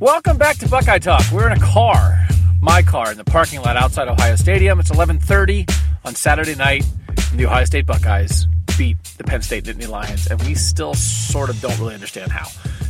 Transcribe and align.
Welcome 0.00 0.38
back 0.38 0.56
to 0.56 0.66
Buckeye 0.66 0.98
Talk. 0.98 1.22
We're 1.30 1.46
in 1.50 1.52
a 1.52 1.60
car, 1.60 2.26
my 2.62 2.80
car, 2.80 3.12
in 3.12 3.18
the 3.18 3.24
parking 3.24 3.60
lot 3.60 3.76
outside 3.76 4.08
Ohio 4.08 4.34
Stadium. 4.34 4.80
It's 4.80 4.90
11:30 4.90 5.66
on 6.06 6.14
Saturday 6.14 6.54
night. 6.54 6.86
And 7.30 7.38
the 7.38 7.44
Ohio 7.44 7.66
State 7.66 7.84
Buckeyes 7.84 8.46
beat 8.78 8.96
the 9.18 9.24
Penn 9.24 9.42
State 9.42 9.64
Nittany 9.64 9.86
Lions, 9.86 10.26
and 10.26 10.42
we 10.44 10.54
still 10.54 10.94
sort 10.94 11.50
of 11.50 11.60
don't 11.60 11.78
really 11.78 11.92
understand 11.92 12.32
how. 12.32 12.46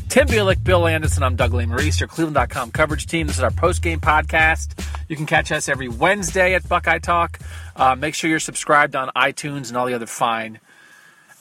Tim 0.08 0.28
Bielik, 0.28 0.62
Bill 0.62 0.78
Landis, 0.78 1.20
I'm 1.20 1.34
Doug 1.34 1.50
Lesmerises, 1.50 1.98
your 1.98 2.06
Cleveland.com 2.06 2.70
coverage 2.70 3.06
team. 3.06 3.26
This 3.26 3.38
is 3.38 3.42
our 3.42 3.50
post-game 3.50 3.98
podcast. 3.98 4.80
You 5.08 5.16
can 5.16 5.26
catch 5.26 5.50
us 5.50 5.68
every 5.68 5.88
Wednesday 5.88 6.54
at 6.54 6.68
Buckeye 6.68 7.00
Talk. 7.00 7.40
Uh, 7.74 7.96
make 7.96 8.14
sure 8.14 8.30
you're 8.30 8.38
subscribed 8.38 8.94
on 8.94 9.10
iTunes 9.16 9.66
and 9.66 9.76
all 9.76 9.86
the 9.86 9.94
other 9.94 10.06
fine 10.06 10.60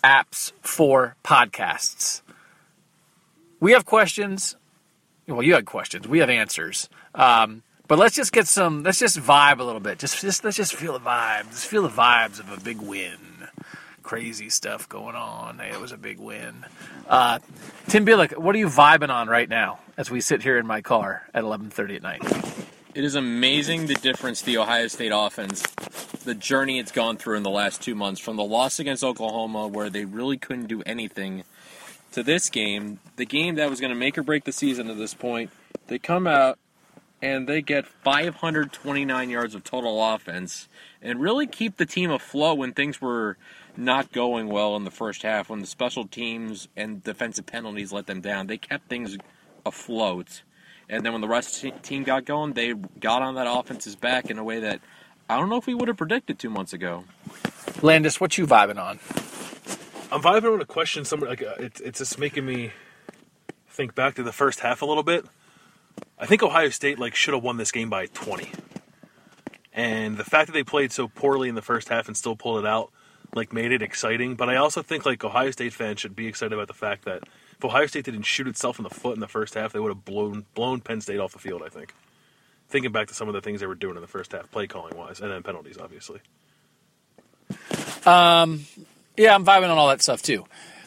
apps 0.04 0.52
for 0.62 1.16
podcasts. 1.24 2.24
We 3.60 3.74
have 3.74 3.86
questions 3.86 4.56
well, 5.30 5.44
you 5.44 5.54
had 5.54 5.66
questions. 5.66 6.08
We 6.08 6.20
have 6.20 6.30
answers. 6.30 6.90
Um, 7.16 7.64
but 7.88 7.98
let's 7.98 8.16
just 8.16 8.32
get 8.32 8.48
some. 8.48 8.84
Let's 8.84 9.00
just 9.00 9.18
vibe 9.18 9.60
a 9.60 9.64
little 9.64 9.82
bit. 9.82 10.00
Just, 10.00 10.22
just 10.22 10.44
let's 10.44 10.58
just 10.58 10.76
feel 10.76 10.94
the 10.94 11.00
vibe. 11.00 11.50
Just 11.50 11.68
feel 11.68 11.84
the 11.84 11.90
vibes 11.90 12.40
of 12.40 12.52
a 12.52 12.62
big 12.62 12.80
win. 12.82 13.18
Crazy 14.04 14.50
stuff 14.50 14.88
going 14.88 15.16
on. 15.16 15.60
Hey, 15.60 15.72
it 15.72 15.80
was 15.80 15.92
a 15.92 15.98
big 15.98 16.20
win. 16.20 16.66
Uh, 17.08 17.40
Tim 17.88 18.06
Bielik, 18.06 18.38
what 18.38 18.56
are 18.56 18.60
you 18.60 18.68
vibing 18.68 19.10
on 19.10 19.28
right 19.28 19.50
now 19.50 19.80
as 19.98 20.12
we 20.12 20.22
sit 20.22 20.44
here 20.44 20.58
in 20.58 20.68
my 20.68 20.82
car 20.82 21.28
at 21.34 21.44
11:30 21.44 21.96
at 21.96 22.04
night? 22.04 22.22
It 22.96 23.04
is 23.04 23.16
amazing 23.16 23.86
the 23.86 23.96
difference 23.96 24.42
the 24.42 24.58
Ohio 24.58 24.88
State 24.88 25.12
offense, 25.14 25.62
the 26.26 26.36
journey 26.36 26.80
it's 26.80 26.92
gone 26.92 27.18
through 27.18 27.38
in 27.38 27.44
the 27.44 27.50
last 27.50 27.82
two 27.82 27.96
months, 27.96 28.20
from 28.20 28.36
the 28.36 28.44
loss 28.44 28.80
against 28.80 29.04
Oklahoma, 29.04 29.68
where 29.68 29.90
they 29.90 30.06
really 30.06 30.38
couldn't 30.38 30.68
do 30.68 30.82
anything 30.84 31.44
to 32.12 32.24
this 32.24 32.50
game, 32.50 33.00
the 33.16 33.26
game 33.26 33.56
that 33.56 33.70
was 33.70 33.80
going 33.80 33.92
to 33.92 34.00
make 34.00 34.18
or 34.18 34.24
break 34.24 34.44
the 34.44 34.52
season 34.52 34.90
at 34.90 34.98
this 34.98 35.14
point, 35.14 35.52
they 35.88 36.00
come 36.00 36.28
out 36.28 36.58
and 37.22 37.48
they 37.48 37.62
get 37.62 37.86
529 37.86 39.30
yards 39.30 39.56
of 39.56 39.64
total 39.64 40.04
offense 40.14 40.68
and 41.02 41.20
really 41.20 41.48
keep 41.48 41.78
the 41.78 41.86
team 41.86 42.12
afloat 42.12 42.58
when 42.58 42.74
things 42.74 43.02
were 43.02 43.38
not 43.76 44.12
going 44.12 44.48
well 44.48 44.76
in 44.76 44.84
the 44.84 44.92
first 44.92 45.24
half, 45.24 45.50
when 45.50 45.60
the 45.60 45.68
special 45.68 46.06
teams 46.08 46.68
and 46.76 47.04
defensive 47.04 47.46
penalties 47.46 47.92
let 47.92 48.08
them 48.08 48.22
down. 48.22 48.48
They 48.48 48.58
kept 48.58 48.90
things 48.90 49.18
afloat. 49.66 50.44
And 50.90 51.06
then 51.06 51.12
when 51.12 51.22
the 51.22 51.28
rest 51.28 51.62
the 51.62 51.72
team 51.72 52.04
got 52.04 52.26
going, 52.26 52.54
they 52.54 52.74
got 52.74 53.22
on 53.22 53.36
that 53.36 53.48
offense's 53.48 53.96
back 53.96 54.30
in 54.30 54.38
a 54.38 54.44
way 54.44 54.60
that 54.62 54.82
I 55.30 55.38
don't 55.38 55.50
know 55.50 55.58
if 55.58 55.68
we 55.68 55.76
would 55.76 55.88
have 55.88 55.98
predicted 55.98 56.40
two 56.40 56.50
months 56.50 56.74
ago. 56.74 57.04
Landis, 57.82 58.20
what 58.20 58.38
you 58.38 58.48
vibing 58.48 58.82
on? 58.82 59.00
I'm 60.12 60.22
vibing 60.22 60.54
on 60.54 60.62
a 60.62 60.66
question 60.66 61.06
somewhere 61.06 61.30
like 61.30 61.44
uh, 61.44 61.54
it's 61.60 61.80
it's 61.82 62.00
just 62.00 62.18
making 62.18 62.46
me 62.46 62.72
think 63.70 63.94
back 63.94 64.16
to 64.16 64.24
the 64.24 64.32
first 64.32 64.62
half 64.62 64.82
a 64.82 64.86
little 64.86 65.04
bit. 65.04 65.26
I 66.18 66.26
think 66.26 66.42
Ohio 66.42 66.70
State 66.70 66.98
like 66.98 67.16
should 67.16 67.34
have 67.34 67.44
won 67.44 67.58
this 67.58 67.72
game 67.72 67.90
by 67.90 68.08
20. 68.08 68.52
And 69.72 70.18
the 70.18 70.24
fact 70.24 70.48
that 70.48 70.54
they 70.54 70.64
played 70.64 70.92
so 70.92 71.08
poorly 71.08 71.48
in 71.48 71.56
the 71.56 71.62
first 71.62 71.90
half 71.90 72.08
and 72.08 72.18
still 72.18 72.36
pulled 72.36 72.60
it 72.60 72.68
out 72.68 72.92
like 73.36 73.54
made 73.54 73.72
it 73.72 73.82
exciting, 73.82 74.36
but 74.36 74.50
I 74.50 74.56
also 74.56 74.82
think 74.82 75.06
like 75.06 75.24
Ohio 75.24 75.52
State 75.52 75.74
fans 75.74 76.00
should 76.00 76.16
be 76.16 76.28
excited 76.28 76.54
about 76.54 76.68
the 76.68 76.74
fact 76.74 77.06
that 77.06 77.24
if 77.58 77.64
Ohio 77.64 77.86
State 77.86 78.06
didn't 78.06 78.24
shoot 78.24 78.48
itself 78.48 78.80
in 78.80 78.84
the 78.84 78.90
foot 78.90 79.14
in 79.14 79.20
the 79.20 79.28
first 79.28 79.54
half, 79.54 79.74
they 79.74 79.80
would 79.80 79.90
have 79.90 80.06
blown 80.06 80.46
blown 80.56 80.82
Penn 80.82 81.02
State 81.02 81.20
off 81.20 81.34
the 81.34 81.40
field, 81.40 81.62
I 81.64 81.70
think. 81.70 81.94
Thinking 82.70 82.92
back 82.92 83.08
to 83.08 83.14
some 83.14 83.28
of 83.28 83.34
the 83.34 83.42
things 83.42 83.60
they 83.60 83.68
were 83.68 83.76
doing 83.76 83.96
in 83.96 84.02
the 84.02 84.08
first 84.08 84.32
half, 84.32 84.50
play 84.52 84.68
calling 84.68 84.98
wise, 84.98 85.22
and 85.22 85.32
then 85.32 85.44
penalties, 85.44 85.78
obviously. 85.78 86.20
Um, 88.06 88.66
yeah, 89.18 89.36
I'm 89.36 89.46
vibing 89.46 89.70
on 89.70 89.78
all 89.78 89.88
that 89.90 90.02
stuff 90.02 90.22
too. 90.22 90.46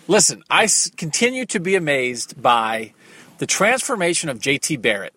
Listen, 0.08 0.42
I 0.50 0.64
s- 0.64 0.90
continue 0.96 1.46
to 1.46 1.60
be 1.60 1.76
amazed 1.76 2.40
by 2.40 2.92
the 3.38 3.46
transformation 3.46 4.28
of 4.28 4.38
JT 4.38 4.80
Barrett 4.80 5.14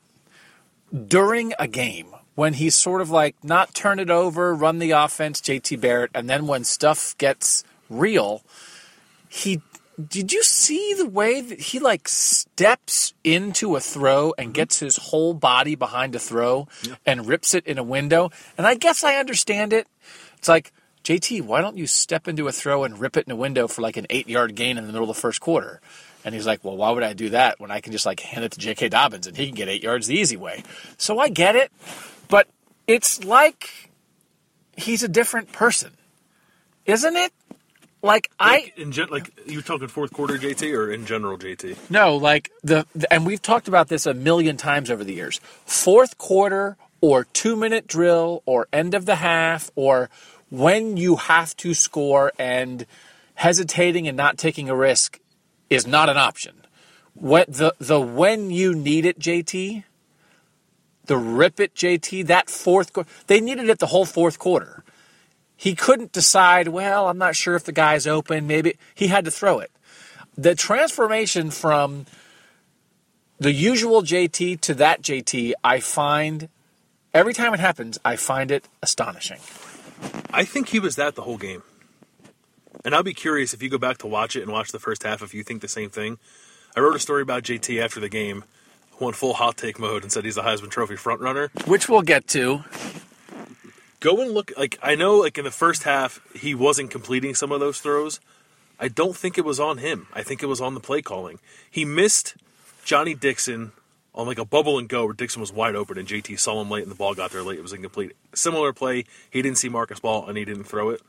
during 1.07 1.53
a 1.59 1.67
game 1.67 2.07
when 2.35 2.53
he's 2.53 2.75
sort 2.75 3.01
of 3.01 3.09
like 3.09 3.35
not 3.43 3.73
turn 3.73 3.99
it 3.99 4.09
over, 4.09 4.53
run 4.53 4.79
the 4.79 4.91
offense, 4.91 5.41
JT 5.41 5.79
Barrett, 5.79 6.11
and 6.13 6.29
then 6.29 6.47
when 6.47 6.63
stuff 6.63 7.17
gets 7.17 7.63
real, 7.89 8.43
he 9.29 9.61
did 10.09 10.33
you 10.33 10.43
see 10.43 10.93
the 10.93 11.07
way 11.07 11.39
that 11.39 11.59
he 11.59 11.79
like 11.79 12.07
steps 12.07 13.13
into 13.23 13.75
a 13.75 13.79
throw 13.79 14.33
and 14.37 14.47
mm-hmm. 14.47 14.53
gets 14.53 14.79
his 14.79 14.97
whole 14.97 15.33
body 15.33 15.75
behind 15.75 16.15
a 16.15 16.19
throw 16.19 16.67
and 17.05 17.27
rips 17.27 17.53
it 17.53 17.65
in 17.65 17.77
a 17.77 17.83
window? 17.83 18.29
And 18.57 18.67
I 18.67 18.75
guess 18.75 19.03
I 19.03 19.15
understand 19.15 19.71
it. 19.71 19.87
It's 20.37 20.49
like 20.49 20.73
JT, 21.05 21.43
why 21.43 21.61
don't 21.61 21.77
you 21.77 21.87
step 21.87 22.27
into 22.27 22.47
a 22.47 22.51
throw 22.51 22.83
and 22.83 22.99
rip 22.99 23.15
it 23.15 23.27
in 23.27 23.31
a 23.31 23.35
window 23.37 23.67
for 23.69 23.83
like 23.83 23.95
an 23.97 24.07
eight 24.09 24.27
yard 24.27 24.55
gain 24.55 24.77
in 24.79 24.87
the 24.87 24.91
middle 24.93 25.09
of 25.09 25.15
the 25.15 25.21
first 25.21 25.39
quarter? 25.39 25.79
And 26.25 26.35
he's 26.35 26.47
like, 26.47 26.63
well, 26.65 26.75
why 26.75 26.91
would 26.91 27.03
I 27.03 27.13
do 27.13 27.29
that 27.29 27.59
when 27.59 27.71
I 27.71 27.79
can 27.81 27.91
just 27.93 28.07
like 28.07 28.19
hand 28.19 28.43
it 28.43 28.53
to 28.53 28.59
J.K. 28.59 28.89
Dobbins 28.89 29.27
and 29.27 29.37
he 29.37 29.45
can 29.47 29.55
get 29.55 29.69
eight 29.69 29.83
yards 29.83 30.07
the 30.07 30.15
easy 30.17 30.37
way? 30.37 30.63
So 30.97 31.19
I 31.19 31.29
get 31.29 31.55
it, 31.55 31.71
but 32.27 32.47
it's 32.87 33.23
like 33.23 33.91
he's 34.75 35.03
a 35.03 35.07
different 35.07 35.51
person, 35.51 35.93
isn't 36.85 37.15
it? 37.15 37.31
Like 38.03 38.31
I 38.39 38.63
Like, 38.63 38.73
in 38.77 38.91
gen- 38.91 39.09
like 39.11 39.31
you 39.47 39.61
talking 39.61 39.87
fourth 39.89 40.13
quarter 40.13 40.37
JT 40.37 40.73
or 40.75 40.91
in 40.91 41.05
general 41.05 41.37
JT? 41.37 41.77
no, 41.89 42.17
like 42.17 42.51
the, 42.63 42.85
the 42.95 43.11
and 43.13 43.25
we've 43.25 43.41
talked 43.41 43.67
about 43.67 43.89
this 43.89 44.05
a 44.07 44.13
million 44.13 44.57
times 44.57 44.91
over 44.91 45.03
the 45.03 45.13
years. 45.13 45.39
Fourth 45.65 46.17
quarter 46.17 46.77
or 47.01 47.25
two 47.25 47.55
minute 47.55 47.87
drill 47.87 48.43
or 48.45 48.67
end 48.73 48.95
of 48.95 49.05
the 49.05 49.15
half 49.17 49.71
or 49.75 50.09
when 50.55 50.95
you 50.95 51.17
have 51.17 51.55
to 51.57 51.73
score 51.73 52.31
and 52.39 52.85
hesitating 53.35 54.07
and 54.07 54.15
not 54.15 54.37
taking 54.37 54.69
a 54.69 54.75
risk 54.75 55.19
is 55.69 55.85
not 55.85 56.09
an 56.09 56.17
option. 56.17 56.55
What 57.13 57.51
the 57.51 57.73
the 57.79 57.99
when 57.99 58.51
you 58.51 58.73
need 58.73 59.05
it, 59.05 59.19
JT, 59.19 59.83
the 61.05 61.17
rip 61.17 61.59
it, 61.59 61.73
JT, 61.75 62.27
that 62.27 62.49
fourth 62.49 62.93
quarter, 62.93 63.09
they 63.27 63.39
needed 63.39 63.69
it 63.69 63.79
the 63.79 63.87
whole 63.87 64.05
fourth 64.05 64.39
quarter. 64.39 64.83
He 65.57 65.75
couldn't 65.75 66.11
decide, 66.11 66.67
well, 66.67 67.07
I'm 67.07 67.17
not 67.17 67.35
sure 67.35 67.55
if 67.55 67.63
the 67.63 67.71
guy's 67.71 68.05
open, 68.05 68.47
maybe 68.47 68.77
he 68.93 69.07
had 69.07 69.25
to 69.25 69.31
throw 69.31 69.59
it. 69.59 69.71
The 70.37 70.53
transformation 70.55 71.49
from 71.49 72.05
the 73.39 73.53
usual 73.53 74.01
JT 74.01 74.59
to 74.61 74.73
that 74.75 75.01
JT, 75.01 75.53
I 75.63 75.79
find 75.79 76.49
every 77.13 77.33
time 77.33 77.53
it 77.53 77.59
happens, 77.61 77.97
I 78.03 78.17
find 78.17 78.51
it 78.51 78.67
astonishing. 78.81 79.39
I 80.31 80.43
think 80.43 80.69
he 80.69 80.79
was 80.79 80.95
that 80.95 81.15
the 81.15 81.21
whole 81.21 81.37
game. 81.37 81.63
And 82.83 82.93
I'll 82.93 83.03
be 83.03 83.13
curious 83.13 83.53
if 83.53 83.63
you 83.63 83.69
go 83.69 83.77
back 83.77 83.97
to 83.99 84.07
watch 84.07 84.35
it 84.35 84.43
and 84.43 84.51
watch 84.51 84.71
the 84.71 84.79
first 84.79 85.03
half 85.03 85.21
if 85.21 85.33
you 85.33 85.43
think 85.43 85.61
the 85.61 85.67
same 85.67 85.89
thing. 85.89 86.17
I 86.75 86.81
wrote 86.81 86.95
a 86.95 86.99
story 86.99 87.21
about 87.21 87.43
JT 87.43 87.81
after 87.81 87.99
the 87.99 88.09
game, 88.09 88.43
went 88.99 89.15
full 89.15 89.33
hot 89.33 89.57
take 89.57 89.79
mode 89.79 90.03
and 90.03 90.11
said 90.11 90.25
he's 90.25 90.35
the 90.35 90.41
Heisman 90.41 90.69
Trophy 90.69 90.95
frontrunner. 90.95 91.49
Which 91.67 91.87
we'll 91.87 92.01
get 92.01 92.27
to. 92.29 92.63
Go 94.01 94.21
and 94.21 94.31
look 94.31 94.51
like 94.57 94.77
I 94.83 94.95
know 94.95 95.17
like 95.17 95.37
in 95.37 95.45
the 95.45 95.51
first 95.51 95.83
half 95.83 96.21
he 96.35 96.53
wasn't 96.53 96.91
completing 96.91 97.33
some 97.33 97.51
of 97.51 97.59
those 97.59 97.79
throws. 97.79 98.19
I 98.79 98.89
don't 98.89 99.15
think 99.15 99.37
it 99.37 99.45
was 99.45 99.59
on 99.59 99.77
him. 99.77 100.07
I 100.13 100.21
think 100.21 100.43
it 100.43 100.47
was 100.47 100.61
on 100.61 100.73
the 100.73 100.81
play 100.81 101.01
calling. 101.01 101.39
He 101.71 101.85
missed 101.85 102.35
Johnny 102.83 103.15
Dixon 103.15 103.71
on 104.15 104.25
like 104.25 104.39
a 104.39 104.45
bubble 104.45 104.79
and 104.79 104.87
go 104.89 105.05
where 105.05 105.13
Dixon 105.13 105.41
was 105.41 105.51
wide 105.53 105.75
open 105.75 105.97
and 105.97 106.07
JT 106.07 106.39
saw 106.39 106.59
him 106.61 106.69
late 106.71 106.83
and 106.83 106.91
the 106.91 106.95
ball 106.95 107.13
got 107.13 107.31
there 107.31 107.43
late. 107.43 107.59
It 107.59 107.61
was 107.61 107.73
incomplete. 107.73 108.13
Similar 108.33 108.73
play, 108.73 109.03
he 109.29 109.41
didn't 109.41 109.57
see 109.57 109.69
Marcus 109.69 109.99
Baugh 109.99 110.25
and 110.25 110.37
he 110.37 110.45
didn't 110.45 110.63
throw 110.63 110.89
it. 110.89 111.01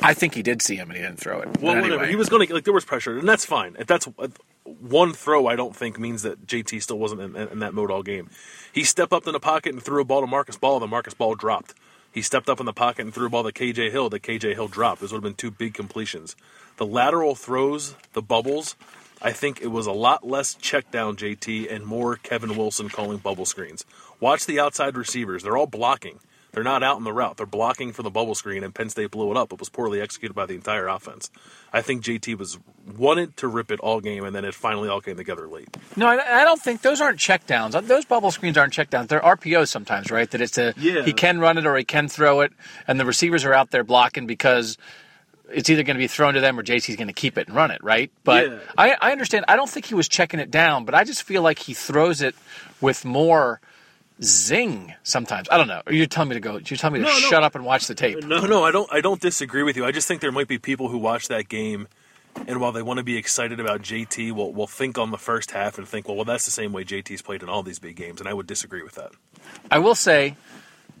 I 0.00 0.14
think 0.14 0.34
he 0.34 0.42
did 0.42 0.62
see 0.62 0.76
him 0.76 0.90
and 0.90 0.96
he 0.96 1.02
didn't 1.02 1.18
throw 1.18 1.40
it. 1.40 1.60
Well, 1.60 1.74
But 1.74 1.82
whatever. 1.82 2.06
He 2.06 2.16
was 2.16 2.28
going 2.28 2.46
to 2.46 2.54
like 2.54 2.64
there 2.64 2.72
was 2.72 2.84
pressure, 2.84 3.18
and 3.18 3.28
that's 3.28 3.44
fine. 3.44 3.76
If 3.80 3.88
that's 3.88 4.06
uh, 4.16 4.28
one 4.64 5.12
throw, 5.12 5.48
I 5.48 5.56
don't 5.56 5.74
think 5.74 5.98
means 5.98 6.22
that 6.22 6.46
JT 6.46 6.80
still 6.82 6.98
wasn't 7.00 7.20
in, 7.20 7.36
in 7.36 7.58
that 7.60 7.74
mode 7.74 7.90
all 7.90 8.04
game. 8.04 8.30
He 8.72 8.84
stepped 8.84 9.12
up 9.12 9.26
in 9.26 9.32
the 9.32 9.40
pocket 9.40 9.72
and 9.72 9.82
threw 9.82 10.00
a 10.00 10.04
ball 10.04 10.20
to 10.20 10.26
Marcus 10.28 10.56
Baugh. 10.56 10.78
The 10.78 10.86
Marcus 10.86 11.14
Baugh 11.14 11.34
dropped. 11.34 11.74
He 12.12 12.22
stepped 12.22 12.48
up 12.48 12.60
in 12.60 12.66
the 12.66 12.72
pocket 12.72 13.02
and 13.02 13.12
threw 13.12 13.26
a 13.26 13.30
ball 13.30 13.42
to 13.42 13.50
KJ 13.52 13.90
Hill. 13.90 14.08
The 14.08 14.20
KJ 14.20 14.54
Hill 14.54 14.68
dropped. 14.68 15.00
Those 15.00 15.12
would 15.12 15.18
have 15.18 15.24
been 15.24 15.34
two 15.34 15.50
big 15.50 15.74
completions. 15.74 16.36
The 16.76 16.86
lateral 16.86 17.34
throws, 17.34 17.96
the 18.12 18.22
bubbles. 18.22 18.76
I 19.24 19.32
think 19.32 19.60
it 19.62 19.68
was 19.68 19.86
a 19.86 19.92
lot 19.92 20.26
less 20.26 20.54
check 20.54 20.90
down 20.90 21.16
JT 21.16 21.72
and 21.72 21.86
more 21.86 22.16
Kevin 22.16 22.56
Wilson 22.56 22.88
calling 22.88 23.18
bubble 23.18 23.46
screens. 23.46 23.84
Watch 24.20 24.46
the 24.46 24.58
outside 24.60 24.96
receivers; 24.96 25.42
they're 25.44 25.56
all 25.56 25.66
blocking. 25.66 26.18
They're 26.50 26.62
not 26.62 26.82
out 26.82 26.98
in 26.98 27.04
the 27.04 27.14
route. 27.14 27.38
They're 27.38 27.46
blocking 27.46 27.92
for 27.94 28.02
the 28.02 28.10
bubble 28.10 28.34
screen, 28.34 28.62
and 28.62 28.74
Penn 28.74 28.90
State 28.90 29.10
blew 29.12 29.30
it 29.30 29.38
up. 29.38 29.54
It 29.54 29.58
was 29.58 29.70
poorly 29.70 30.02
executed 30.02 30.34
by 30.34 30.44
the 30.44 30.52
entire 30.54 30.86
offense. 30.86 31.30
I 31.72 31.80
think 31.80 32.04
JT 32.04 32.36
was 32.36 32.58
wanted 32.98 33.38
to 33.38 33.48
rip 33.48 33.70
it 33.70 33.80
all 33.80 34.00
game, 34.00 34.22
and 34.24 34.36
then 34.36 34.44
it 34.44 34.54
finally 34.54 34.86
all 34.90 35.00
came 35.00 35.16
together 35.16 35.48
late. 35.48 35.74
No, 35.96 36.06
I 36.08 36.42
I 36.42 36.44
don't 36.44 36.60
think 36.60 36.82
those 36.82 37.00
aren't 37.00 37.18
checkdowns. 37.18 37.74
Uh, 37.74 37.80
those 37.80 38.04
bubble 38.04 38.30
screens 38.32 38.58
aren't 38.58 38.74
checkdowns. 38.74 39.08
They're 39.08 39.20
RPOs 39.20 39.68
sometimes, 39.68 40.10
right? 40.10 40.30
That 40.30 40.42
it's 40.42 40.58
a 40.58 40.74
Yeah. 40.76 41.04
he 41.04 41.14
can 41.14 41.38
run 41.40 41.56
it 41.56 41.64
or 41.64 41.74
he 41.76 41.84
can 41.84 42.06
throw 42.08 42.40
it, 42.40 42.52
and 42.86 43.00
the 43.00 43.06
receivers 43.06 43.46
are 43.46 43.54
out 43.54 43.70
there 43.70 43.84
blocking 43.84 44.26
because 44.26 44.76
it's 45.52 45.68
either 45.70 45.82
going 45.82 45.96
to 45.96 46.02
be 46.02 46.06
thrown 46.08 46.34
to 46.34 46.40
them 46.40 46.58
or 46.58 46.62
JT's 46.62 46.96
going 46.96 47.08
to 47.08 47.12
keep 47.14 47.36
it 47.38 47.46
and 47.48 47.56
run 47.56 47.70
it, 47.70 47.82
right? 47.82 48.10
But 48.24 48.46
Yeah. 48.50 48.58
I, 48.78 48.96
I 49.00 49.12
understand. 49.12 49.44
I 49.48 49.56
don't 49.56 49.68
think 49.70 49.86
he 49.86 49.94
was 49.94 50.08
checking 50.08 50.40
it 50.40 50.50
down, 50.50 50.84
but 50.84 50.94
I 50.94 51.04
just 51.04 51.22
feel 51.22 51.42
like 51.42 51.58
he 51.58 51.74
throws 51.74 52.20
it 52.22 52.34
with 52.80 53.04
more 53.04 53.60
zing 54.22 54.94
sometimes. 55.02 55.48
I 55.50 55.56
don't 55.56 55.68
know. 55.68 55.82
You're 55.90 56.06
telling 56.06 56.28
me 56.30 56.34
to 56.34 56.40
go. 56.40 56.52
You're 56.54 56.76
telling 56.76 56.94
me 56.94 56.98
to 57.00 57.04
No, 57.06 57.12
no. 57.12 57.28
shut 57.28 57.42
up 57.42 57.54
and 57.54 57.64
watch 57.64 57.86
the 57.86 57.94
tape. 57.94 58.22
No, 58.24 58.40
no, 58.46 58.64
I 58.64 58.70
don't. 58.70 58.92
I 58.92 59.00
don't 59.00 59.20
disagree 59.20 59.62
with 59.62 59.76
you. 59.76 59.84
I 59.84 59.92
just 59.92 60.08
think 60.08 60.20
there 60.20 60.32
might 60.32 60.48
be 60.48 60.58
people 60.58 60.88
who 60.88 60.98
watch 60.98 61.28
that 61.28 61.48
game, 61.48 61.88
and 62.46 62.60
while 62.60 62.72
they 62.72 62.82
want 62.82 62.98
to 62.98 63.04
be 63.04 63.16
excited 63.16 63.58
about 63.60 63.82
JT, 63.82 64.32
will 64.32 64.52
will 64.52 64.66
think 64.66 64.98
on 64.98 65.10
the 65.10 65.18
first 65.18 65.50
half 65.50 65.78
and 65.78 65.86
think, 65.88 66.06
well, 66.08 66.16
well, 66.16 66.24
that's 66.24 66.44
the 66.44 66.50
same 66.50 66.72
way 66.72 66.84
JT's 66.84 67.22
played 67.22 67.42
in 67.42 67.48
all 67.48 67.62
these 67.62 67.78
big 67.78 67.96
games, 67.96 68.20
and 68.20 68.28
I 68.28 68.32
would 68.34 68.46
disagree 68.46 68.82
with 68.82 68.94
that. 68.94 69.12
I 69.70 69.78
will 69.78 69.94
say, 69.94 70.36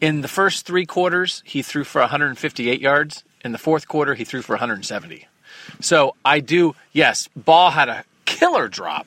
in 0.00 0.20
the 0.22 0.28
first 0.28 0.66
three 0.66 0.86
quarters, 0.86 1.42
he 1.46 1.62
threw 1.62 1.84
for 1.84 2.00
158 2.00 2.80
yards. 2.80 3.24
In 3.44 3.52
the 3.52 3.58
fourth 3.58 3.88
quarter, 3.88 4.14
he 4.14 4.24
threw 4.24 4.42
for 4.42 4.52
170. 4.54 5.26
So 5.80 6.14
I 6.24 6.40
do, 6.40 6.74
yes, 6.92 7.28
Baugh 7.36 7.70
had 7.70 7.88
a 7.88 8.04
killer 8.24 8.68
drop. 8.68 9.06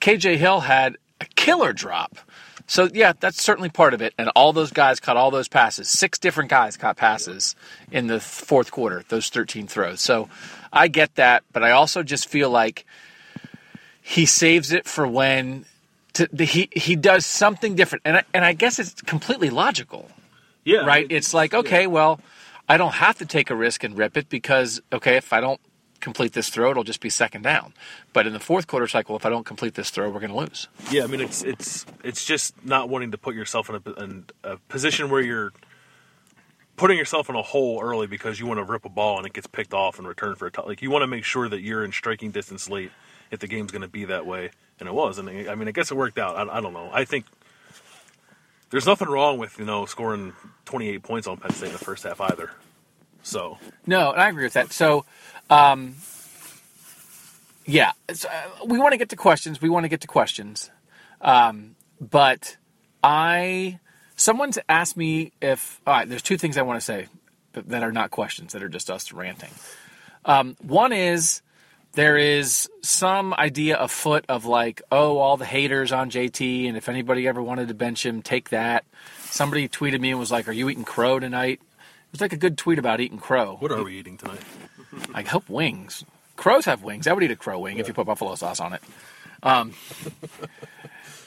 KJ 0.00 0.36
Hill 0.36 0.60
had 0.60 0.96
a 1.20 1.24
killer 1.36 1.72
drop. 1.72 2.18
So 2.66 2.88
yeah, 2.92 3.14
that's 3.18 3.42
certainly 3.42 3.70
part 3.70 3.94
of 3.94 4.02
it. 4.02 4.12
And 4.18 4.28
all 4.36 4.52
those 4.52 4.70
guys 4.70 5.00
caught 5.00 5.16
all 5.16 5.30
those 5.30 5.48
passes. 5.48 5.88
Six 5.88 6.18
different 6.18 6.50
guys 6.50 6.76
caught 6.76 6.96
passes 6.96 7.56
in 7.90 8.06
the 8.06 8.20
fourth 8.20 8.70
quarter, 8.70 9.02
those 9.08 9.28
13 9.30 9.66
throws. 9.66 10.00
So 10.00 10.28
I 10.72 10.88
get 10.88 11.14
that, 11.14 11.44
but 11.52 11.64
I 11.64 11.70
also 11.70 12.02
just 12.02 12.28
feel 12.28 12.50
like 12.50 12.84
he 14.02 14.26
saves 14.26 14.72
it 14.72 14.86
for 14.86 15.06
when 15.06 15.64
to, 16.14 16.28
the, 16.32 16.44
he 16.44 16.68
he 16.72 16.96
does 16.96 17.24
something 17.26 17.74
different, 17.74 18.02
and 18.04 18.16
I, 18.18 18.22
and 18.34 18.44
I 18.44 18.52
guess 18.52 18.78
it's 18.78 19.00
completely 19.02 19.50
logical, 19.50 20.10
Yeah, 20.64 20.78
right? 20.78 21.06
It's 21.10 21.32
like 21.34 21.54
okay, 21.54 21.86
well, 21.86 22.20
I 22.68 22.76
don't 22.76 22.94
have 22.94 23.18
to 23.18 23.26
take 23.26 23.50
a 23.50 23.56
risk 23.56 23.82
and 23.82 23.96
rip 23.96 24.16
it 24.16 24.28
because 24.28 24.80
okay, 24.92 25.16
if 25.16 25.32
I 25.32 25.40
don't 25.40 25.60
complete 26.00 26.32
this 26.32 26.48
throw, 26.48 26.70
it'll 26.70 26.84
just 26.84 27.00
be 27.00 27.10
second 27.10 27.42
down. 27.42 27.74
But 28.12 28.26
in 28.26 28.32
the 28.32 28.40
fourth 28.40 28.66
quarter, 28.66 28.86
well, 29.08 29.16
if 29.16 29.26
I 29.26 29.30
don't 29.30 29.46
complete 29.46 29.74
this 29.74 29.90
throw, 29.90 30.08
we're 30.10 30.20
going 30.20 30.32
to 30.32 30.36
lose. 30.36 30.68
Yeah, 30.90 31.04
I 31.04 31.06
mean 31.06 31.20
it's 31.20 31.42
it's 31.42 31.86
it's 32.04 32.24
just 32.24 32.64
not 32.64 32.88
wanting 32.88 33.10
to 33.12 33.18
put 33.18 33.34
yourself 33.34 33.70
in 33.70 33.76
a, 33.76 34.02
in 34.02 34.24
a 34.44 34.56
position 34.68 35.10
where 35.10 35.20
you're 35.20 35.52
putting 36.76 36.96
yourself 36.96 37.28
in 37.28 37.34
a 37.34 37.42
hole 37.42 37.80
early 37.82 38.06
because 38.06 38.38
you 38.38 38.46
want 38.46 38.58
to 38.58 38.64
rip 38.64 38.84
a 38.84 38.88
ball 38.88 39.18
and 39.18 39.26
it 39.26 39.32
gets 39.32 39.46
picked 39.46 39.74
off 39.74 39.98
and 39.98 40.06
return 40.06 40.36
for 40.36 40.46
a. 40.46 40.66
Like 40.66 40.82
you 40.82 40.90
want 40.90 41.02
to 41.02 41.08
make 41.08 41.24
sure 41.24 41.48
that 41.48 41.60
you're 41.60 41.84
in 41.84 41.92
striking 41.92 42.30
distance 42.30 42.70
late 42.70 42.92
if 43.30 43.40
the 43.40 43.46
game's 43.46 43.72
going 43.72 43.82
to 43.82 43.88
be 43.88 44.06
that 44.06 44.24
way, 44.26 44.50
and 44.80 44.88
it 44.88 44.94
was. 44.94 45.18
And 45.18 45.28
I 45.28 45.54
mean, 45.54 45.68
I 45.68 45.72
guess 45.72 45.90
it 45.90 45.96
worked 45.96 46.18
out. 46.18 46.36
I, 46.36 46.58
I 46.58 46.60
don't 46.60 46.72
know. 46.72 46.90
I 46.92 47.04
think 47.04 47.26
there's 48.70 48.86
nothing 48.86 49.08
wrong 49.08 49.38
with 49.38 49.58
you 49.58 49.64
know 49.64 49.86
scoring 49.86 50.32
28 50.64 51.02
points 51.02 51.26
on 51.26 51.36
Penn 51.38 51.52
State 51.52 51.68
in 51.68 51.72
the 51.72 51.78
first 51.78 52.04
half 52.04 52.20
either. 52.20 52.50
So 53.22 53.58
No, 53.86 54.12
and 54.12 54.20
I 54.20 54.28
agree 54.28 54.44
with 54.44 54.54
that. 54.54 54.72
So, 54.72 55.04
um, 55.50 55.96
yeah, 57.66 57.92
uh, 58.08 58.14
we 58.66 58.78
want 58.78 58.92
to 58.92 58.98
get 58.98 59.10
to 59.10 59.16
questions. 59.16 59.60
We 59.60 59.68
want 59.68 59.84
to 59.84 59.88
get 59.88 60.00
to 60.02 60.06
questions. 60.06 60.70
Um, 61.20 61.76
but 62.00 62.56
I, 63.02 63.80
someone's 64.16 64.58
asked 64.68 64.96
me 64.96 65.32
if, 65.42 65.80
all 65.86 65.94
right, 65.94 66.08
there's 66.08 66.22
two 66.22 66.38
things 66.38 66.56
I 66.56 66.62
want 66.62 66.80
to 66.80 66.84
say 66.84 67.06
that 67.52 67.68
that 67.68 67.82
are 67.82 67.92
not 67.92 68.10
questions, 68.10 68.52
that 68.52 68.62
are 68.62 68.68
just 68.68 68.90
us 68.90 69.12
ranting. 69.12 69.50
Um, 70.24 70.56
one 70.60 70.92
is 70.92 71.42
there 71.98 72.16
is 72.16 72.70
some 72.80 73.34
idea 73.34 73.76
afoot 73.76 74.24
of 74.28 74.44
like, 74.44 74.82
oh, 74.92 75.18
all 75.18 75.36
the 75.36 75.44
haters 75.44 75.90
on 75.90 76.10
JT, 76.12 76.68
and 76.68 76.76
if 76.76 76.88
anybody 76.88 77.26
ever 77.26 77.42
wanted 77.42 77.66
to 77.66 77.74
bench 77.74 78.06
him, 78.06 78.22
take 78.22 78.50
that. 78.50 78.84
Somebody 79.24 79.68
tweeted 79.68 79.98
me 80.00 80.10
and 80.10 80.20
was 80.20 80.30
like, 80.30 80.46
"Are 80.46 80.52
you 80.52 80.68
eating 80.68 80.84
crow 80.84 81.18
tonight?" 81.18 81.60
It 81.60 82.12
was 82.12 82.20
like 82.20 82.32
a 82.32 82.36
good 82.36 82.56
tweet 82.56 82.78
about 82.78 83.00
eating 83.00 83.18
crow. 83.18 83.56
what 83.58 83.72
are 83.72 83.82
we 83.82 83.98
eating 83.98 84.16
tonight? 84.16 84.38
I 85.12 85.22
hope 85.22 85.48
wings. 85.48 86.04
Crows 86.36 86.66
have 86.66 86.84
wings. 86.84 87.08
I 87.08 87.12
would 87.12 87.24
eat 87.24 87.32
a 87.32 87.36
crow 87.36 87.58
wing 87.58 87.78
if 87.78 87.88
you 87.88 87.94
put 87.94 88.06
buffalo 88.06 88.36
sauce 88.36 88.60
on 88.60 88.74
it. 88.74 88.82
Um, 89.42 89.74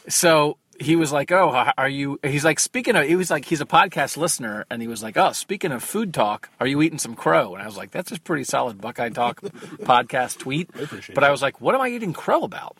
so 0.07 0.55
he 0.81 0.95
was 0.95 1.11
like, 1.11 1.31
"Oh, 1.31 1.71
are 1.77 1.89
you?" 1.89 2.19
He's 2.23 2.43
like, 2.43 2.59
"Speaking 2.59 2.95
of," 2.95 3.05
he 3.05 3.15
was 3.15 3.29
like, 3.29 3.45
"He's 3.45 3.61
a 3.61 3.65
podcast 3.65 4.17
listener," 4.17 4.65
and 4.69 4.81
he 4.81 4.87
was 4.87 5.03
like, 5.03 5.15
"Oh, 5.15 5.31
speaking 5.31 5.71
of 5.71 5.83
food 5.83 6.13
talk, 6.13 6.49
are 6.59 6.67
you 6.67 6.81
eating 6.81 6.97
some 6.97 7.15
crow?" 7.15 7.53
And 7.53 7.61
I 7.61 7.65
was 7.65 7.77
like, 7.77 7.91
"That's 7.91 8.11
a 8.11 8.19
pretty 8.19 8.43
solid 8.43 8.81
Buckeye 8.81 9.09
Talk 9.09 9.41
podcast 9.41 10.39
tweet." 10.39 10.69
appreciate 10.69 11.13
but 11.13 11.23
I 11.23 11.31
was 11.31 11.41
like, 11.41 11.61
"What 11.61 11.75
am 11.75 11.81
I 11.81 11.89
eating 11.89 12.13
crow 12.13 12.43
about?" 12.43 12.77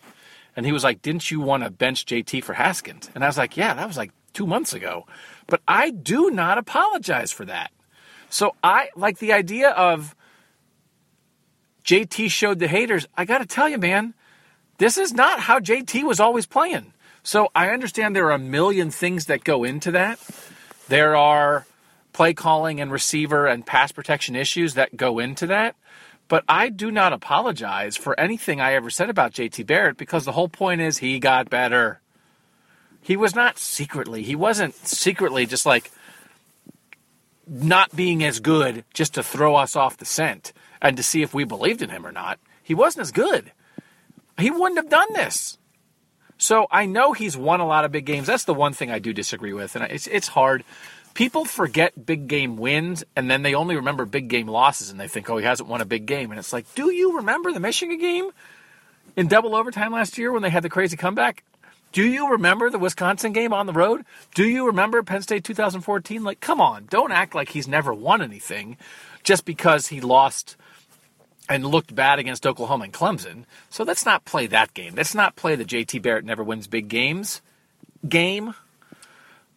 And 0.56 0.66
he 0.66 0.72
was 0.72 0.84
like, 0.84 1.02
"Didn't 1.02 1.30
you 1.30 1.40
want 1.42 1.64
to 1.64 1.70
bench 1.70 2.06
JT 2.06 2.44
for 2.44 2.54
Haskins?" 2.54 3.10
And 3.14 3.24
I 3.24 3.28
was 3.28 3.38
like, 3.38 3.56
"Yeah, 3.56 3.74
that 3.74 3.88
was 3.88 3.98
like 3.98 4.12
two 4.34 4.48
months 4.48 4.74
ago." 4.74 5.06
But 5.48 5.62
I 5.68 5.92
do 5.92 6.32
not 6.32 6.58
apologize 6.58 7.32
for 7.32 7.46
that. 7.46 7.72
So 8.30 8.56
I 8.64 8.90
like 8.96 9.20
the 9.20 9.34
idea 9.34 9.70
of 9.70 10.16
JT 11.84 12.32
showed 12.32 12.60
the 12.60 12.68
haters. 12.68 13.08
I 13.18 13.26
got 13.26 13.40
to 13.40 13.46
tell 13.46 13.70
you, 13.70 13.78
man, 13.78 14.14
this 14.78 14.98
is 14.98 15.14
not 15.14 15.40
how 15.42 15.60
JT 15.60 16.04
was 16.04 16.20
always 16.20 16.46
playing. 16.46 16.94
So 17.24 17.50
I 17.54 17.70
understand 17.70 18.16
there 18.16 18.28
are 18.28 18.32
a 18.32 18.40
million 18.40 18.92
things 18.92 19.28
that 19.28 19.44
go 19.44 19.64
into 19.64 19.92
that. 19.92 20.20
There 20.88 21.16
are 21.16 21.66
play 22.14 22.34
calling 22.34 22.82
and 22.82 22.92
receiver 22.92 23.48
and 23.48 23.66
pass 23.66 23.92
protection 23.92 24.36
issues 24.36 24.74
that 24.74 24.98
go 24.98 25.20
into 25.20 25.48
that. 25.48 25.76
But 26.28 26.44
I 26.48 26.70
do 26.70 26.92
not 26.92 27.14
apologize 27.14 27.98
for 27.98 28.18
anything 28.20 28.62
I 28.62 28.74
ever 28.74 28.90
said 28.90 29.10
about 29.10 29.34
JT 29.34 29.66
Barrett 29.66 29.98
because 29.98 30.26
the 30.26 30.32
whole 30.32 30.50
point 30.50 30.82
is 30.82 30.98
he 30.98 31.20
got 31.20 31.50
better. 31.50 32.00
He 33.02 33.18
was 33.18 33.36
not 33.36 33.58
secretly, 33.58 34.24
he 34.24 34.36
wasn't 34.36 34.76
secretly 34.76 35.46
just 35.46 35.66
like 35.66 35.92
not 37.48 37.96
being 37.96 38.24
as 38.24 38.40
good 38.40 38.86
just 38.94 39.16
to 39.16 39.24
throw 39.24 39.56
us 39.56 39.76
off 39.76 39.98
the 39.98 40.06
scent 40.06 40.54
and 40.82 40.96
to 40.98 41.04
see 41.04 41.22
if 41.22 41.34
we 41.34 41.44
believed 41.44 41.82
in 41.82 41.90
him 41.90 42.06
or 42.06 42.12
not. 42.12 42.40
He 42.64 42.74
wasn't 42.74 43.02
as 43.02 43.12
good. 43.12 43.52
He 44.38 44.50
wouldn't 44.50 44.78
have 44.78 44.90
done 44.90 45.12
this. 45.14 45.58
So 46.42 46.66
I 46.72 46.88
know 46.88 47.14
he's 47.14 47.38
won 47.38 47.60
a 47.60 47.68
lot 47.68 47.86
of 47.86 47.92
big 47.92 48.08
games. 48.08 48.26
That's 48.26 48.46
the 48.46 48.54
one 48.56 48.74
thing 48.74 48.90
I 48.90 48.98
do 48.98 49.14
disagree 49.14 49.54
with, 49.54 49.76
and 49.76 49.86
it's 49.86 50.08
it's 50.08 50.28
hard. 50.28 50.64
People 51.14 51.46
forget 51.46 52.04
big 52.04 52.28
game 52.28 52.58
wins, 52.58 53.04
and 53.16 53.30
then 53.30 53.44
they 53.44 53.54
only 53.54 53.76
remember 53.76 54.06
big 54.06 54.28
game 54.28 54.48
losses, 54.48 54.90
and 54.90 55.00
they 55.00 55.08
think, 55.08 55.30
"Oh, 55.30 55.38
he 55.38 55.46
hasn't 55.46 55.70
won 55.70 55.82
a 55.82 55.86
big 55.86 56.08
game." 56.08 56.32
And 56.32 56.40
it's 56.40 56.52
like, 56.52 56.66
do 56.74 56.90
you 56.90 57.18
remember 57.18 57.54
the 57.54 57.60
Michigan 57.60 58.00
game 58.00 58.32
in 59.16 59.28
double 59.28 59.56
overtime 59.56 59.92
last 59.92 60.18
year 60.18 60.32
when 60.32 60.42
they 60.42 60.50
had 60.50 60.64
the 60.64 60.70
crazy 60.70 60.98
comeback? 60.98 61.44
Do 61.92 62.04
you 62.04 62.32
remember 62.32 62.72
the 62.72 62.80
Wisconsin 62.80 63.34
game 63.34 63.54
on 63.54 63.68
the 63.68 63.74
road? 63.74 64.04
Do 64.34 64.44
you 64.44 64.66
remember 64.66 65.04
Penn 65.04 65.22
State 65.22 65.44
2014? 65.44 66.24
Like, 66.24 66.40
come 66.40 66.60
on, 66.60 66.88
don't 66.90 67.12
act 67.12 67.36
like 67.36 67.50
he's 67.50 67.68
never 67.68 67.94
won 67.94 68.20
anything 68.20 68.78
just 69.22 69.46
because 69.46 69.88
he 69.88 70.02
lost 70.02 70.58
and 71.50 71.66
looked 71.66 71.94
bad 71.94 72.20
against 72.20 72.46
Oklahoma 72.46 72.86
and 72.86 72.94
Clemson. 72.94 73.46
So 73.70 73.84
let's 73.84 74.06
not 74.06 74.26
play 74.26 74.48
that 74.48 74.74
game. 74.74 74.96
Let's 74.96 75.16
not 75.16 75.36
play 75.36 75.56
the 75.56 75.66
JT 75.66 76.02
Barrett 76.02 76.26
never 76.26 76.44
wins 76.44 76.68
big 76.68 76.88
games 76.88 77.42
game. 78.08 78.54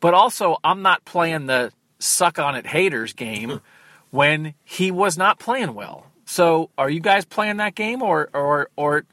But 0.00 0.14
also, 0.14 0.58
I'm 0.62 0.82
not 0.82 1.04
playing 1.04 1.46
the 1.46 1.72
suck 1.98 2.38
on 2.38 2.56
it 2.56 2.66
haters 2.66 3.12
game 3.12 3.60
when 4.10 4.54
he 4.64 4.90
was 4.90 5.16
not 5.16 5.38
playing 5.38 5.74
well. 5.74 6.06
So, 6.26 6.70
are 6.78 6.90
you 6.90 7.00
guys 7.00 7.24
playing 7.24 7.58
that 7.58 7.74
game, 7.74 8.02
or 8.02 8.30
or 8.32 8.68
or 8.76 9.04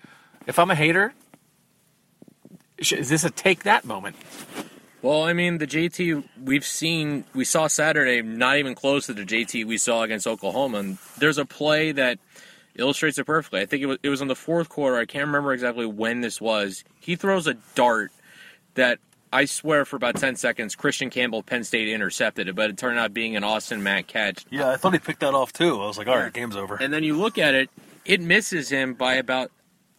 if 0.47 0.57
I'm 0.57 0.71
a 0.71 0.75
hater, 0.75 1.13
is 2.77 3.09
this 3.09 3.23
a 3.23 3.29
take 3.29 3.63
that 3.63 3.85
moment? 3.85 4.15
Well, 5.01 5.23
I 5.23 5.33
mean, 5.33 5.57
the 5.57 5.65
JT 5.65 6.23
we've 6.43 6.65
seen, 6.65 7.25
we 7.33 7.43
saw 7.43 7.67
Saturday, 7.67 8.21
not 8.21 8.57
even 8.57 8.75
close 8.75 9.07
to 9.07 9.13
the 9.13 9.23
JT 9.23 9.65
we 9.65 9.77
saw 9.77 10.03
against 10.03 10.27
Oklahoma. 10.27 10.77
And 10.77 10.97
there's 11.17 11.39
a 11.39 11.45
play 11.45 11.91
that 11.91 12.19
illustrates 12.81 13.17
it 13.17 13.25
perfectly. 13.25 13.61
I 13.61 13.65
think 13.65 13.83
it 13.83 13.85
was, 13.85 13.97
it 14.03 14.09
was 14.09 14.21
in 14.21 14.27
the 14.27 14.35
fourth 14.35 14.69
quarter. 14.69 14.97
I 14.97 15.05
can't 15.05 15.27
remember 15.27 15.53
exactly 15.53 15.85
when 15.85 16.21
this 16.21 16.41
was. 16.41 16.83
He 16.99 17.15
throws 17.15 17.47
a 17.47 17.55
dart 17.75 18.11
that 18.73 18.99
I 19.33 19.45
swear 19.45 19.85
for 19.85 19.95
about 19.95 20.17
10 20.17 20.35
seconds, 20.35 20.75
Christian 20.75 21.09
Campbell, 21.09 21.41
Penn 21.41 21.63
State 21.63 21.87
intercepted 21.87 22.49
it, 22.49 22.55
but 22.55 22.69
it 22.69 22.77
turned 22.77 22.99
out 22.99 23.13
being 23.13 23.37
an 23.37 23.43
Austin 23.45 23.81
Mack 23.81 24.07
catch. 24.07 24.45
Yeah, 24.49 24.69
I 24.69 24.75
thought 24.75 24.93
he 24.93 24.99
picked 24.99 25.21
that 25.21 25.33
off 25.33 25.53
too. 25.53 25.79
I 25.79 25.85
was 25.85 25.97
like, 25.97 26.07
all 26.07 26.17
right, 26.17 26.33
game's 26.33 26.57
over. 26.57 26.75
And 26.75 26.91
then 26.91 27.03
you 27.03 27.17
look 27.17 27.37
at 27.37 27.53
it, 27.53 27.69
it 28.03 28.19
misses 28.19 28.69
him 28.69 28.93
by 28.93 29.13
about 29.13 29.51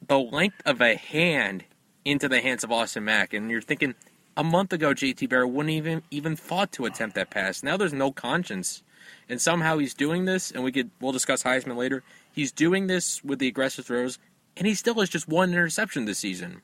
the 0.06 0.18
length 0.18 0.60
of 0.66 0.80
a 0.82 0.96
hand 0.96 1.64
into 2.04 2.28
the 2.28 2.40
hands 2.40 2.64
of 2.64 2.72
Austin 2.72 3.04
Mack. 3.04 3.32
And 3.32 3.50
you're 3.50 3.62
thinking, 3.62 3.94
a 4.36 4.44
month 4.44 4.72
ago, 4.72 4.92
JT 4.92 5.28
Barrett 5.28 5.50
wouldn't 5.50 5.70
even 5.70 6.02
even 6.10 6.36
thought 6.36 6.72
to 6.72 6.84
attempt 6.86 7.14
that 7.16 7.30
pass. 7.30 7.62
Now 7.62 7.76
there's 7.76 7.92
no 7.92 8.12
conscience. 8.12 8.82
And 9.28 9.40
somehow 9.40 9.78
he's 9.78 9.94
doing 9.94 10.24
this, 10.24 10.50
and 10.50 10.62
we 10.62 10.72
could 10.72 10.90
we'll 11.00 11.12
discuss 11.12 11.42
Heisman 11.42 11.76
later. 11.76 12.02
He's 12.32 12.52
doing 12.52 12.86
this 12.86 13.22
with 13.22 13.38
the 13.38 13.48
aggressive 13.48 13.86
throws, 13.86 14.18
and 14.56 14.66
he 14.66 14.74
still 14.74 14.94
has 14.94 15.08
just 15.08 15.28
one 15.28 15.52
interception 15.52 16.04
this 16.06 16.18
season. 16.18 16.62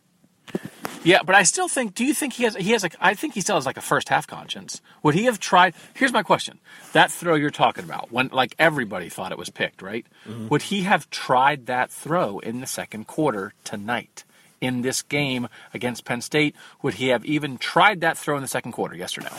Yeah, 1.05 1.23
but 1.25 1.35
I 1.35 1.43
still 1.45 1.69
think. 1.69 1.95
Do 1.95 2.05
you 2.05 2.15
think 2.15 2.33
he 2.33 2.45
has? 2.45 2.57
He 2.57 2.73
has 2.73 2.83
like. 2.83 2.97
I 3.01 3.15
think 3.15 3.35
he 3.35 3.41
still 3.41 3.57
has 3.57 3.67
like 3.67 3.77
a 3.77 3.83
first 3.83 4.09
half 4.09 4.27
conscience. 4.27 4.81
Would 5.03 5.15
he 5.15 5.25
have 5.25 5.39
tried? 5.39 5.75
Here's 5.95 6.13
my 6.13 6.23
question: 6.23 6.59
That 6.93 7.11
throw 7.11 7.35
you're 7.35 7.51
talking 7.51 7.85
about, 7.85 8.11
when 8.11 8.29
like 8.29 8.55
everybody 8.59 9.09
thought 9.09 9.31
it 9.31 9.39
was 9.39 9.51
picked, 9.51 9.81
right? 9.81 10.05
Mm-hmm. 10.27 10.49
Would 10.49 10.63
he 10.63 10.83
have 10.83 11.09
tried 11.11 11.67
that 11.67 11.91
throw 11.91 12.41
in 12.41 12.61
the 12.61 12.67
second 12.67 13.07
quarter 13.07 13.53
tonight 13.65 14.25
in 14.61 14.83
this 14.83 15.03
game 15.03 15.49
against 15.73 16.05
Penn 16.05 16.21
State? 16.21 16.57
Would 16.83 16.95
he 16.95 17.09
have 17.09 17.25
even 17.25 17.59
tried 17.59 18.01
that 18.01 18.19
throw 18.19 18.37
in 18.37 18.43
the 18.43 18.49
second 18.49 18.73
quarter? 18.73 18.97
Yes 18.97 19.17
or 19.17 19.23
no? 19.23 19.31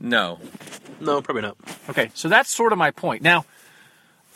No. 0.00 0.38
no, 1.00 1.22
probably 1.22 1.42
not. 1.42 1.56
Okay, 1.88 2.10
so 2.14 2.28
that's 2.28 2.50
sort 2.50 2.72
of 2.72 2.78
my 2.78 2.90
point. 2.90 3.22
Now, 3.22 3.44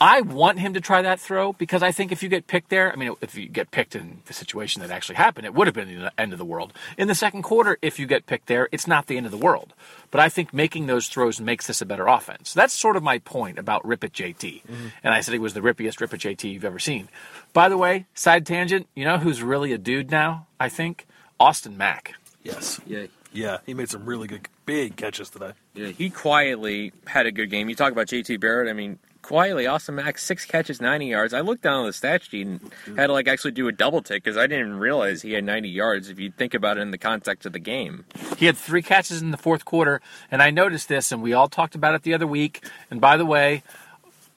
I 0.03 0.19
want 0.19 0.59
him 0.59 0.73
to 0.73 0.81
try 0.81 1.01
that 1.01 1.21
throw 1.21 1.53
because 1.53 1.81
I 1.81 1.93
think 1.93 2.11
if 2.11 2.21
you 2.21 2.27
get 2.27 2.45
picked 2.45 2.67
there, 2.69 2.91
I 2.91 2.97
mean, 2.97 3.15
if 3.21 3.35
you 3.35 3.47
get 3.47 3.71
picked 3.71 3.95
in 3.95 4.19
the 4.25 4.33
situation 4.33 4.81
that 4.81 4.91
actually 4.91 5.15
happened, 5.15 5.45
it 5.45 5.53
would 5.53 5.65
have 5.65 5.73
been 5.73 5.87
the 5.87 6.11
end 6.19 6.33
of 6.33 6.39
the 6.39 6.43
world. 6.43 6.73
In 6.97 7.07
the 7.07 7.15
second 7.15 7.43
quarter, 7.43 7.77
if 7.81 7.97
you 7.97 8.05
get 8.05 8.25
picked 8.25 8.47
there, 8.47 8.67
it's 8.73 8.85
not 8.85 9.07
the 9.07 9.15
end 9.15 9.25
of 9.25 9.31
the 9.31 9.37
world. 9.37 9.73
But 10.11 10.19
I 10.19 10.27
think 10.27 10.53
making 10.53 10.87
those 10.87 11.07
throws 11.07 11.39
makes 11.39 11.67
this 11.67 11.81
a 11.81 11.85
better 11.85 12.07
offense. 12.07 12.53
That's 12.53 12.73
sort 12.73 12.97
of 12.97 13.03
my 13.03 13.19
point 13.19 13.57
about 13.57 13.85
Rip 13.87 14.03
at 14.03 14.11
JT. 14.11 14.63
Mm-hmm. 14.63 14.87
And 15.05 15.13
I 15.13 15.21
said 15.21 15.31
he 15.31 15.39
was 15.39 15.53
the 15.53 15.61
rippiest 15.61 16.01
Rip 16.01 16.13
at 16.13 16.19
JT 16.19 16.51
you've 16.51 16.65
ever 16.65 16.79
seen. 16.79 17.07
By 17.53 17.69
the 17.69 17.77
way, 17.77 18.05
side 18.13 18.45
tangent, 18.45 18.89
you 18.95 19.05
know 19.05 19.19
who's 19.19 19.41
really 19.41 19.71
a 19.71 19.77
dude 19.77 20.11
now, 20.11 20.47
I 20.59 20.67
think? 20.67 21.07
Austin 21.39 21.77
Mack. 21.77 22.15
Yes. 22.43 22.81
Yeah. 22.85 23.05
Yeah, 23.31 23.59
he 23.65 23.73
made 23.73 23.89
some 23.89 24.05
really 24.05 24.27
good, 24.27 24.47
big 24.65 24.97
catches 24.97 25.29
today. 25.29 25.53
Yeah, 25.73 25.87
he 25.87 26.09
quietly 26.09 26.91
had 27.07 27.25
a 27.25 27.31
good 27.31 27.49
game. 27.49 27.67
You 27.67 27.75
talk 27.75 27.91
about 27.91 28.07
JT 28.07 28.39
Barrett. 28.39 28.69
I 28.69 28.73
mean, 28.73 28.99
quietly, 29.23 29.65
Austin 29.65 29.95
Mack 29.95 30.19
six 30.19 30.45
catches, 30.45 30.79
ninety 30.79 31.07
yards. 31.07 31.33
I 31.33 31.41
looked 31.41 31.63
down 31.63 31.79
on 31.79 31.85
the 31.87 31.93
stat 31.93 32.23
sheet 32.23 32.45
and 32.45 32.61
mm-hmm. 32.61 32.97
had 32.97 33.07
to 33.07 33.13
like 33.13 33.27
actually 33.27 33.51
do 33.51 33.67
a 33.67 33.71
double 33.71 34.03
take 34.03 34.23
because 34.23 34.37
I 34.37 34.45
didn't 34.45 34.67
even 34.67 34.79
realize 34.79 35.23
he 35.23 35.33
had 35.33 35.43
ninety 35.43 35.69
yards. 35.69 36.09
If 36.09 36.19
you 36.19 36.29
think 36.29 36.53
about 36.53 36.77
it 36.77 36.81
in 36.81 36.91
the 36.91 36.99
context 36.99 37.47
of 37.47 37.53
the 37.53 37.59
game, 37.59 38.05
He 38.37 38.45
had 38.45 38.57
three 38.57 38.81
catches 38.81 39.21
in 39.21 39.31
the 39.31 39.37
fourth 39.37 39.65
quarter, 39.65 40.01
and 40.29 40.41
I 40.43 40.51
noticed 40.51 40.89
this, 40.89 41.11
and 41.11 41.21
we 41.21 41.33
all 41.33 41.47
talked 41.47 41.75
about 41.75 41.95
it 41.95 42.03
the 42.03 42.13
other 42.13 42.27
week. 42.27 42.63
And 42.91 43.01
by 43.01 43.17
the 43.17 43.25
way, 43.25 43.63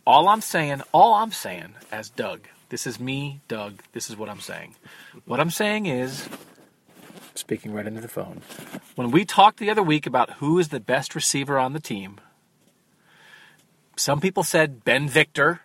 all 0.06 0.28
I'm 0.28 0.40
saying, 0.40 0.82
all 0.92 1.14
I'm 1.14 1.32
saying 1.32 1.74
as 1.90 2.08
Doug, 2.08 2.48
this 2.68 2.86
is 2.86 3.00
me, 3.00 3.40
Doug, 3.48 3.82
this 3.92 4.08
is 4.08 4.16
what 4.16 4.28
I'm 4.28 4.40
saying. 4.40 4.76
What 5.24 5.40
I'm 5.40 5.50
saying 5.50 5.86
is, 5.86 6.28
speaking 7.34 7.72
right 7.72 7.86
into 7.86 8.00
the 8.00 8.08
phone, 8.08 8.42
when 8.94 9.10
we 9.10 9.24
talked 9.24 9.58
the 9.58 9.70
other 9.70 9.82
week 9.82 10.06
about 10.06 10.34
who 10.34 10.58
is 10.58 10.68
the 10.68 10.80
best 10.80 11.14
receiver 11.14 11.58
on 11.58 11.72
the 11.72 11.80
team, 11.80 12.20
some 13.96 14.20
people 14.20 14.42
said 14.42 14.84
Ben 14.84 15.08
Victor. 15.08 15.60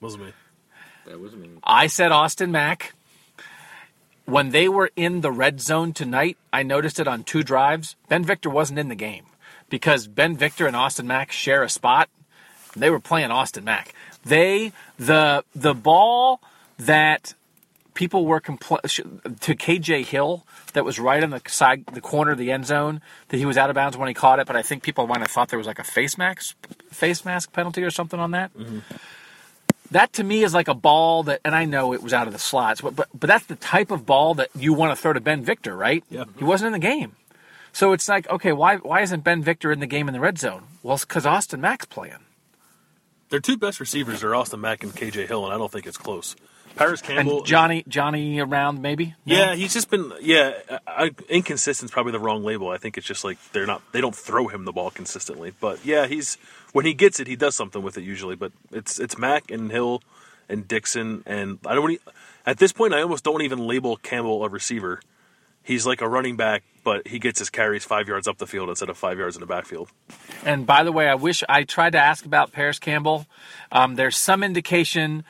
Wasn't 0.00 0.24
me. 0.24 0.32
that 1.06 1.20
was 1.20 1.36
me. 1.36 1.50
I 1.62 1.86
said 1.86 2.12
Austin 2.12 2.50
Mack. 2.50 2.94
When 4.26 4.50
they 4.50 4.68
were 4.68 4.90
in 4.96 5.20
the 5.20 5.30
red 5.30 5.60
zone 5.60 5.92
tonight, 5.92 6.38
I 6.50 6.62
noticed 6.62 6.98
it 6.98 7.06
on 7.06 7.24
two 7.24 7.42
drives. 7.42 7.94
Ben 8.08 8.24
Victor 8.24 8.48
wasn't 8.48 8.78
in 8.78 8.88
the 8.88 8.94
game 8.94 9.26
because 9.68 10.06
Ben 10.06 10.36
Victor 10.36 10.66
and 10.66 10.74
Austin 10.74 11.06
Mack 11.06 11.30
share 11.30 11.62
a 11.62 11.68
spot. 11.68 12.08
They 12.74 12.88
were 12.88 13.00
playing 13.00 13.30
Austin 13.30 13.64
Mack. 13.64 13.94
They 14.24 14.72
the 14.98 15.44
the 15.54 15.74
ball 15.74 16.40
that 16.78 17.34
people 17.94 18.26
were 18.26 18.40
compl- 18.40 18.82
to 18.82 19.54
KJ 19.54 20.04
Hill 20.04 20.44
that 20.72 20.84
was 20.84 20.98
right 20.98 21.22
on 21.22 21.30
the 21.30 21.40
side 21.46 21.86
the 21.86 22.00
corner 22.00 22.32
of 22.32 22.38
the 22.38 22.50
end 22.50 22.66
zone 22.66 23.00
that 23.28 23.38
he 23.38 23.46
was 23.46 23.56
out 23.56 23.70
of 23.70 23.74
bounds 23.74 23.96
when 23.96 24.08
he 24.08 24.14
caught 24.14 24.40
it, 24.40 24.46
but 24.46 24.56
I 24.56 24.62
think 24.62 24.82
people 24.82 25.06
might 25.06 25.20
have 25.20 25.30
thought 25.30 25.48
there 25.48 25.58
was 25.58 25.66
like 25.66 25.78
a 25.78 25.84
face 25.84 26.18
mask 26.18 26.56
face 26.90 27.24
mask 27.24 27.52
penalty 27.52 27.82
or 27.82 27.90
something 27.90 28.20
on 28.20 28.32
that 28.32 28.52
mm-hmm. 28.56 28.80
that 29.90 30.12
to 30.14 30.24
me 30.24 30.42
is 30.42 30.52
like 30.52 30.68
a 30.68 30.74
ball 30.74 31.22
that, 31.24 31.40
and 31.44 31.54
I 31.54 31.64
know 31.64 31.94
it 31.94 32.02
was 32.02 32.12
out 32.12 32.26
of 32.26 32.32
the 32.32 32.38
slots, 32.38 32.80
but 32.80 32.96
but, 32.96 33.08
but 33.14 33.28
that's 33.28 33.46
the 33.46 33.56
type 33.56 33.90
of 33.90 34.04
ball 34.04 34.34
that 34.34 34.50
you 34.56 34.74
want 34.74 34.94
to 34.94 35.00
throw 35.00 35.12
to 35.12 35.20
Ben 35.20 35.42
Victor, 35.42 35.76
right? 35.76 36.04
Yeah. 36.10 36.24
He 36.36 36.44
wasn't 36.44 36.66
in 36.66 36.72
the 36.72 36.86
game, 36.86 37.16
so 37.72 37.92
it's 37.92 38.08
like, 38.08 38.28
okay, 38.28 38.52
why 38.52 38.76
why 38.76 39.00
isn't 39.02 39.24
Ben 39.24 39.42
Victor 39.42 39.72
in 39.72 39.80
the 39.80 39.86
game 39.86 40.08
in 40.08 40.14
the 40.14 40.20
red 40.20 40.38
zone? 40.38 40.64
Well, 40.82 40.96
it's 40.96 41.04
because 41.04 41.26
Austin 41.26 41.60
Mack's 41.60 41.86
playing. 41.86 42.18
Their 43.30 43.40
two 43.40 43.56
best 43.56 43.80
receivers 43.80 44.22
are 44.22 44.34
Austin 44.34 44.60
Mack 44.60 44.82
and 44.82 44.92
KJ 44.92 45.26
Hill, 45.26 45.44
and 45.44 45.54
I 45.54 45.58
don't 45.58 45.72
think 45.72 45.86
it's 45.86 45.96
close. 45.96 46.36
Parris 46.76 47.00
Campbell. 47.00 47.38
And 47.38 47.46
Johnny 47.46 47.84
Johnny 47.88 48.40
around 48.40 48.82
maybe. 48.82 49.14
No? 49.24 49.36
Yeah, 49.36 49.54
he's 49.54 49.72
just 49.72 49.90
been 49.90 50.12
yeah. 50.20 50.54
I, 50.86 51.10
inconsistent's 51.28 51.92
probably 51.92 52.12
the 52.12 52.18
wrong 52.18 52.44
label. 52.44 52.70
I 52.70 52.78
think 52.78 52.98
it's 52.98 53.06
just 53.06 53.24
like 53.24 53.38
they're 53.52 53.66
not 53.66 53.82
they 53.92 54.00
don't 54.00 54.14
throw 54.14 54.48
him 54.48 54.64
the 54.64 54.72
ball 54.72 54.90
consistently. 54.90 55.52
But 55.60 55.84
yeah, 55.84 56.06
he's 56.06 56.36
when 56.72 56.84
he 56.84 56.94
gets 56.94 57.20
it, 57.20 57.26
he 57.26 57.36
does 57.36 57.56
something 57.56 57.82
with 57.82 57.96
it 57.96 58.02
usually. 58.02 58.36
But 58.36 58.52
it's 58.70 58.98
it's 58.98 59.16
Mack 59.16 59.50
and 59.50 59.70
Hill 59.70 60.02
and 60.48 60.66
Dixon 60.66 61.22
and 61.26 61.58
I 61.66 61.74
don't. 61.74 62.00
At 62.46 62.58
this 62.58 62.72
point, 62.72 62.92
I 62.92 63.00
almost 63.00 63.24
don't 63.24 63.42
even 63.42 63.60
label 63.60 63.96
Campbell 63.96 64.44
a 64.44 64.48
receiver. 64.48 65.00
He's 65.62 65.86
like 65.86 66.02
a 66.02 66.08
running 66.08 66.36
back, 66.36 66.62
but 66.84 67.08
he 67.08 67.18
gets 67.18 67.38
his 67.38 67.48
carries 67.48 67.84
five 67.84 68.06
yards 68.06 68.28
up 68.28 68.36
the 68.36 68.46
field 68.46 68.68
instead 68.68 68.90
of 68.90 68.98
five 68.98 69.18
yards 69.18 69.34
in 69.34 69.40
the 69.40 69.46
backfield. 69.46 69.88
And 70.44 70.66
by 70.66 70.84
the 70.84 70.92
way, 70.92 71.08
I 71.08 71.14
wish 71.14 71.42
I 71.48 71.64
tried 71.64 71.92
to 71.92 71.98
ask 71.98 72.26
about 72.26 72.52
Parris 72.52 72.78
Campbell. 72.78 73.26
Um, 73.72 73.94
there's 73.94 74.18
some 74.18 74.42
indication. 74.42 75.24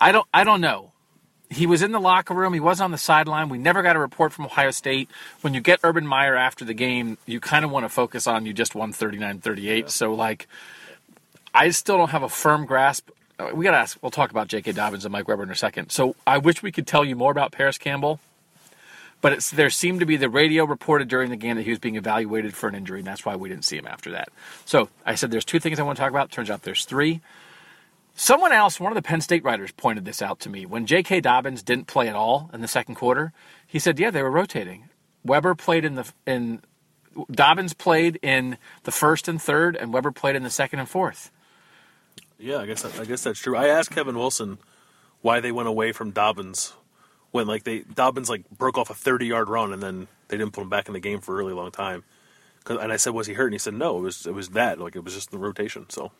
I 0.00 0.12
don't. 0.12 0.26
I 0.32 0.44
don't 0.44 0.60
know. 0.60 0.92
He 1.48 1.66
was 1.66 1.80
in 1.82 1.92
the 1.92 2.00
locker 2.00 2.34
room. 2.34 2.52
He 2.54 2.60
was 2.60 2.80
on 2.80 2.90
the 2.90 2.98
sideline. 2.98 3.48
We 3.48 3.58
never 3.58 3.82
got 3.82 3.94
a 3.94 4.00
report 4.00 4.32
from 4.32 4.46
Ohio 4.46 4.72
State. 4.72 5.08
When 5.42 5.54
you 5.54 5.60
get 5.60 5.78
Urban 5.84 6.06
Meyer 6.06 6.34
after 6.34 6.64
the 6.64 6.74
game, 6.74 7.18
you 7.24 7.38
kind 7.38 7.64
of 7.64 7.70
want 7.70 7.84
to 7.84 7.88
focus 7.88 8.26
on 8.26 8.46
you 8.46 8.52
just 8.52 8.74
won 8.74 8.92
39-38. 8.92 9.88
So 9.90 10.12
like, 10.12 10.48
I 11.54 11.70
still 11.70 11.98
don't 11.98 12.10
have 12.10 12.24
a 12.24 12.28
firm 12.28 12.66
grasp. 12.66 13.10
We 13.54 13.64
got 13.64 13.72
to 13.72 13.76
ask. 13.76 13.96
We'll 14.02 14.10
talk 14.10 14.32
about 14.32 14.48
J.K. 14.48 14.72
Dobbins 14.72 15.04
and 15.04 15.12
Mike 15.12 15.28
Weber 15.28 15.44
in 15.44 15.50
a 15.50 15.54
second. 15.54 15.90
So 15.90 16.16
I 16.26 16.38
wish 16.38 16.64
we 16.64 16.72
could 16.72 16.86
tell 16.86 17.04
you 17.04 17.14
more 17.14 17.30
about 17.30 17.52
Parris 17.52 17.78
Campbell. 17.78 18.18
But 19.20 19.32
it's, 19.32 19.50
there 19.50 19.70
seemed 19.70 20.00
to 20.00 20.06
be 20.06 20.16
the 20.16 20.28
radio 20.28 20.64
reported 20.64 21.08
during 21.08 21.30
the 21.30 21.36
game 21.36 21.56
that 21.56 21.62
he 21.62 21.70
was 21.70 21.78
being 21.78 21.96
evaluated 21.96 22.54
for 22.54 22.68
an 22.68 22.74
injury, 22.74 23.00
and 23.00 23.06
that's 23.06 23.24
why 23.24 23.34
we 23.36 23.48
didn't 23.48 23.64
see 23.64 23.76
him 23.76 23.86
after 23.86 24.10
that. 24.12 24.28
So 24.66 24.88
I 25.06 25.14
said 25.14 25.30
there's 25.30 25.44
two 25.44 25.58
things 25.58 25.78
I 25.78 25.84
want 25.84 25.96
to 25.96 26.00
talk 26.00 26.10
about. 26.10 26.30
Turns 26.30 26.50
out 26.50 26.62
there's 26.62 26.84
three. 26.84 27.20
Someone 28.18 28.50
else, 28.52 28.80
one 28.80 28.90
of 28.90 28.96
the 28.96 29.02
Penn 29.02 29.20
State 29.20 29.44
writers, 29.44 29.72
pointed 29.72 30.06
this 30.06 30.22
out 30.22 30.40
to 30.40 30.48
me. 30.48 30.64
When 30.64 30.86
J.K. 30.86 31.20
Dobbins 31.20 31.62
didn't 31.62 31.86
play 31.86 32.08
at 32.08 32.16
all 32.16 32.50
in 32.52 32.62
the 32.62 32.68
second 32.68 32.94
quarter, 32.94 33.34
he 33.66 33.78
said, 33.78 33.98
"Yeah, 33.98 34.10
they 34.10 34.22
were 34.22 34.30
rotating. 34.30 34.88
Weber 35.22 35.54
played 35.54 35.84
in 35.84 35.96
the 35.96 36.10
in 36.26 36.62
Dobbins 37.30 37.74
played 37.74 38.18
in 38.22 38.56
the 38.84 38.90
first 38.90 39.28
and 39.28 39.40
third, 39.40 39.76
and 39.76 39.92
Weber 39.92 40.12
played 40.12 40.34
in 40.34 40.42
the 40.42 40.50
second 40.50 40.78
and 40.78 40.88
fourth. 40.88 41.30
Yeah, 42.38 42.58
I 42.58 42.66
guess 42.66 42.82
that, 42.82 42.98
I 42.98 43.04
guess 43.04 43.22
that's 43.22 43.38
true. 43.38 43.56
I 43.56 43.68
asked 43.68 43.90
Kevin 43.90 44.16
Wilson 44.16 44.58
why 45.22 45.40
they 45.40 45.52
went 45.52 45.68
away 45.68 45.92
from 45.92 46.10
Dobbins 46.10 46.74
when 47.32 47.46
like 47.46 47.64
they 47.64 47.80
Dobbins 47.80 48.30
like 48.30 48.48
broke 48.50 48.78
off 48.78 48.90
a 48.90 48.94
30 48.94 49.26
yard 49.26 49.48
run 49.48 49.72
and 49.72 49.82
then 49.82 50.08
they 50.28 50.36
didn't 50.36 50.52
put 50.52 50.62
him 50.62 50.68
back 50.70 50.88
in 50.88 50.94
the 50.94 51.00
game 51.00 51.20
for 51.20 51.34
a 51.34 51.36
really 51.36 51.54
long 51.54 51.70
time. 51.70 52.04
And 52.68 52.92
I 52.92 52.96
said, 52.96 53.14
was 53.14 53.26
he 53.26 53.34
hurt? 53.34 53.46
And 53.46 53.54
he 53.54 53.58
said, 53.58 53.74
no, 53.74 53.98
it 53.98 54.02
was 54.02 54.26
it 54.26 54.34
was 54.34 54.50
that 54.50 54.78
like 54.78 54.96
it 54.96 55.04
was 55.04 55.14
just 55.14 55.30
the 55.30 55.38
rotation. 55.38 55.86
So 55.88 56.12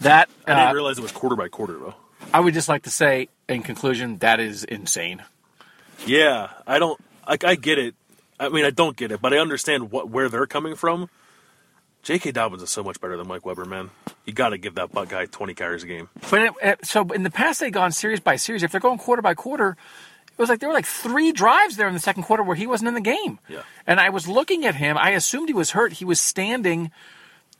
That 0.00 0.28
I 0.46 0.54
didn't 0.54 0.68
uh, 0.68 0.74
realize 0.74 0.98
it 0.98 1.02
was 1.02 1.12
quarter 1.12 1.36
by 1.36 1.48
quarter 1.48 1.74
though. 1.78 1.94
I 2.32 2.40
would 2.40 2.54
just 2.54 2.68
like 2.68 2.84
to 2.84 2.90
say, 2.90 3.28
in 3.48 3.62
conclusion, 3.62 4.18
that 4.18 4.40
is 4.40 4.64
insane. 4.64 5.22
Yeah, 6.06 6.48
I 6.66 6.78
don't. 6.78 6.98
I, 7.26 7.36
I 7.44 7.54
get 7.56 7.78
it. 7.78 7.94
I 8.38 8.48
mean, 8.48 8.64
I 8.64 8.70
don't 8.70 8.96
get 8.96 9.12
it, 9.12 9.20
but 9.20 9.34
I 9.34 9.38
understand 9.38 9.90
what 9.90 10.08
where 10.08 10.28
they're 10.28 10.46
coming 10.46 10.74
from. 10.74 11.10
J.K. 12.02 12.32
Dobbins 12.32 12.62
is 12.62 12.70
so 12.70 12.82
much 12.82 12.98
better 12.98 13.18
than 13.18 13.28
Mike 13.28 13.44
Weber, 13.44 13.66
man. 13.66 13.90
You 14.24 14.32
got 14.32 14.50
to 14.50 14.58
give 14.58 14.76
that 14.76 14.90
butt 14.90 15.10
guy 15.10 15.26
20 15.26 15.52
carries 15.52 15.82
a 15.82 15.86
game. 15.86 16.08
But 16.30 16.40
it, 16.42 16.52
it- 16.62 16.86
so 16.86 17.02
in 17.10 17.24
the 17.24 17.30
past, 17.30 17.60
they've 17.60 17.70
gone 17.70 17.92
series 17.92 18.20
by 18.20 18.36
series. 18.36 18.62
If 18.62 18.72
they're 18.72 18.80
going 18.80 18.98
quarter 18.98 19.20
by 19.20 19.34
quarter, 19.34 19.76
it 20.28 20.38
was 20.38 20.48
like 20.48 20.60
there 20.60 20.70
were 20.70 20.74
like 20.74 20.86
three 20.86 21.30
drives 21.32 21.76
there 21.76 21.88
in 21.88 21.92
the 21.92 22.00
second 22.00 22.22
quarter 22.22 22.42
where 22.42 22.56
he 22.56 22.66
wasn't 22.66 22.88
in 22.88 22.94
the 22.94 23.02
game. 23.02 23.38
Yeah. 23.50 23.62
And 23.86 24.00
I 24.00 24.08
was 24.08 24.26
looking 24.26 24.64
at 24.64 24.76
him. 24.76 24.96
I 24.96 25.10
assumed 25.10 25.50
he 25.50 25.54
was 25.54 25.72
hurt. 25.72 25.92
He 25.94 26.06
was 26.06 26.18
standing 26.18 26.90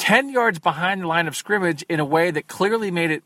ten 0.01 0.31
yards 0.31 0.59
behind 0.59 1.03
the 1.03 1.07
line 1.07 1.29
of 1.29 1.37
scrimmage 1.37 1.85
in 1.89 2.01
a 2.01 2.05
way 2.05 2.31
that 2.31 2.49
clearly 2.49 2.91
made 2.91 3.11
it 3.11 3.23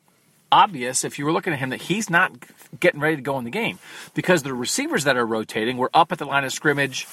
obvious 0.50 1.04
if 1.04 1.18
you 1.18 1.24
were 1.24 1.32
looking 1.32 1.52
at 1.52 1.58
him 1.60 1.70
that 1.70 1.82
he's 1.82 2.10
not 2.10 2.32
getting 2.78 3.00
ready 3.00 3.16
to 3.16 3.22
go 3.22 3.38
in 3.38 3.44
the 3.44 3.50
game. 3.50 3.78
Because 4.12 4.42
the 4.42 4.52
receivers 4.52 5.04
that 5.04 5.16
are 5.16 5.24
rotating 5.24 5.76
were 5.76 5.90
up 5.94 6.12
at 6.12 6.18
the 6.18 6.24
line 6.24 6.44
of 6.44 6.52
scrimmage 6.52 7.06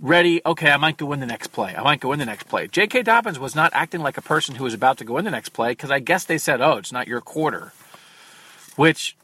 ready 0.00 0.42
okay 0.44 0.68
i 0.68 0.76
might 0.76 0.96
go 0.96 1.12
in 1.12 1.20
the 1.20 1.26
next 1.26 1.48
play. 1.48 1.76
I 1.76 1.82
might 1.82 2.00
go 2.00 2.12
in 2.12 2.18
the 2.18 2.26
next 2.26 2.48
play. 2.48 2.66
J.k 2.66 3.02
dobbins 3.02 3.38
was 3.38 3.54
not 3.54 3.70
acting 3.72 4.00
like 4.00 4.16
a 4.16 4.22
person 4.22 4.56
who 4.56 4.64
was 4.64 4.74
about 4.74 4.98
to 4.98 5.04
go 5.04 5.16
in 5.18 5.24
the 5.24 5.30
next 5.30 5.50
play 5.50 5.72
because 5.72 5.92
i 5.92 6.00
guess 6.00 6.24
they 6.24 6.38
said 6.38 6.60
oh 6.60 6.78
it's 6.78 6.90
not 6.90 7.06
your 7.06 7.20
quarter 7.20 7.72
which 8.74 9.16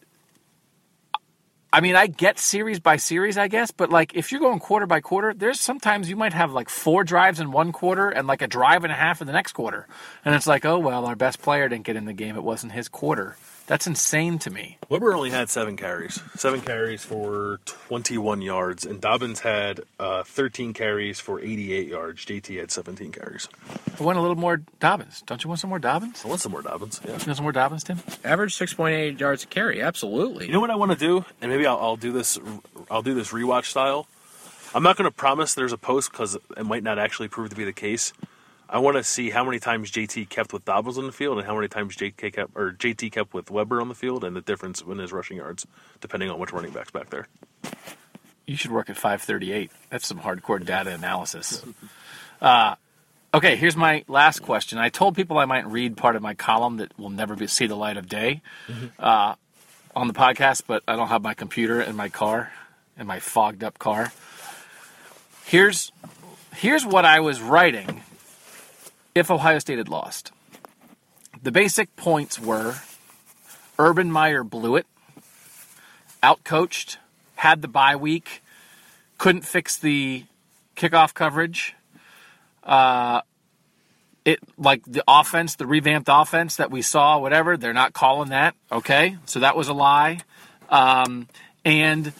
I 1.71 1.83
mean, 1.83 1.97
I 1.97 2.07
get 2.07 2.39
series 2.39 2.81
by 2.81 2.97
series, 2.97 3.37
I 3.37 3.49
guess, 3.49 3.71
but 3.71 3.91
like 3.91 4.15
if 4.15 4.33
you're 4.33 4.41
going 4.41 4.59
quarter 4.59 4.87
by 4.87 5.01
quarter, 5.01 5.35
there's 5.35 5.61
sometimes 5.61 6.09
you 6.09 6.17
might 6.17 6.33
have 6.33 6.53
like 6.53 6.71
four 6.71 7.05
drives 7.05 7.41
in 7.41 7.53
one 7.53 7.73
quarter 7.73 8.09
and 8.09 8.27
like 8.27 8.41
a 8.41 8.47
drive 8.47 8.85
and 8.85 8.93
a 8.93 8.97
half 8.97 9.21
in 9.21 9.27
the 9.27 9.35
next 9.35 9.53
quarter. 9.53 9.87
And 10.25 10.35
it's 10.35 10.47
like, 10.47 10.65
oh, 10.65 10.79
well, 10.79 11.05
our 11.05 11.15
best 11.15 11.43
player 11.43 11.69
didn't 11.69 11.85
get 11.85 11.97
in 11.97 12.07
the 12.07 12.15
game. 12.15 12.37
It 12.37 12.43
wasn't 12.43 12.73
his 12.73 12.89
quarter. 12.89 13.37
That's 13.69 13.87
insane 13.87 14.39
to 14.41 14.51
me. 14.51 14.79
Weber 14.89 15.13
only 15.13 15.29
had 15.29 15.51
seven 15.51 15.77
carries, 15.77 16.23
seven 16.37 16.63
carries 16.63 17.05
for 17.05 17.61
21 17.67 18.41
yards, 18.41 18.87
and 18.87 18.99
Dobbins 18.99 19.41
had 19.41 19.83
uh, 20.01 20.23
13 20.23 20.73
carries 20.73 21.21
for 21.21 21.39
88 21.39 21.87
yards. 21.87 22.25
JT 22.25 22.59
had 22.59 22.71
17 22.71 23.13
carries. 23.13 23.47
I 24.01 24.03
want 24.03 24.17
a 24.17 24.23
little 24.23 24.39
more 24.39 24.63
Dobbins. 24.81 25.23
Don't 25.27 25.45
you 25.45 25.49
want 25.49 25.61
some 25.61 25.69
more 25.69 25.79
Dobbins? 25.79 26.25
I 26.25 26.29
want 26.29 26.41
some 26.41 26.53
more 26.53 26.63
Dobbins. 26.63 26.99
Yeah. 27.05 27.11
You 27.11 27.27
want 27.27 27.37
some 27.37 27.43
more 27.43 27.53
Dobbins, 27.53 27.85
Tim? 27.85 27.99
Average 28.25 28.57
6.8 28.57 29.21
yards 29.21 29.45
a 29.45 29.47
carry, 29.47 29.83
absolutely. 29.83 30.47
You 30.47 30.53
know 30.55 30.61
what 30.61 30.71
I 30.71 30.77
want 30.77 30.93
to 30.93 30.99
do, 30.99 31.27
and 31.43 31.53
maybe 31.53 31.67
I'll, 31.67 31.79
I'll 31.79 31.97
do 31.97 32.11
this. 32.11 32.39
I'll 32.91 33.03
do 33.03 33.13
this 33.13 33.33
rewatch 33.33 33.67
style. 33.67 34.07
I'm 34.75 34.83
not 34.83 34.97
going 34.97 35.11
to 35.11 35.15
promise 35.15 35.53
there's 35.53 35.75
a 35.75 35.79
post 35.79 36.11
because 36.11 36.39
it 36.57 36.65
might 36.65 36.83
not 36.83 36.99
actually 36.99 37.29
prove 37.29 37.51
to 37.51 37.57
be 37.57 37.65
the 37.65 37.75
case. 37.75 38.15
I 38.71 38.79
want 38.79 38.97
to 38.99 39.03
see 39.03 39.31
how 39.31 39.45
many 39.45 39.59
times 39.59 39.91
JT 39.91 40.29
kept 40.29 40.53
with 40.53 40.65
Dobbins 40.65 40.99
on 40.99 41.07
the 41.07 41.13
field 41.13 41.39
and 41.39 41.47
how 41.47 41.55
many 41.55 41.69
times 41.69 41.97
JK 41.97 42.33
kept 42.35 42.53
or 42.55 42.73
JT 42.73 43.13
kept 43.13 43.33
with 43.33 43.51
Weber 43.51 43.81
on 43.81 43.89
the 43.89 43.95
field 43.95 44.25
and 44.25 44.37
the 44.37 44.43
difference 44.43 44.83
in 44.83 44.99
his 44.99 45.13
rushing 45.13 45.39
yards, 45.39 45.67
depending 46.01 46.29
on 46.29 46.39
which 46.39 46.53
running 46.53 46.73
backs 46.73 46.91
back 46.91 47.09
there. 47.09 47.29
You 48.47 48.57
should 48.57 48.71
work 48.71 48.91
at 48.91 48.97
538. 48.97 49.71
That's 49.91 50.07
some 50.07 50.21
hardcore 50.21 50.65
data 50.65 50.91
analysis. 50.91 51.65
Uh, 52.41 52.77
okay, 53.35 53.57
here's 53.57 53.77
my 53.77 54.05
last 54.07 54.43
question. 54.43 54.79
I 54.79 54.91
told 54.91 55.17
people 55.17 55.39
I 55.39 55.45
might 55.45 55.67
read 55.67 55.97
part 55.97 56.15
of 56.15 56.23
my 56.23 56.35
column 56.35 56.77
that 56.77 56.97
will 56.97 57.11
never 57.11 57.35
be, 57.35 57.49
see 57.49 57.67
the 57.67 57.75
light 57.75 57.97
of 57.97 58.09
day 58.09 58.43
uh, 59.01 59.35
on 59.97 60.07
the 60.07 60.15
podcast, 60.15 60.63
but 60.69 60.85
I 60.87 60.95
don't 60.95 61.09
have 61.09 61.21
my 61.21 61.35
computer 61.35 61.81
in 61.81 61.97
my 61.97 62.11
car, 62.11 62.53
in 62.97 63.09
my 63.09 63.19
fogged 63.19 63.65
up 63.65 63.81
car. 63.81 64.13
Here's 65.47 65.91
here's 66.55 66.87
what 66.87 67.05
I 67.05 67.19
was 67.19 67.41
writing 67.41 68.03
if 69.19 69.31
Ohio 69.31 69.59
State 69.59 69.79
had 69.79 69.89
lost. 69.89 70.33
The 71.43 71.53
basic 71.53 71.95
points 71.97 72.39
were 72.39 72.77
Urban 73.79 74.11
Meyer 74.11 74.43
blew 74.43 74.77
it, 74.77 74.87
outcoached, 76.23 76.97
had 77.37 77.63
the 77.63 77.69
bye 77.69 77.97
week, 77.97 78.43
couldn't 79.19 79.43
fix 79.43 79.79
the 79.79 80.25
kickoff 80.77 81.15
coverage. 81.15 81.75
Uh, 82.65 83.21
it 84.25 84.41
like 84.59 84.83
the 84.85 85.03
offense, 85.09 85.57
the 85.57 85.67
revamped 85.67 86.09
offense 86.11 86.57
that 86.57 86.71
we 86.71 86.83
saw, 86.83 87.19
whatever. 87.19 87.57
They're 87.57 87.73
not 87.73 87.93
calling 87.93 88.31
that. 88.31 88.55
Okay, 88.71 89.17
so 89.27 89.41
that 89.41 89.57
was 89.57 89.69
a 89.69 89.73
lie. 89.73 90.19
Um, 90.69 91.29
and 91.65 92.13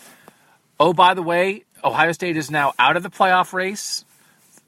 oh, 0.81 0.93
by 0.93 1.15
the 1.15 1.23
way, 1.23 1.65
Ohio 1.85 2.13
State 2.13 2.37
is 2.37 2.51
now 2.51 2.73
out 2.79 2.97
of 2.97 3.03
the 3.03 3.11
playoff 3.11 3.53
race 3.53 4.05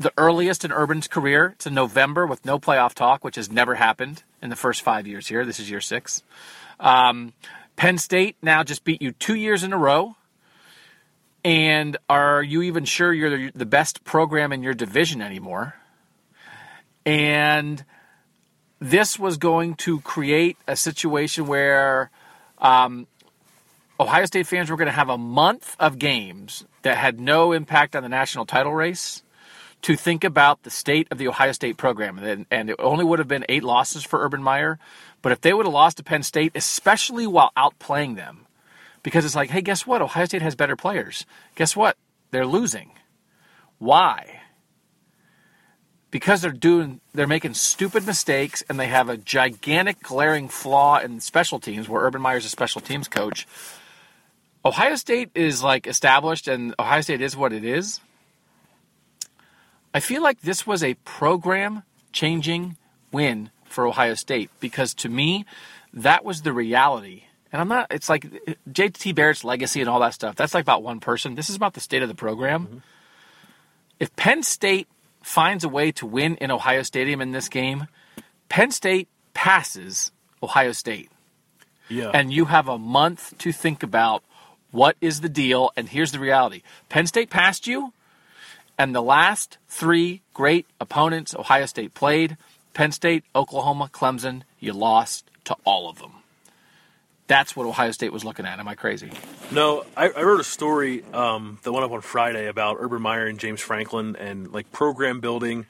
the 0.01 0.13
earliest 0.17 0.65
in 0.65 0.73
Urban's 0.73 1.07
career. 1.07 1.55
In 1.65 1.75
November 1.75 2.27
with 2.27 2.45
no 2.47 2.59
playoff 2.59 2.95
talk, 2.95 3.23
which 3.23 3.37
has 3.37 3.53
never 3.53 3.75
happened 3.75 4.23
in 4.43 4.49
the 4.49 4.57
first 4.57 4.81
five 4.81 5.07
years 5.07 5.29
here. 5.29 5.45
This 5.45 5.61
is 5.61 5.69
year 5.71 5.83
six. 5.83 6.23
Um, 6.81 7.35
Penn 7.77 7.99
State 7.99 8.37
now 8.41 8.65
just 8.65 8.83
beat 8.83 9.03
you 9.03 9.13
two 9.13 9.35
years 9.35 9.63
in 9.63 9.75
a 9.75 9.79
row. 9.79 10.17
And 11.45 11.99
are 12.09 12.43
you 12.43 12.63
even 12.63 12.87
sure 12.87 13.13
you're 13.13 13.51
the 13.55 13.67
best 13.67 14.03
program 14.03 14.53
in 14.53 14.63
your 14.63 14.73
division 14.73 15.21
anymore? 15.21 15.75
And 17.05 17.85
this 18.79 19.19
was 19.19 19.37
going 19.37 19.75
to 19.77 20.01
create 20.01 20.57
a 20.67 20.77
situation 20.77 21.47
where 21.47 22.11
um, 22.59 23.07
Ohio 23.99 24.25
State 24.25 24.47
fans 24.47 24.71
were 24.71 24.77
going 24.77 24.87
to 24.87 24.93
have 24.93 25.11
a 25.11 25.19
month 25.19 25.77
of 25.79 25.99
games 25.99 26.65
that 26.83 26.97
had 26.97 27.21
no 27.21 27.53
impact 27.53 27.95
on 27.95 28.03
the 28.03 28.09
national 28.09 28.47
title 28.47 28.73
race 28.73 29.23
to 29.83 29.97
think 29.97 30.25
about 30.25 30.63
the 30.63 30.71
state 30.71 31.09
of 31.11 31.19
the 31.19 31.29
Ohio 31.29 31.53
State 31.53 31.77
program. 31.77 32.19
And, 32.19 32.47
and 32.51 32.71
it 32.71 32.77
only 32.79 33.05
would 33.05 33.19
have 33.19 33.29
been 33.29 33.45
eight 33.49 33.65
losses 33.65 34.05
for 34.05 34.23
Urban 34.25 34.43
Meyer. 34.43 34.79
But 35.23 35.33
if 35.33 35.41
they 35.41 35.53
would 35.53 35.67
have 35.67 35.73
lost 35.73 35.97
to 35.99 36.03
Penn 36.03 36.23
State, 36.23 36.53
especially 36.55 37.27
while 37.27 37.53
outplaying 37.57 38.17
them, 38.17 38.47
because 39.03 39.25
it's 39.25 39.35
like, 39.35 39.51
hey, 39.51 39.63
guess 39.63 39.87
what? 39.87 40.03
Ohio 40.03 40.27
State 40.27 40.43
has 40.43 40.55
better 40.55 40.77
players. 40.77 41.25
Guess 41.55 41.77
what? 41.77 41.97
They're 42.31 42.47
losing. 42.47 42.93
Why? 43.79 44.41
Because 46.11 46.43
they're 46.43 46.51
doing 46.51 47.01
they're 47.15 47.27
making 47.27 47.55
stupid 47.55 48.05
mistakes 48.05 48.63
and 48.69 48.79
they 48.79 48.89
have 48.89 49.09
a 49.09 49.17
gigantic 49.17 50.03
glaring 50.03 50.49
flaw 50.49 50.99
in 50.99 51.21
special 51.21 51.61
teams 51.61 51.89
where 51.89 52.03
Urban 52.03 52.21
Meyer's 52.21 52.45
a 52.45 52.49
special 52.49 52.81
teams 52.81 53.09
coach. 53.09 53.47
Ohio 54.65 54.97
State 54.97 55.31
is 55.35 55.63
like 55.63 55.87
established 55.87 56.47
and 56.49 56.75
Ohio 56.79 57.01
State 57.01 57.23
is 57.23 57.37
what 57.37 57.53
it 57.53 57.65
is. 57.65 58.01
I 59.93 60.01
feel 60.01 60.23
like 60.23 60.41
this 60.41 60.67
was 60.67 60.83
a 60.83 60.95
program 61.05 61.83
changing 62.13 62.77
win 63.13 63.51
for 63.65 63.87
Ohio 63.87 64.15
State 64.15 64.51
because 64.61 64.95
to 64.95 65.09
me, 65.09 65.45
that 65.93 66.25
was 66.25 66.43
the 66.43 66.53
reality. 66.53 67.25
And 67.53 67.61
I'm 67.61 67.69
not, 67.69 67.89
it's 67.91 68.09
like 68.09 68.27
JT 68.71 69.15
Barrett's 69.15 69.45
legacy 69.45 69.81
and 69.81 69.89
all 69.89 70.01
that 70.01 70.15
stuff. 70.15 70.37
That's 70.37 70.55
like 70.55 70.63
about 70.63 70.83
one 70.83 71.01
person. 71.01 71.35
This 71.35 71.51
is 71.51 71.57
about 71.57 71.75
the 71.75 71.81
state 71.81 72.03
of 72.03 72.09
the 72.09 72.15
program. 72.15 72.67
Mm-hmm. 72.67 72.79
If 73.99 74.15
Penn 74.17 74.43
State 74.43 74.89
finds 75.23 75.65
a 75.65 75.69
way 75.69 75.93
to 75.93 76.07
win 76.07 76.37
in 76.37 76.51
Ohio 76.51 76.83
Stadium 76.83 77.21
in 77.21 77.33
this 77.33 77.49
game, 77.49 77.89
Penn 78.49 78.71
State 78.71 79.09
passes 79.35 80.13
Ohio 80.43 80.73
State. 80.73 81.11
Yeah. 81.89 82.11
And 82.15 82.33
you 82.33 82.47
have 82.47 82.69
a 82.69 82.79
month 82.79 83.37
to 83.39 83.53
think 83.53 83.83
about 83.83 84.23
what 84.71 84.97
is 85.01 85.21
the 85.21 85.29
deal. 85.29 85.73
And 85.77 85.89
here's 85.89 86.13
the 86.13 86.21
reality 86.21 86.63
Penn 86.89 87.07
State 87.07 87.31
passed 87.31 87.67
you 87.67 87.93
and 88.81 88.95
the 88.95 89.03
last 89.03 89.59
three 89.69 90.23
great 90.33 90.65
opponents 90.81 91.35
Ohio 91.35 91.67
State 91.67 91.93
played 91.93 92.39
Penn 92.73 92.93
State, 92.93 93.25
Oklahoma, 93.37 93.91
Clemson 93.93 94.43
you 94.59 94.73
lost 94.73 95.31
to 95.45 95.55
all 95.65 95.91
of 95.91 95.99
them. 95.99 96.13
That's 97.27 97.55
what 97.55 97.67
Ohio 97.67 97.91
State 97.91 98.11
was 98.11 98.25
looking 98.25 98.47
at. 98.47 98.59
Am 98.59 98.67
I 98.67 98.75
crazy? 98.75 99.11
No, 99.53 99.85
I, 99.99 100.09
I 100.09 100.23
wrote 100.23 100.41
a 100.41 100.45
story 100.45 101.05
um, 101.13 101.59
that 101.63 101.73
went 101.73 101.85
up 101.85 101.93
on 101.93 102.01
Friday 102.01 102.49
about 102.49 102.79
Urban 102.81 103.03
Meyer 103.03 103.27
and 103.27 103.39
James 103.39 103.61
Franklin 103.61 104.17
and 104.17 104.51
like 104.51 104.73
program 104.73 105.21
building 105.21 105.67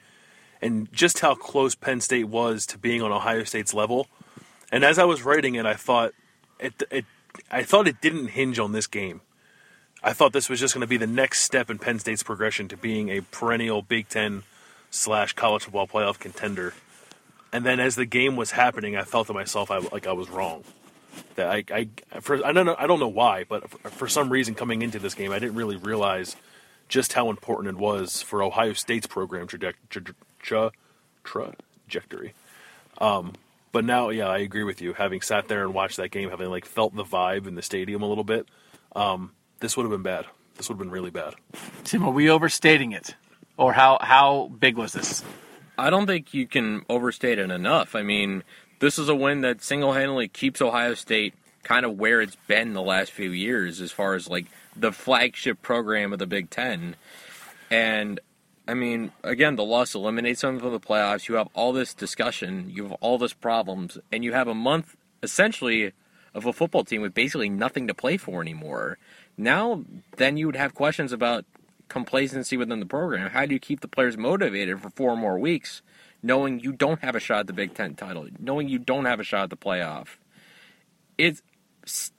and 0.63 0.91
just 0.93 1.19
how 1.19 1.35
close 1.35 1.75
Penn 1.75 2.01
State 2.01 2.29
was 2.29 2.65
to 2.67 2.79
being 2.79 3.03
on 3.03 3.11
Ohio 3.11 3.43
State's 3.43 3.75
level. 3.75 4.07
And 4.71 4.85
as 4.85 5.01
I 5.01 5.05
was 5.05 5.25
writing 5.25 5.57
it, 5.57 5.67
I 5.67 5.75
thought 5.75 6.13
it, 6.61 6.81
it 6.93 7.07
I 7.51 7.65
thought 7.65 7.89
it 7.89 8.01
didn't 8.01 8.29
hinge 8.29 8.61
on 8.61 8.71
this 8.71 8.87
game. 8.87 9.21
I 10.03 10.13
thought 10.15 10.33
this 10.33 10.49
was 10.49 10.61
just 10.61 10.75
going 10.75 10.81
to 10.81 10.87
be 10.87 10.97
the 10.97 11.07
next 11.07 11.43
step 11.43 11.69
in 11.69 11.79
Penn 11.79 11.99
State's 11.99 12.23
progression 12.23 12.69
to 12.69 12.77
being 12.77 13.11
a 13.11 13.21
perennial 13.21 13.83
Big 13.83 14.09
Ten 14.09 14.45
slash 14.91 15.35
college 15.35 15.65
football 15.65 15.87
playoff 15.87 16.19
contender. 16.19 16.75
And 17.53 17.67
then 17.67 17.81
as 17.81 17.97
the 17.97 18.07
game 18.07 18.37
was 18.37 18.53
happening, 18.53 18.97
I 18.97 19.03
felt 19.03 19.27
to 19.27 19.35
myself 19.35 19.71
I, 19.71 19.79
like 19.79 20.07
I 20.07 20.13
was 20.13 20.31
wrong. 20.31 20.65
That 21.35 21.49
I, 21.49 21.65
I, 21.73 21.89
for, 22.21 22.45
I 22.45 22.53
don't 22.53 22.67
know, 22.67 22.77
I 22.79 22.87
don't 22.87 23.01
know 23.01 23.09
why, 23.09 23.45
but 23.49 23.69
for, 23.91 24.09
some 24.09 24.31
reason 24.31 24.55
coming 24.55 24.83
into 24.83 24.99
this 24.99 25.15
game, 25.15 25.33
I 25.33 25.39
didn't 25.39 25.57
really 25.57 25.77
realize 25.77 26.37
just 26.89 27.13
how 27.13 27.31
important 27.31 27.77
it 27.77 27.81
was 27.81 28.23
for 28.23 28.43
Ohio 28.43 28.73
State's 28.73 29.07
program 29.07 29.47
trajectory. 29.47 30.25
Um, 32.99 33.35
but 33.73 33.85
now, 33.85 34.11
yeah, 34.11 34.29
I 34.29 34.39
agree 34.39 34.65
with 34.65 34.81
you. 34.81 34.95
Having 34.95 35.23
sat 35.23 35.49
there 35.49 35.63
and 35.63 35.75
watched 35.75 35.97
that 35.99 36.11
game, 36.11 36.31
having 36.31 36.49
like 36.49 36.65
felt 36.65 36.95
the 36.95 37.05
vibe 37.05 37.47
in 37.47 37.55
the 37.55 37.63
stadium 37.63 38.03
a 38.03 38.07
little 38.07 38.25
bit, 38.25 38.47
um, 38.97 39.33
this 39.61 39.77
would 39.77 39.85
have 39.85 39.91
been 39.91 40.03
bad. 40.03 40.27
This 40.57 40.69
would 40.69 40.75
have 40.75 40.81
been 40.81 40.91
really 40.91 41.11
bad. 41.11 41.35
Tim, 41.85 42.03
are 42.03 42.11
we 42.11 42.29
overstating 42.29 42.93
it? 42.93 43.15
Or 43.57 43.73
how, 43.73 43.99
how 44.01 44.51
big 44.59 44.77
was 44.77 44.93
this? 44.93 45.23
I 45.79 45.91
don't 45.91 46.07
think 46.07 46.35
you 46.35 46.47
can 46.47 46.85
overstate 46.89 47.39
it 47.39 47.51
enough. 47.51 47.95
I 47.95 48.03
mean, 48.03 48.43
this 48.81 48.99
is 48.99 49.09
a 49.09 49.15
win 49.15 49.43
that 49.43 49.63
single 49.63 49.93
handedly 49.93 50.29
keeps 50.29 50.61
Ohio 50.61 50.95
State 50.95 51.35
kind 51.63 51.85
of 51.85 51.99
where 51.99 52.21
it's 52.21 52.37
been 52.47 52.73
the 52.73 52.83
last 52.83 53.13
few 53.13 53.31
years 53.31 53.81
as 53.81 53.93
far 53.93 54.15
as 54.15 54.29
like 54.29 54.47
the 54.77 54.93
flagship 54.93 55.63
program 55.63 56.13
of 56.13 56.19
the 56.19 56.27
Big 56.27 56.51
Ten. 56.51 56.97
And 57.71 58.21
I 58.67 58.75
mean, 58.75 59.13
again, 59.23 59.57
the 59.57 59.65
loss 59.65 59.95
eliminates 59.95 60.43
them 60.43 60.59
from 60.59 60.73
the 60.73 60.81
playoffs. 60.81 61.29
You 61.29 61.37
have 61.37 61.49
all 61.55 61.73
this 61.73 61.93
discussion, 61.95 62.71
you 62.71 62.85
have 62.85 62.93
all 63.01 63.19
this 63.19 63.33
problems, 63.33 63.99
and 64.13 64.25
you 64.25 64.33
have 64.33 64.49
a 64.49 64.55
month 64.55 64.97
essentially 65.23 65.93
of 66.35 66.47
a 66.47 66.53
football 66.53 66.85
team 66.85 67.03
with 67.03 67.15
basically 67.15 67.49
nothing 67.49 67.89
to 67.89 67.95
play 67.95 68.17
for 68.17 68.41
anymore. 68.41 68.99
Now, 69.41 69.85
then 70.19 70.37
you 70.37 70.45
would 70.45 70.57
have 70.57 70.75
questions 70.75 71.13
about 71.13 71.47
complacency 71.89 72.59
within 72.59 72.79
the 72.79 72.87
program. 72.87 73.31
How 73.31 73.47
do 73.47 73.55
you 73.55 73.59
keep 73.59 73.81
the 73.81 73.89
players 73.89 74.19
motivated 74.19 74.81
for 74.81 74.91
four 74.91 75.17
more 75.17 75.39
weeks, 75.39 75.81
knowing 76.23 76.61
you 76.61 76.73
don't 76.73 77.01
have 77.01 77.17
a 77.17 77.21
shot 77.21 77.41
at 77.41 77.47
the 77.47 77.55
Big 77.55 77.73
Ten 77.73 77.95
title, 77.95 78.29
knowing 78.39 78.69
you 78.69 78.79
don't 78.79 79.07
have 79.07 79.19
a 79.19 79.25
shot 79.25 79.45
at 79.45 79.51
the 79.51 79.57
playoff? 79.57 80.19
It's 81.17 81.41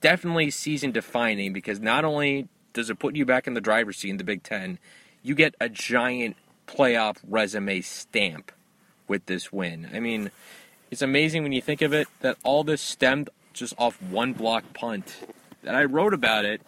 definitely 0.02 0.50
season 0.50 0.92
defining 0.92 1.54
because 1.54 1.80
not 1.80 2.06
only 2.06 2.48
does 2.74 2.90
it 2.90 2.98
put 2.98 3.16
you 3.16 3.24
back 3.24 3.46
in 3.46 3.54
the 3.54 3.62
driver's 3.62 3.98
seat 3.98 4.10
in 4.10 4.18
the 4.18 4.24
Big 4.24 4.42
Ten, 4.42 4.80
you 5.22 5.36
get 5.36 5.54
a 5.62 5.70
giant 5.70 6.38
playoff 6.68 7.18
resume 7.28 7.82
stamp 7.82 8.52
with 9.08 9.28
this 9.28 9.54
win. 9.54 9.88
I 9.94 10.00
mean, 10.00 10.32
it's 10.90 11.04
amazing 11.04 11.44
when 11.44 11.52
you 11.52 11.62
think 11.62 11.84
of 11.84 11.94
it 11.94 12.08
that 12.22 12.38
all 12.44 12.64
this 12.64 12.82
stemmed 12.82 13.30
just 13.54 13.76
off 13.78 14.02
one 14.02 14.34
block 14.34 14.74
punt. 14.74 15.18
And 15.64 15.78
I 15.78 15.84
wrote 15.84 16.16
about 16.16 16.46
it 16.46 16.62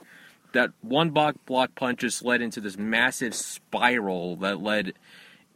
that 0.53 0.71
one 0.81 1.09
block 1.11 1.35
block 1.45 1.75
punch 1.75 1.99
just 1.99 2.23
led 2.23 2.41
into 2.41 2.61
this 2.61 2.77
massive 2.77 3.35
spiral 3.35 4.35
that 4.37 4.61
led 4.61 4.93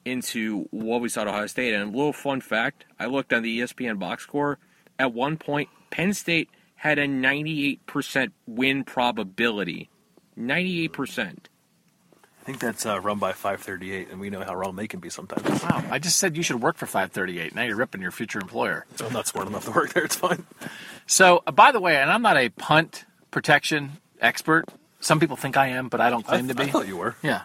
into 0.05 0.67
what 0.71 1.01
we 1.01 1.09
saw 1.09 1.21
at 1.21 1.27
Ohio 1.27 1.47
State. 1.47 1.73
And 1.73 1.93
a 1.93 1.97
little 1.97 2.13
fun 2.13 2.41
fact: 2.41 2.85
I 2.99 3.05
looked 3.05 3.33
on 3.33 3.43
the 3.43 3.59
ESPN 3.59 3.97
box 3.99 4.23
score. 4.23 4.59
At 4.99 5.13
one 5.13 5.37
point, 5.37 5.69
Penn 5.89 6.13
State 6.13 6.49
had 6.75 6.99
a 6.99 7.07
98% 7.07 8.31
win 8.45 8.83
probability. 8.83 9.89
98%. 10.37 11.37
I 12.13 12.45
think 12.45 12.59
that's 12.59 12.85
uh, 12.85 12.99
run 13.01 13.19
by 13.19 13.33
538, 13.33 14.09
and 14.09 14.21
we 14.21 14.29
know 14.29 14.41
how 14.41 14.55
wrong 14.55 14.75
they 14.75 14.87
can 14.87 14.99
be 14.99 15.09
sometimes. 15.09 15.63
Wow, 15.63 15.83
I 15.91 15.99
just 15.99 16.17
said 16.17 16.37
you 16.37 16.43
should 16.43 16.61
work 16.61 16.77
for 16.77 16.85
538. 16.85 17.53
Now 17.53 17.63
you're 17.63 17.75
ripping 17.75 18.01
your 18.01 18.11
future 18.11 18.39
employer. 18.39 18.85
I'm 19.03 19.11
not 19.11 19.27
smart 19.27 19.47
enough 19.47 19.65
to 19.65 19.71
work 19.71 19.93
there. 19.93 20.05
It's 20.05 20.15
fine. 20.15 20.45
So, 21.07 21.43
uh, 21.45 21.51
by 21.51 21.71
the 21.71 21.81
way, 21.81 21.97
and 21.97 22.09
I'm 22.09 22.21
not 22.21 22.37
a 22.37 22.49
punt 22.49 23.05
protection 23.31 23.97
expert. 24.21 24.65
Some 25.07 25.21
people 25.21 25.37
think 25.37 25.55
I 25.55 25.67
am, 25.67 25.87
but 25.87 26.01
I 26.01 26.09
don't 26.09 26.25
I, 26.27 26.31
claim 26.31 26.49
to 26.49 26.53
be. 26.53 26.63
I 26.63 26.67
thought 26.67 26.85
you 26.85 26.97
were. 26.97 27.15
Yeah. 27.23 27.41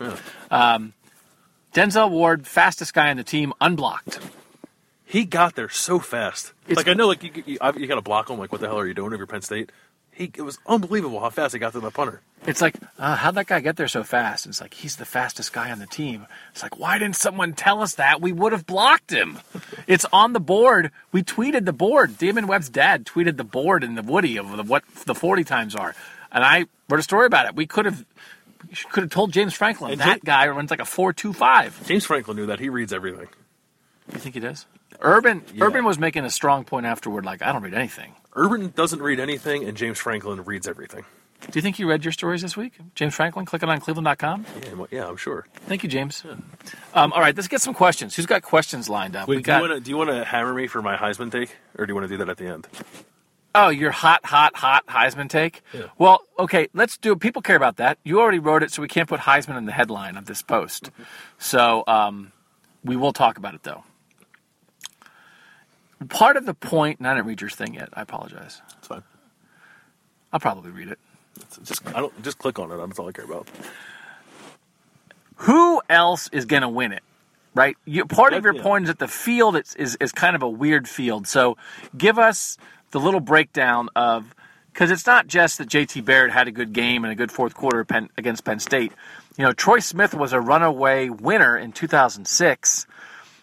Denzel 1.72 2.11
Ward, 2.11 2.44
fastest 2.44 2.92
guy 2.92 3.09
on 3.09 3.18
the 3.18 3.22
team, 3.22 3.53
unblocked. 3.61 4.18
He 5.05 5.25
got 5.25 5.55
there 5.55 5.68
so 5.68 6.01
fast. 6.01 6.53
It's- 6.66 6.77
like 6.77 6.88
I 6.88 6.94
know, 6.94 7.07
like 7.07 7.22
you, 7.22 7.31
you, 7.46 7.59
you 7.77 7.87
got 7.87 7.94
to 7.94 8.03
block 8.03 8.29
him. 8.29 8.38
Like 8.38 8.51
what 8.51 8.61
the 8.61 8.66
hell 8.66 8.81
are 8.81 8.87
you 8.87 8.94
doing 8.94 9.12
if 9.12 9.18
you're 9.18 9.29
Penn 9.29 9.42
State? 9.42 9.70
He 10.11 10.25
it 10.37 10.42
was 10.42 10.59
unbelievable 10.66 11.20
how 11.20 11.31
fast 11.31 11.55
he 11.55 11.61
got 11.61 11.72
to 11.75 11.81
the 11.81 11.92
punter. 11.92 12.20
It's 12.46 12.61
like, 12.61 12.75
uh, 12.98 13.14
how'd 13.14 13.37
that 13.37 13.46
guy 13.46 13.61
get 13.61 13.77
there 13.77 13.87
so 13.87 14.03
fast? 14.03 14.44
And 14.44 14.51
it's 14.53 14.61
like, 14.61 14.75
he's 14.75 14.96
the 14.96 15.05
fastest 15.05 15.53
guy 15.53 15.70
on 15.70 15.79
the 15.79 15.87
team. 15.87 16.27
It's 16.51 16.64
like, 16.64 16.77
why 16.77 16.98
didn't 16.98 17.14
someone 17.14 17.53
tell 17.53 17.81
us 17.81 17.94
that? 17.94 18.20
We 18.20 18.33
would 18.33 18.51
have 18.51 18.66
blocked 18.66 19.12
him. 19.12 19.38
it's 19.87 20.05
on 20.12 20.33
the 20.33 20.40
board. 20.40 20.90
We 21.12 21.22
tweeted 21.22 21.64
the 21.64 21.72
board. 21.72 22.18
Damon 22.18 22.48
Webb's 22.48 22.68
dad 22.68 23.07
tweeted 23.07 23.37
the 23.37 23.44
board 23.44 23.85
and 23.85 23.96
the 23.96 24.03
Woody 24.03 24.37
of 24.38 24.57
the, 24.57 24.64
what 24.64 24.83
the 25.07 25.14
40 25.14 25.44
times 25.44 25.77
are. 25.77 25.94
And 26.33 26.42
I 26.45 26.66
wrote 26.88 27.01
a 27.01 27.03
story 27.03 27.27
about 27.27 27.47
it. 27.47 27.55
We 27.55 27.66
could 27.66 27.85
have 27.85 28.05
could 28.90 29.03
have 29.05 29.11
told 29.11 29.33
James 29.33 29.53
Franklin 29.53 29.92
And 29.92 30.01
that 30.01 30.18
Ja- 30.18 30.23
guy 30.25 30.49
runs 30.49 30.71
like 30.71 30.81
a 30.81 30.85
4.25. 30.85 31.87
James 31.87 32.05
Franklin 32.07 32.37
knew 32.37 32.47
that. 32.47 32.59
He 32.61 32.68
reads 32.68 32.92
everything. 32.92 33.29
You 34.12 34.18
think 34.18 34.35
he 34.35 34.40
does? 34.40 34.66
Urban 35.01 35.42
Yeah. 35.53 35.64
Urban 35.64 35.85
was 35.85 35.99
making 35.99 36.25
a 36.25 36.31
strong 36.31 36.64
point 36.64 36.87
afterward, 36.87 37.25
like, 37.25 37.42
I 37.42 37.53
don't 37.53 37.62
read 37.62 37.75
anything. 37.75 38.14
Urban 38.35 38.73
doesn't 38.75 39.03
read 39.03 39.21
anything, 39.21 39.64
and 39.64 39.77
James 39.77 39.99
Franklin 39.99 40.45
reads 40.45 40.66
everything. 40.68 41.05
Do 41.51 41.59
you 41.59 41.61
think 41.61 41.79
you 41.81 41.88
read 41.88 42.05
your 42.05 42.12
stories 42.12 42.40
this 42.40 42.57
week? 42.57 42.75
James 42.95 43.14
Franklin, 43.14 43.45
clicking 43.47 43.68
on 43.68 43.81
cleveland.com? 43.81 44.47
Yeah, 44.64 44.75
well, 44.75 44.88
yeah, 44.92 45.09
I'm 45.09 45.16
sure. 45.16 45.47
Thank 45.66 45.83
you, 45.83 45.88
James. 45.88 46.23
Um, 46.95 47.12
all 47.12 47.21
right, 47.21 47.35
let's 47.37 47.49
get 47.49 47.61
some 47.61 47.75
questions. 47.75 48.14
Who's 48.14 48.27
got 48.27 48.42
questions 48.42 48.88
lined 48.88 49.16
up? 49.16 49.27
Wait, 49.29 49.37
we 49.37 49.42
do, 49.42 49.47
got, 49.47 49.57
you 49.62 49.68
wanna, 49.68 49.81
do 49.81 49.90
you 49.90 49.97
want 49.97 50.11
to 50.11 50.25
hammer 50.25 50.55
me 50.55 50.68
for 50.68 50.81
my 50.83 50.97
Heisman 50.97 51.33
take, 51.33 51.57
or 51.77 51.85
do 51.85 51.90
you 51.90 51.95
want 51.97 52.05
to 52.05 52.09
do 52.09 52.16
that 52.18 52.29
at 52.29 52.37
the 52.37 52.47
end? 52.47 52.68
Oh, 53.55 53.69
your 53.69 53.91
hot, 53.91 54.25
hot, 54.25 54.57
hot 54.57 54.87
Heisman 54.87 55.29
take? 55.29 55.62
Yeah. 55.73 55.87
Well, 55.99 56.21
okay, 56.38 56.69
let's 56.75 56.97
do 56.97 57.12
it. 57.12 57.21
People 57.21 57.43
care 57.43 57.57
about 57.57 57.77
that. 57.77 57.99
You 58.05 58.21
already 58.21 58.38
wrote 58.38 58.62
it, 58.62 58.71
so 58.73 58.83
we 58.83 58.88
can't 58.88 59.09
put 59.09 59.21
Heisman 59.21 59.57
in 59.59 59.67
the 59.67 59.73
headline 59.73 60.17
of 60.17 60.27
this 60.27 60.43
post. 60.43 60.91
So 61.38 61.85
um, 61.87 62.33
we 62.85 62.97
will 62.97 63.12
talk 63.12 63.38
about 63.38 63.55
it, 63.55 63.62
though. 63.62 63.85
Part 66.09 66.37
of 66.37 66.47
the 66.47 66.55
point, 66.55 66.99
and 66.99 67.07
I 67.07 67.15
didn't 67.15 67.27
read 67.27 67.41
your 67.41 67.51
thing 67.51 67.75
yet. 67.75 67.88
I 67.93 68.03
apologize. 68.03 68.61
It's 68.79 68.88
fine. 68.88 69.03
I'll 70.33 70.41
probably 70.41 70.71
read 70.73 70.88
it. 70.88 70.99
It's 71.41 71.59
just 71.59 71.87
I 71.88 72.01
don't 72.01 72.23
just 72.23 72.38
click 72.38 72.59
on 72.59 72.71
it. 72.73 72.77
That's 72.77 72.99
all 72.99 73.09
I 73.09 73.12
care 73.12 73.25
about. 73.25 73.49
who 75.37 75.81
else 75.88 76.29
is 76.33 76.45
going 76.45 76.62
to 76.62 76.69
win 76.69 76.93
it? 76.93 77.03
Right? 77.55 77.77
You, 77.85 78.07
part 78.07 78.33
of 78.33 78.45
your 78.45 78.55
point 78.55 78.85
is 78.85 78.88
that 78.88 78.99
the 78.99 79.09
field 79.09 79.57
is, 79.57 79.75
is, 79.75 79.97
is 80.01 80.11
kind 80.11 80.35
of 80.35 80.43
a 80.43 80.49
weird 80.49 80.88
field. 80.88 81.27
So 81.27 81.59
give 81.97 82.19
us 82.19 82.57
the 82.92 83.00
little 83.00 83.20
breakdown 83.20 83.88
of 83.96 84.35
because 84.72 84.90
it's 84.90 85.07
not 85.07 85.26
just 85.26 85.59
that 85.59 85.68
JT 85.68 86.05
Barrett 86.05 86.33
had 86.33 86.48
a 86.48 86.50
good 86.50 86.72
game 86.72 87.05
and 87.05 87.12
a 87.12 87.16
good 87.16 87.31
fourth 87.31 87.55
quarter 87.55 87.85
Penn, 87.85 88.09
against 88.16 88.44
Penn 88.44 88.59
State. 88.59 88.92
You 89.37 89.44
know, 89.44 89.52
Troy 89.52 89.81
Smith 89.81 90.14
was 90.14 90.33
a 90.33 90.40
runaway 90.40 91.11
winner 91.11 91.57
in 91.59 91.72
2006 91.72 92.87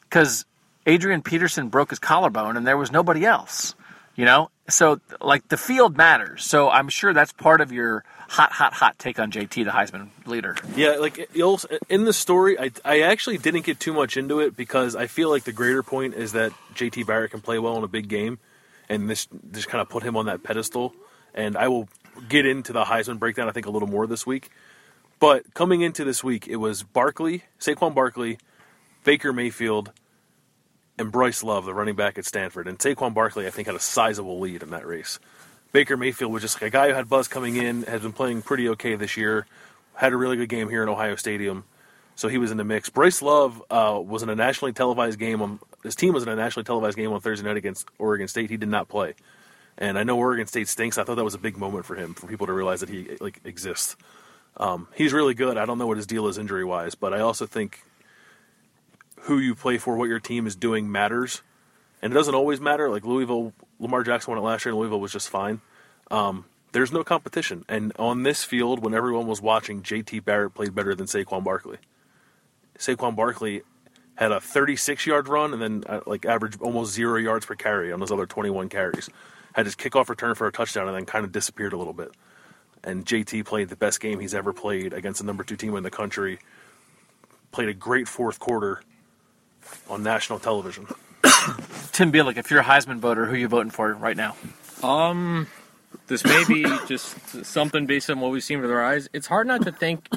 because 0.03 0.45
Adrian 0.85 1.21
Peterson 1.21 1.69
broke 1.69 1.91
his 1.91 1.99
collarbone 1.99 2.57
and 2.57 2.65
there 2.65 2.77
was 2.77 2.91
nobody 2.91 3.25
else. 3.25 3.75
You 4.15 4.25
know, 4.25 4.49
so 4.67 4.99
like 5.21 5.47
the 5.47 5.55
field 5.55 5.95
matters. 5.95 6.43
So 6.43 6.69
I'm 6.69 6.89
sure 6.89 7.13
that's 7.13 7.31
part 7.31 7.61
of 7.61 7.71
your 7.71 8.03
hot, 8.27 8.51
hot, 8.51 8.73
hot 8.73 8.99
take 8.99 9.17
on 9.17 9.31
JT, 9.31 9.63
the 9.63 9.71
Heisman 9.71 10.09
leader. 10.25 10.57
Yeah, 10.75 10.97
like 10.99 11.29
in 11.89 12.03
the 12.03 12.11
story, 12.11 12.59
I, 12.59 12.71
I 12.83 13.01
actually 13.01 13.37
didn't 13.37 13.65
get 13.65 13.79
too 13.79 13.93
much 13.93 14.17
into 14.17 14.39
it 14.39 14.57
because 14.57 14.95
I 14.95 15.07
feel 15.07 15.29
like 15.29 15.43
the 15.43 15.53
greater 15.53 15.83
point 15.83 16.15
is 16.15 16.33
that 16.33 16.51
JT 16.75 17.07
Barrett 17.07 17.31
can 17.31 17.39
play 17.39 17.59
well 17.59 17.77
in 17.77 17.83
a 17.83 17.87
big 17.87 18.09
game, 18.09 18.39
and 18.89 19.09
this 19.09 19.27
just 19.51 19.67
kind 19.67 19.81
of 19.81 19.89
put 19.89 20.03
him 20.03 20.17
on 20.17 20.25
that 20.25 20.43
pedestal. 20.43 20.93
And 21.33 21.55
I 21.55 21.67
will 21.67 21.87
get 22.27 22.45
into 22.45 22.73
the 22.73 22.83
Heisman 22.83 23.19
breakdown, 23.19 23.47
I 23.47 23.51
think, 23.51 23.65
a 23.65 23.69
little 23.69 23.87
more 23.87 24.07
this 24.07 24.25
week. 24.25 24.49
But 25.19 25.53
coming 25.53 25.81
into 25.81 26.03
this 26.03 26.23
week, 26.23 26.47
it 26.47 26.55
was 26.57 26.83
Barkley, 26.83 27.43
Saquon 27.59 27.93
Barkley, 27.93 28.37
Baker 29.03 29.33
Mayfield, 29.33 29.91
and 30.97 31.11
Bryce 31.11 31.43
Love, 31.43 31.65
the 31.65 31.73
running 31.73 31.95
back 31.95 32.17
at 32.17 32.25
Stanford. 32.25 32.67
And 32.67 32.79
Saquon 32.79 33.13
Barkley, 33.13 33.45
I 33.45 33.49
think, 33.49 33.67
had 33.67 33.75
a 33.75 33.79
sizable 33.79 34.39
lead 34.39 34.63
in 34.63 34.69
that 34.71 34.87
race. 34.87 35.19
Baker 35.71 35.97
Mayfield 35.97 36.31
was 36.31 36.41
just 36.41 36.55
like 36.55 36.63
a 36.63 36.69
guy 36.69 36.87
who 36.87 36.95
had 36.95 37.09
buzz 37.09 37.27
coming 37.27 37.55
in, 37.55 37.83
has 37.83 38.01
been 38.01 38.13
playing 38.13 38.41
pretty 38.41 38.67
okay 38.69 38.95
this 38.95 39.17
year, 39.17 39.45
had 39.93 40.13
a 40.13 40.17
really 40.17 40.35
good 40.35 40.49
game 40.49 40.69
here 40.69 40.81
in 40.81 40.89
Ohio 40.89 41.15
Stadium, 41.15 41.63
so 42.19 42.27
he 42.27 42.37
was 42.37 42.51
in 42.51 42.57
the 42.57 42.65
mix. 42.65 42.89
Bryce 42.89 43.21
Love 43.21 43.63
uh, 43.69 43.97
was 44.03 44.23
in 44.23 44.29
a 44.29 44.35
nationally 44.35 44.73
televised 44.73 45.17
game. 45.17 45.41
On, 45.41 45.57
his 45.83 45.95
team 45.95 46.13
was 46.13 46.23
in 46.23 46.27
a 46.27 46.35
nationally 46.35 46.65
televised 46.65 46.97
game 46.97 47.13
on 47.13 47.21
Thursday 47.21 47.47
night 47.47 47.55
against 47.55 47.87
Oregon 47.97 48.27
State. 48.27 48.49
He 48.49 48.57
did 48.57 48.67
not 48.67 48.89
play, 48.89 49.13
and 49.77 49.97
I 49.97 50.03
know 50.03 50.17
Oregon 50.17 50.45
State 50.45 50.67
stinks. 50.67 50.97
I 50.97 51.05
thought 51.05 51.15
that 51.15 51.23
was 51.23 51.33
a 51.33 51.39
big 51.39 51.57
moment 51.57 51.85
for 51.85 51.95
him, 51.95 52.13
for 52.13 52.27
people 52.27 52.45
to 52.47 52.51
realize 52.51 52.81
that 52.81 52.89
he 52.89 53.15
like 53.21 53.39
exists. 53.45 53.95
Um, 54.57 54.89
he's 54.95 55.13
really 55.13 55.33
good. 55.33 55.57
I 55.57 55.65
don't 55.65 55.77
know 55.77 55.87
what 55.87 55.95
his 55.95 56.05
deal 56.05 56.27
is 56.27 56.37
injury 56.37 56.65
wise, 56.65 56.93
but 56.93 57.13
I 57.13 57.21
also 57.21 57.45
think 57.45 57.83
who 59.21 59.39
you 59.39 59.55
play 59.55 59.77
for, 59.77 59.95
what 59.95 60.09
your 60.09 60.19
team 60.19 60.45
is 60.45 60.57
doing 60.57 60.91
matters. 60.91 61.41
And 62.01 62.11
it 62.11 62.15
doesn't 62.15 62.35
always 62.35 62.59
matter. 62.59 62.89
Like 62.89 63.05
Louisville, 63.05 63.53
Lamar 63.79 64.03
Jackson 64.03 64.33
won 64.33 64.43
it 64.43 64.45
last 64.45 64.65
year, 64.65 64.73
and 64.73 64.79
Louisville 64.79 64.99
was 64.99 65.13
just 65.13 65.29
fine. 65.29 65.61
Um, 66.11 66.43
there's 66.73 66.91
no 66.91 67.05
competition. 67.05 67.63
And 67.69 67.93
on 67.97 68.23
this 68.23 68.43
field, 68.43 68.83
when 68.83 68.93
everyone 68.93 69.27
was 69.27 69.41
watching, 69.41 69.83
JT 69.83 70.25
Barrett 70.25 70.53
played 70.53 70.75
better 70.75 70.93
than 70.93 71.07
Saquon 71.07 71.45
Barkley. 71.45 71.77
Saquon 72.79 73.15
Barkley 73.15 73.61
had 74.15 74.31
a 74.31 74.39
36 74.39 75.05
yard 75.05 75.27
run 75.27 75.53
and 75.53 75.61
then 75.61 75.83
uh, 75.87 76.01
like 76.05 76.25
averaged 76.25 76.61
almost 76.61 76.93
zero 76.93 77.17
yards 77.17 77.45
per 77.45 77.55
carry 77.55 77.91
on 77.91 77.99
those 77.99 78.11
other 78.11 78.25
21 78.25 78.69
carries. 78.69 79.09
Had 79.53 79.65
his 79.65 79.75
kickoff 79.75 80.09
return 80.09 80.35
for 80.35 80.47
a 80.47 80.51
touchdown 80.51 80.87
and 80.87 80.95
then 80.95 81.05
kind 81.05 81.25
of 81.25 81.31
disappeared 81.31 81.73
a 81.73 81.77
little 81.77 81.93
bit. 81.93 82.11
And 82.83 83.05
JT 83.05 83.45
played 83.45 83.69
the 83.69 83.75
best 83.75 83.99
game 83.99 84.19
he's 84.19 84.33
ever 84.33 84.53
played 84.53 84.93
against 84.93 85.19
the 85.19 85.25
number 85.25 85.43
two 85.43 85.57
team 85.57 85.75
in 85.75 85.83
the 85.83 85.91
country. 85.91 86.39
Played 87.51 87.69
a 87.69 87.73
great 87.73 88.07
fourth 88.07 88.39
quarter 88.39 88.81
on 89.89 90.03
national 90.03 90.39
television. 90.39 90.85
Tim 91.91 92.11
Bielik, 92.11 92.37
if 92.37 92.49
you're 92.49 92.61
a 92.61 92.63
Heisman 92.63 92.99
voter, 92.99 93.25
who 93.25 93.33
are 93.33 93.37
you 93.37 93.47
voting 93.47 93.71
for 93.71 93.93
right 93.93 94.15
now? 94.15 94.35
Um, 94.81 95.47
this 96.07 96.23
may 96.23 96.43
be 96.47 96.63
just 96.87 97.45
something 97.45 97.85
based 97.85 98.09
on 98.09 98.19
what 98.19 98.31
we've 98.31 98.43
seen 98.43 98.61
with 98.61 98.71
our 98.71 98.83
eyes. 98.83 99.09
It's 99.13 99.27
hard 99.27 99.47
not 99.47 99.63
to 99.63 99.71
think. 99.71 100.07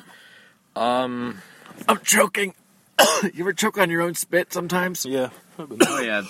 I'm 1.88 1.98
choking. 1.98 2.54
you 3.22 3.40
ever 3.40 3.52
choke 3.52 3.78
on 3.78 3.90
your 3.90 4.02
own 4.02 4.14
spit 4.14 4.52
sometimes? 4.52 5.04
Yeah. 5.04 5.30
Oh 5.58 6.00
yeah, 6.00 6.22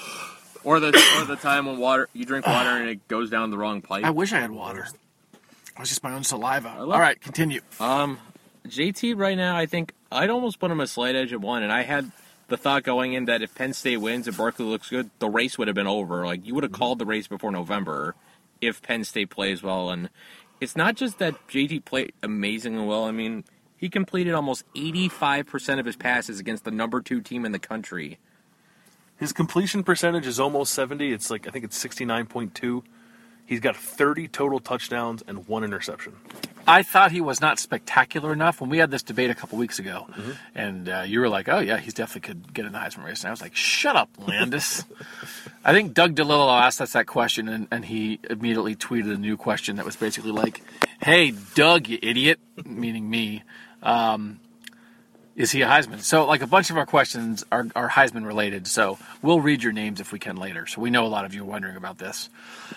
or 0.64 0.80
the 0.80 0.88
or 0.88 1.24
the 1.24 1.36
time 1.36 1.66
when 1.66 1.78
water 1.78 2.08
you 2.12 2.24
drink 2.24 2.46
water 2.46 2.70
and 2.70 2.88
it 2.88 3.08
goes 3.08 3.30
down 3.30 3.50
the 3.50 3.58
wrong 3.58 3.82
pipe. 3.82 4.04
I 4.04 4.10
wish 4.10 4.32
I 4.32 4.40
had 4.40 4.50
water. 4.50 4.86
It 5.32 5.78
was 5.78 5.88
just 5.88 6.02
my 6.02 6.12
own 6.12 6.24
saliva. 6.24 6.76
All 6.78 6.86
right, 6.86 7.18
continue. 7.20 7.60
Um, 7.80 8.18
JT 8.66 9.16
right 9.16 9.36
now, 9.36 9.56
I 9.56 9.66
think 9.66 9.92
I'd 10.10 10.30
almost 10.30 10.58
put 10.58 10.70
him 10.70 10.80
a 10.80 10.86
slight 10.86 11.14
edge 11.14 11.32
at 11.32 11.40
one, 11.40 11.62
and 11.62 11.72
I 11.72 11.82
had 11.82 12.10
the 12.48 12.56
thought 12.56 12.82
going 12.82 13.14
in 13.14 13.24
that 13.24 13.42
if 13.42 13.54
Penn 13.54 13.72
State 13.72 13.96
wins 13.96 14.28
and 14.28 14.36
Barkley 14.36 14.66
looks 14.66 14.90
good, 14.90 15.10
the 15.18 15.28
race 15.28 15.56
would 15.56 15.68
have 15.68 15.74
been 15.74 15.86
over. 15.86 16.26
Like 16.26 16.46
you 16.46 16.54
would 16.54 16.64
have 16.64 16.72
called 16.72 16.98
the 16.98 17.06
race 17.06 17.26
before 17.26 17.50
November 17.50 18.14
if 18.60 18.82
Penn 18.82 19.04
State 19.04 19.30
plays 19.30 19.62
well, 19.62 19.90
and 19.90 20.10
it's 20.60 20.76
not 20.76 20.94
just 20.96 21.18
that 21.18 21.34
JT 21.48 21.84
played 21.84 22.12
amazingly 22.22 22.84
well. 22.84 23.04
I 23.04 23.10
mean, 23.10 23.44
he 23.82 23.88
completed 23.88 24.32
almost 24.32 24.62
eighty-five 24.76 25.46
percent 25.46 25.80
of 25.80 25.86
his 25.86 25.96
passes 25.96 26.38
against 26.38 26.62
the 26.62 26.70
number 26.70 27.00
two 27.00 27.20
team 27.20 27.44
in 27.44 27.50
the 27.50 27.58
country. 27.58 28.18
His 29.18 29.32
completion 29.32 29.82
percentage 29.84 30.26
is 30.26 30.40
almost 30.40 30.72
70. 30.74 31.12
It's 31.12 31.30
like, 31.30 31.46
I 31.46 31.50
think 31.50 31.64
it's 31.64 31.84
69.2. 31.84 32.82
He's 33.46 33.60
got 33.60 33.76
30 33.76 34.26
total 34.26 34.58
touchdowns 34.58 35.22
and 35.28 35.46
one 35.46 35.62
interception. 35.62 36.16
I 36.66 36.82
thought 36.82 37.12
he 37.12 37.20
was 37.20 37.40
not 37.40 37.58
spectacular 37.58 38.32
enough 38.32 38.60
when 38.60 38.70
we 38.70 38.78
had 38.78 38.90
this 38.90 39.02
debate 39.02 39.30
a 39.30 39.34
couple 39.34 39.58
weeks 39.58 39.78
ago, 39.78 40.06
and 40.54 40.88
uh, 40.88 41.02
you 41.04 41.20
were 41.20 41.28
like, 41.28 41.48
"Oh 41.48 41.58
yeah, 41.58 41.78
he's 41.78 41.92
definitely 41.92 42.20
could 42.20 42.54
get 42.54 42.66
in 42.66 42.72
the 42.72 42.78
Heisman 42.78 43.04
race." 43.04 43.22
And 43.22 43.28
I 43.28 43.30
was 43.32 43.40
like, 43.40 43.56
"Shut 43.56 43.96
up, 43.96 44.10
Landis." 44.16 44.84
I 45.64 45.72
think 45.72 45.92
Doug 45.92 46.14
DeLillo 46.14 46.60
asked 46.60 46.80
us 46.80 46.92
that 46.92 47.06
question, 47.06 47.48
and, 47.48 47.66
and 47.72 47.84
he 47.84 48.20
immediately 48.30 48.76
tweeted 48.76 49.12
a 49.12 49.18
new 49.18 49.36
question 49.36 49.74
that 49.76 49.84
was 49.84 49.96
basically 49.96 50.30
like, 50.30 50.62
"Hey, 51.00 51.32
Doug, 51.56 51.88
you 51.88 51.98
idiot," 52.00 52.38
meaning 52.64 53.10
me. 53.10 53.42
Um, 53.82 54.38
Is 55.34 55.50
he 55.50 55.62
a 55.62 55.66
Heisman? 55.66 56.00
So, 56.00 56.26
like 56.26 56.42
a 56.42 56.46
bunch 56.46 56.68
of 56.70 56.76
our 56.76 56.84
questions 56.84 57.42
are, 57.50 57.66
are 57.74 57.88
Heisman 57.88 58.26
related. 58.26 58.66
So, 58.66 58.98
we'll 59.22 59.40
read 59.40 59.62
your 59.62 59.72
names 59.72 59.98
if 59.98 60.12
we 60.12 60.18
can 60.18 60.36
later. 60.36 60.66
So, 60.66 60.82
we 60.82 60.90
know 60.90 61.06
a 61.06 61.08
lot 61.08 61.24
of 61.24 61.34
you 61.34 61.42
are 61.42 61.46
wondering 61.46 61.76
about 61.76 61.96
this. 61.96 62.28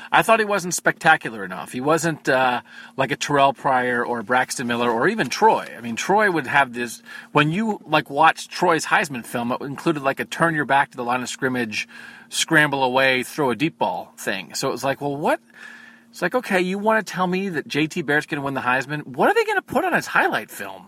I 0.09 0.21
thought 0.21 0.39
he 0.39 0.45
wasn't 0.45 0.73
spectacular 0.73 1.43
enough. 1.43 1.73
He 1.73 1.81
wasn't 1.81 2.29
uh, 2.29 2.61
like 2.95 3.11
a 3.11 3.17
Terrell 3.17 3.51
Pryor 3.53 4.05
or 4.05 4.23
Braxton 4.23 4.67
Miller 4.67 4.89
or 4.89 5.09
even 5.09 5.27
Troy. 5.27 5.67
I 5.77 5.81
mean, 5.81 5.97
Troy 5.97 6.31
would 6.31 6.47
have 6.47 6.73
this. 6.73 7.03
When 7.33 7.51
you 7.51 7.81
like 7.85 8.09
watched 8.09 8.51
Troy's 8.51 8.85
Heisman 8.85 9.25
film, 9.25 9.51
it 9.51 9.61
included 9.61 10.01
like 10.01 10.21
a 10.21 10.25
turn 10.25 10.55
your 10.55 10.65
back 10.65 10.91
to 10.91 10.97
the 10.97 11.03
line 11.03 11.21
of 11.21 11.27
scrimmage, 11.27 11.89
scramble 12.29 12.83
away, 12.85 13.23
throw 13.23 13.49
a 13.49 13.55
deep 13.55 13.77
ball 13.77 14.13
thing. 14.17 14.53
So 14.53 14.69
it 14.69 14.71
was 14.71 14.83
like, 14.83 15.01
well, 15.01 15.15
what? 15.17 15.41
It's 16.09 16.21
like, 16.21 16.35
okay, 16.35 16.61
you 16.61 16.79
want 16.79 17.05
to 17.05 17.13
tell 17.13 17.27
me 17.27 17.49
that 17.49 17.67
JT 17.67 18.05
Barrett's 18.05 18.27
going 18.27 18.39
to 18.39 18.45
win 18.45 18.53
the 18.53 18.61
Heisman? 18.61 19.05
What 19.05 19.27
are 19.27 19.33
they 19.33 19.43
going 19.43 19.57
to 19.57 19.61
put 19.61 19.83
on 19.83 19.91
his 19.91 20.07
highlight 20.07 20.49
film? 20.49 20.87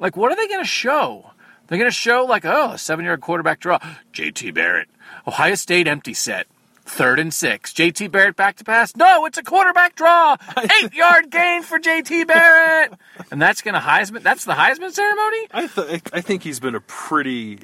Like, 0.00 0.16
what 0.16 0.32
are 0.32 0.36
they 0.36 0.48
going 0.48 0.62
to 0.62 0.68
show? 0.68 1.30
They're 1.68 1.78
going 1.78 1.90
to 1.90 1.94
show, 1.96 2.24
like, 2.24 2.44
oh, 2.44 2.72
a 2.72 2.78
seven 2.78 3.04
yard 3.04 3.20
quarterback 3.20 3.60
draw. 3.60 3.78
JT 4.12 4.52
Barrett. 4.54 4.88
Ohio 5.26 5.54
State 5.54 5.86
empty 5.86 6.14
set. 6.14 6.48
Third 6.84 7.20
and 7.20 7.32
six. 7.32 7.72
JT 7.72 8.10
Barrett 8.10 8.34
back 8.34 8.56
to 8.56 8.64
pass. 8.64 8.96
No, 8.96 9.24
it's 9.26 9.38
a 9.38 9.44
quarterback 9.44 9.94
draw. 9.94 10.36
Eight 10.82 10.92
yard 10.94 11.30
gain 11.30 11.62
for 11.62 11.78
JT 11.78 12.26
Barrett. 12.26 12.92
And 13.30 13.40
that's 13.40 13.62
going 13.62 13.74
to 13.74 13.80
Heisman. 13.80 14.22
That's 14.22 14.44
the 14.44 14.54
Heisman 14.54 14.90
ceremony? 14.90 15.46
I, 15.52 15.66
th- 15.68 16.02
I 16.12 16.20
think 16.20 16.42
he's 16.42 16.58
been 16.58 16.74
a 16.74 16.80
pretty. 16.80 17.60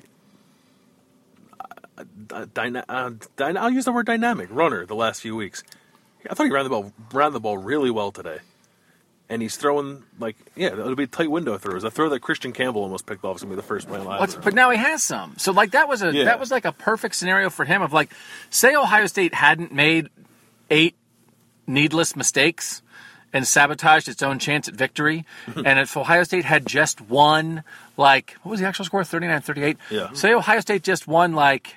Uh, 2.31 2.46
dyna- 2.53 2.85
uh, 2.88 3.11
dyna- 3.37 3.61
I'll 3.61 3.70
use 3.70 3.87
the 3.87 3.92
word 3.92 4.07
dynamic 4.07 4.49
runner 4.53 4.85
the 4.87 4.94
last 4.94 5.22
few 5.22 5.35
weeks. 5.35 5.64
I 6.29 6.35
thought 6.35 6.44
he 6.44 6.53
ran 6.53 6.64
the 6.64 6.70
ball 6.70 6.92
ran 7.12 7.33
the 7.33 7.40
ball 7.40 7.57
really 7.57 7.90
well 7.90 8.12
today 8.12 8.38
and 9.29 9.43
he's 9.43 9.57
throwing 9.57 10.05
like 10.19 10.37
yeah, 10.55 10.69
it'll 10.69 10.95
be 10.95 11.07
tight 11.07 11.31
window 11.31 11.59
throws. 11.59 11.85
A 11.85 11.91
throw 11.91 12.09
that 12.11 12.21
Christian 12.21 12.53
Campbell 12.53 12.83
almost 12.83 13.07
picked 13.07 13.25
off 13.25 13.37
is 13.37 13.43
gonna 13.43 13.53
be 13.55 13.57
the 13.57 13.62
first 13.67 13.89
play 13.89 13.99
live. 14.01 14.43
But 14.43 14.55
now 14.55 14.71
he 14.71 14.79
has 14.79 15.03
some. 15.03 15.35
So 15.39 15.53
like 15.53 15.73
that 15.73 15.89
was 15.89 16.03
a 16.03 16.12
Yeah. 16.12 16.25
that 16.25 16.39
was 16.41 16.51
like 16.51 16.65
a 16.65 16.73
perfect 16.73 17.15
scenario 17.17 17.51
for 17.51 17.65
him 17.65 17.83
of 17.83 17.93
like, 17.93 18.12
say 18.51 18.75
Ohio 18.77 19.07
State 19.07 19.35
hadn't 19.35 19.73
made 19.73 20.09
eight 20.71 20.95
needless 21.67 22.15
mistakes 22.17 22.83
and 23.33 23.47
sabotaged 23.47 24.09
its 24.09 24.23
own 24.23 24.39
chance 24.39 24.69
at 24.69 24.75
victory, 24.75 25.27
and 25.57 25.79
if 25.79 25.97
Ohio 25.97 26.23
State 26.23 26.45
had 26.45 26.65
just 26.67 27.01
won 27.01 27.65
like 27.97 28.37
what 28.43 28.51
was 28.53 28.61
the 28.61 28.67
actual 28.67 28.85
score 28.85 29.03
39-38? 29.03 29.77
Yeah. 29.91 30.12
Say 30.12 30.33
Ohio 30.35 30.61
State 30.61 30.83
just 30.83 31.07
won 31.09 31.33
like 31.35 31.75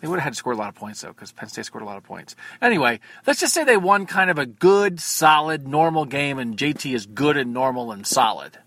they 0.00 0.08
would 0.08 0.18
have 0.18 0.24
had 0.24 0.32
to 0.32 0.36
score 0.36 0.52
a 0.52 0.56
lot 0.56 0.68
of 0.68 0.74
points 0.74 1.00
though, 1.00 1.08
because 1.08 1.32
Penn 1.32 1.48
State 1.48 1.66
scored 1.66 1.82
a 1.82 1.86
lot 1.86 1.96
of 1.96 2.04
points. 2.04 2.36
Anyway, 2.60 3.00
let's 3.26 3.40
just 3.40 3.52
say 3.52 3.64
they 3.64 3.76
won 3.76 4.06
kind 4.06 4.30
of 4.30 4.38
a 4.38 4.46
good, 4.46 5.00
solid, 5.00 5.66
normal 5.66 6.04
game, 6.04 6.38
and 6.38 6.56
JT 6.56 6.94
is 6.94 7.06
good 7.06 7.36
and 7.36 7.52
normal 7.52 7.92
and 7.92 8.06
solid. 8.06 8.58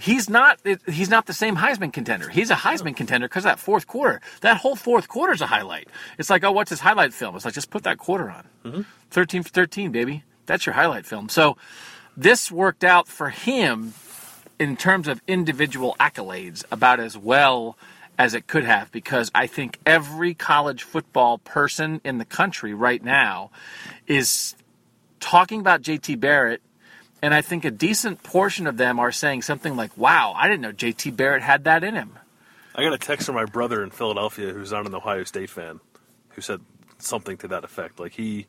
He's 0.00 0.30
not. 0.30 0.58
He's 0.86 1.10
not 1.10 1.26
the 1.26 1.34
same 1.34 1.56
Heisman 1.56 1.92
contender. 1.92 2.30
He's 2.30 2.50
a 2.50 2.54
Heisman 2.54 2.96
contender 2.96 3.28
because 3.28 3.44
that 3.44 3.58
fourth 3.58 3.86
quarter. 3.86 4.22
That 4.40 4.56
whole 4.56 4.74
fourth 4.74 5.08
quarter 5.08 5.34
is 5.34 5.42
a 5.42 5.46
highlight. 5.46 5.88
It's 6.18 6.30
like, 6.30 6.42
oh, 6.42 6.52
what's 6.52 6.70
his 6.70 6.80
highlight 6.80 7.12
film? 7.12 7.36
It's 7.36 7.44
like 7.44 7.52
just 7.52 7.70
put 7.70 7.82
that 7.82 7.98
quarter 7.98 8.30
on. 8.30 8.48
Mm-hmm. 8.64 8.82
Thirteen 9.10 9.42
for 9.42 9.50
thirteen, 9.50 9.92
baby. 9.92 10.24
That's 10.46 10.64
your 10.64 10.74
highlight 10.74 11.04
film. 11.04 11.28
So 11.28 11.58
this 12.16 12.50
worked 12.50 12.82
out 12.82 13.08
for 13.08 13.28
him 13.28 13.92
in 14.58 14.76
terms 14.76 15.06
of 15.06 15.20
individual 15.26 15.96
accolades 16.00 16.64
about 16.70 16.98
as 16.98 17.16
well 17.16 17.76
as 18.20 18.34
it 18.34 18.46
could 18.46 18.64
have 18.64 18.92
because 18.92 19.30
I 19.34 19.46
think 19.46 19.78
every 19.86 20.34
college 20.34 20.82
football 20.82 21.38
person 21.38 22.02
in 22.04 22.18
the 22.18 22.26
country 22.26 22.74
right 22.74 23.02
now 23.02 23.50
is 24.06 24.54
talking 25.20 25.58
about 25.60 25.80
JT 25.80 26.20
Barrett 26.20 26.60
and 27.22 27.32
I 27.32 27.40
think 27.40 27.64
a 27.64 27.70
decent 27.70 28.22
portion 28.22 28.66
of 28.66 28.76
them 28.76 28.98
are 28.98 29.10
saying 29.10 29.40
something 29.40 29.74
like, 29.74 29.96
"Wow, 29.96 30.34
I 30.36 30.48
didn't 30.48 30.60
know 30.60 30.72
JT 30.72 31.16
Barrett 31.16 31.42
had 31.42 31.64
that 31.64 31.82
in 31.82 31.94
him." 31.94 32.18
I 32.74 32.82
got 32.82 32.92
a 32.92 32.98
text 32.98 33.24
from 33.24 33.36
my 33.36 33.46
brother 33.46 33.82
in 33.82 33.88
Philadelphia 33.88 34.52
who's 34.52 34.70
not 34.70 34.84
an 34.84 34.94
Ohio 34.94 35.24
State 35.24 35.48
fan, 35.48 35.80
who 36.30 36.42
said 36.42 36.60
something 36.98 37.38
to 37.38 37.48
that 37.48 37.64
effect. 37.64 37.98
Like 37.98 38.12
he 38.12 38.46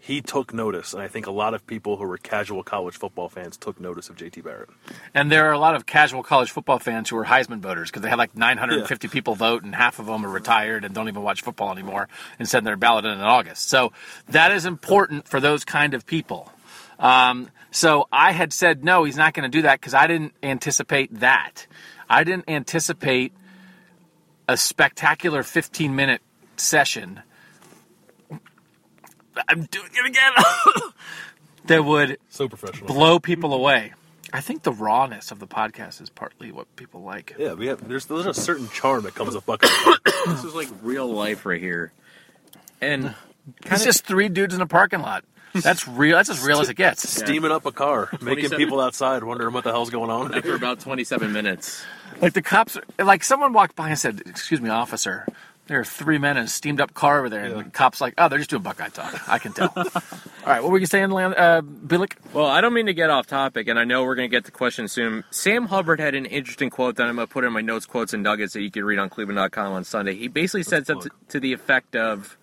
he 0.00 0.22
took 0.22 0.54
notice, 0.54 0.94
and 0.94 1.02
I 1.02 1.08
think 1.08 1.26
a 1.26 1.32
lot 1.32 1.54
of 1.54 1.66
people 1.66 1.96
who 1.96 2.06
were 2.06 2.18
casual 2.18 2.62
college 2.62 2.96
football 2.96 3.28
fans 3.28 3.56
took 3.56 3.80
notice 3.80 4.08
of 4.08 4.16
JT 4.16 4.44
Barrett. 4.44 4.68
And 5.12 5.30
there 5.30 5.46
are 5.48 5.52
a 5.52 5.58
lot 5.58 5.74
of 5.74 5.86
casual 5.86 6.22
college 6.22 6.50
football 6.50 6.78
fans 6.78 7.10
who 7.10 7.16
are 7.16 7.24
Heisman 7.24 7.58
voters 7.58 7.90
because 7.90 8.02
they 8.02 8.08
had 8.08 8.18
like 8.18 8.36
950 8.36 9.08
people 9.08 9.34
vote, 9.34 9.64
and 9.64 9.74
half 9.74 9.98
of 9.98 10.06
them 10.06 10.24
are 10.24 10.30
retired 10.30 10.84
and 10.84 10.94
don't 10.94 11.08
even 11.08 11.22
watch 11.22 11.42
football 11.42 11.72
anymore 11.72 12.08
and 12.38 12.48
send 12.48 12.66
their 12.66 12.76
ballot 12.76 13.04
in 13.04 13.12
in 13.12 13.20
August. 13.20 13.68
So 13.68 13.92
that 14.28 14.52
is 14.52 14.64
important 14.64 15.26
for 15.26 15.40
those 15.40 15.64
kind 15.64 15.94
of 15.94 16.06
people. 16.06 16.52
Um, 16.98 17.50
so 17.70 18.08
I 18.12 18.32
had 18.32 18.52
said 18.52 18.84
no, 18.84 19.04
he's 19.04 19.16
not 19.16 19.34
going 19.34 19.50
to 19.50 19.56
do 19.56 19.62
that 19.62 19.80
because 19.80 19.94
I 19.94 20.06
didn't 20.06 20.32
anticipate 20.42 21.20
that. 21.20 21.66
I 22.08 22.24
didn't 22.24 22.48
anticipate 22.48 23.32
a 24.48 24.56
spectacular 24.56 25.42
15 25.42 25.94
minute 25.94 26.22
session. 26.56 27.22
I'm 29.48 29.64
doing 29.64 29.90
it 29.92 30.06
again. 30.06 30.32
that 31.66 31.84
would 31.84 32.18
So 32.28 32.48
professional. 32.48 32.86
blow 32.86 33.18
people 33.18 33.52
away. 33.54 33.92
I 34.32 34.40
think 34.42 34.62
the 34.62 34.72
rawness 34.72 35.30
of 35.30 35.38
the 35.38 35.46
podcast 35.46 36.02
is 36.02 36.10
partly 36.10 36.52
what 36.52 36.74
people 36.76 37.02
like. 37.02 37.34
yeah, 37.38 37.54
we 37.54 37.66
have. 37.68 37.86
There's 37.88 38.06
there's 38.06 38.26
a 38.26 38.34
certain 38.34 38.68
charm 38.70 39.04
that 39.04 39.14
comes 39.14 39.34
with 39.34 39.46
Buckeye. 39.46 39.68
This 40.26 40.44
is 40.44 40.54
like 40.54 40.68
real 40.82 41.06
life 41.10 41.46
right 41.46 41.60
here. 41.60 41.92
And 42.82 43.14
It's 43.64 43.84
just 43.84 44.04
three 44.04 44.28
dudes 44.28 44.54
in 44.54 44.60
a 44.60 44.66
parking 44.66 45.00
lot. 45.00 45.24
That's 45.54 45.88
real. 45.88 46.16
That's 46.16 46.28
as 46.28 46.44
real 46.44 46.60
as 46.60 46.68
it 46.68 46.74
gets. 46.74 47.08
Steaming 47.08 47.50
up 47.50 47.64
a 47.64 47.72
car, 47.72 48.10
making 48.20 48.50
27 48.50 48.58
people 48.58 48.80
outside 48.80 49.24
wondering 49.24 49.54
what 49.54 49.64
the 49.64 49.70
hell's 49.70 49.88
going 49.88 50.10
on. 50.10 50.34
after 50.34 50.54
about 50.54 50.80
27 50.80 51.32
minutes. 51.32 51.82
Like 52.20 52.34
the 52.34 52.42
cops, 52.42 52.76
like 52.98 53.24
someone 53.24 53.54
walked 53.54 53.74
by 53.74 53.88
and 53.88 53.98
said, 53.98 54.20
"Excuse 54.26 54.60
me, 54.60 54.68
officer." 54.68 55.26
There 55.68 55.78
are 55.78 55.84
three 55.84 56.18
men 56.18 56.36
in 56.36 56.44
a 56.44 56.48
steamed 56.48 56.80
up 56.80 56.94
car 56.94 57.18
over 57.20 57.28
there, 57.28 57.44
and 57.44 57.56
Yeah. 57.56 57.62
the 57.62 57.70
cops 57.70 58.00
like, 58.00 58.14
"Oh, 58.18 58.28
they're 58.28 58.38
just 58.38 58.50
doing 58.50 58.62
Buckeye 58.62 58.88
talk." 58.88 59.28
I 59.28 59.38
can 59.38 59.52
tell. 59.52 59.70
All 59.76 59.84
right, 60.46 60.62
what 60.62 60.72
were 60.72 60.78
you 60.78 60.86
saying, 60.86 61.10
Lan- 61.10 61.34
uh, 61.36 61.60
Bielik? 61.62 62.14
Well, 62.32 62.46
I 62.46 62.60
don't 62.62 62.72
mean 62.72 62.86
to 62.86 62.94
get 62.94 63.10
off 63.10 63.26
topic, 63.26 63.68
and 63.68 63.78
I 63.78 63.84
know 63.84 64.02
we're 64.04 64.14
going 64.14 64.28
to 64.30 64.34
get 64.34 64.46
to 64.46 64.50
questions 64.50 64.92
soon. 64.92 65.24
Sam 65.30 65.66
Hubbard 65.66 66.00
had 66.00 66.14
an 66.14 66.24
interesting 66.26 66.70
quote 66.70 66.96
that 66.96 67.06
I'm 67.06 67.16
going 67.16 67.28
to 67.28 67.32
put 67.32 67.44
in 67.44 67.52
my 67.52 67.60
notes, 67.60 67.84
quotes, 67.86 68.14
and 68.14 68.22
nuggets 68.22 68.54
that 68.54 68.62
you 68.62 68.70
can 68.70 68.84
read 68.84 68.98
on 68.98 69.10
Cleveland.com 69.10 69.72
on 69.74 69.84
Sunday. 69.84 70.14
He 70.14 70.28
basically 70.28 70.62
said 70.62 70.86
something 70.86 71.10
plug. 71.10 71.28
to 71.28 71.38
the 71.40 71.52
effect 71.52 71.94
of, 71.94 72.38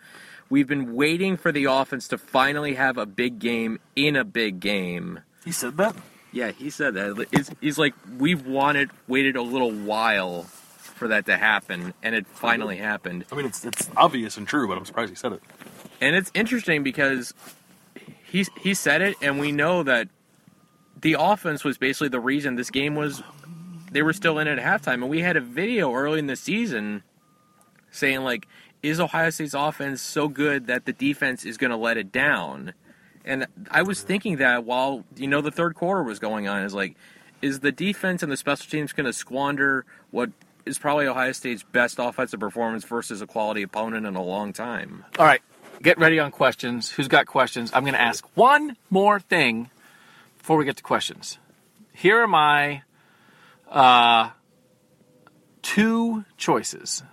"We've 0.52 0.68
been 0.68 0.94
waiting 0.94 1.36
for 1.36 1.52
the 1.52 1.66
offense 1.66 2.08
to 2.10 2.20
finally 2.20 2.76
have 2.76 2.98
a 3.00 3.08
big 3.08 3.40
game 3.40 3.80
in 3.96 4.16
a 4.16 4.24
big 4.24 4.60
game." 4.60 5.22
He 5.44 5.52
said 5.52 5.78
that. 5.78 5.96
Yeah, 6.32 6.52
he 6.52 6.70
said 6.70 6.94
that. 6.94 7.28
He's, 7.32 7.50
he's 7.62 7.78
like, 7.80 7.94
"We've 8.20 8.46
wanted, 8.46 8.92
waited 9.08 9.36
a 9.36 9.42
little 9.42 9.72
while 9.72 10.46
for 10.96 11.10
that 11.10 11.26
to 11.28 11.38
happen, 11.38 11.94
and 12.02 12.16
it 12.16 12.26
finally 12.26 12.78
happened." 12.78 13.26
I 13.32 13.36
mean, 13.36 13.46
it's 13.46 13.64
it's 13.64 13.90
obvious 13.96 14.38
and 14.38 14.48
true, 14.48 14.68
but 14.68 14.78
I'm 14.78 14.86
surprised 14.86 15.10
he 15.12 15.16
said 15.16 15.34
it. 15.34 15.44
And 16.02 16.16
it's 16.16 16.32
interesting 16.34 16.84
because 16.84 17.34
he 18.24 18.46
he 18.60 18.74
said 18.74 19.02
it, 19.02 19.16
and 19.22 19.40
we 19.40 19.52
know 19.52 19.84
that 19.84 20.08
the 21.00 21.18
offense 21.20 21.64
was 21.64 21.78
basically 21.78 22.10
the 22.10 22.20
reason 22.20 22.56
this 22.56 22.72
game 22.72 22.96
was. 22.96 23.22
They 23.92 24.02
were 24.02 24.14
still 24.14 24.40
in 24.40 24.48
it 24.48 24.60
at 24.60 24.66
halftime, 24.66 24.96
and 24.96 25.10
we 25.10 25.22
had 25.22 25.38
a 25.38 25.42
video 25.42 25.94
early 25.94 26.20
in 26.20 26.28
the 26.28 26.36
season 26.36 27.04
saying 27.92 28.22
like, 28.22 28.48
"Is 28.82 29.00
Ohio 29.00 29.30
State's 29.30 29.54
offense 29.54 30.02
so 30.02 30.28
good 30.28 30.68
that 30.68 30.86
the 30.86 30.92
defense 30.92 31.46
is 31.46 31.58
going 31.58 31.72
to 31.72 31.78
let 31.78 31.98
it 31.98 32.12
down?" 32.12 32.74
And 33.24 33.48
I 33.72 33.82
was 33.82 34.02
thinking 34.02 34.38
that 34.38 34.66
while 34.66 35.06
you 35.16 35.28
know 35.28 35.42
the 35.42 35.52
third 35.52 35.76
quarter 35.76 36.04
was 36.04 36.20
going 36.20 36.48
on, 36.48 36.64
is 36.64 36.74
like, 36.74 36.96
is 37.42 37.62
the 37.62 37.72
defense 37.72 38.22
and 38.22 38.32
the 38.32 38.38
special 38.38 38.70
teams 38.70 38.94
going 38.94 39.06
to 39.06 39.14
squander 39.14 39.86
what 40.12 40.30
is 40.66 40.78
probably 40.78 41.08
Ohio 41.08 41.32
State's 41.32 41.64
best 41.64 41.98
offensive 42.00 42.40
performance 42.40 42.84
versus 42.84 43.22
a 43.22 43.28
quality 43.28 43.62
opponent 43.62 44.06
in 44.06 44.16
a 44.16 44.24
long 44.24 44.54
time? 44.54 45.06
All 45.20 45.26
right, 45.26 45.42
get 45.82 45.98
ready 45.98 46.20
on 46.20 46.32
questions. 46.32 46.90
Who's 46.92 47.08
got 47.08 47.26
questions? 47.28 47.72
I'm 47.74 47.84
going 47.84 47.94
to 47.94 48.02
ask 48.02 48.26
one 48.36 48.78
more 48.90 49.20
thing 49.20 49.70
before 50.38 50.58
we 50.58 50.66
get 50.66 50.78
to 50.78 50.84
questions. 50.84 51.38
Here 51.94 52.22
are 52.22 52.28
my 52.28 52.84
uh, 53.70 54.32
two 55.62 56.26
choices 56.38 57.04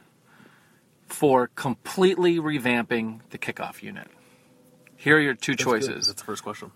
for 1.07 1.49
completely 1.49 2.39
revamping 2.39 3.21
the 3.31 3.39
kickoff 3.39 3.83
unit. 3.83 4.09
Here 4.97 5.17
are 5.17 5.21
your 5.21 5.35
two 5.35 5.53
That's 5.53 5.65
good. 5.65 5.71
choices. 5.83 6.07
That's 6.07 6.21
the 6.21 6.25
first 6.25 6.43
question. 6.43 6.73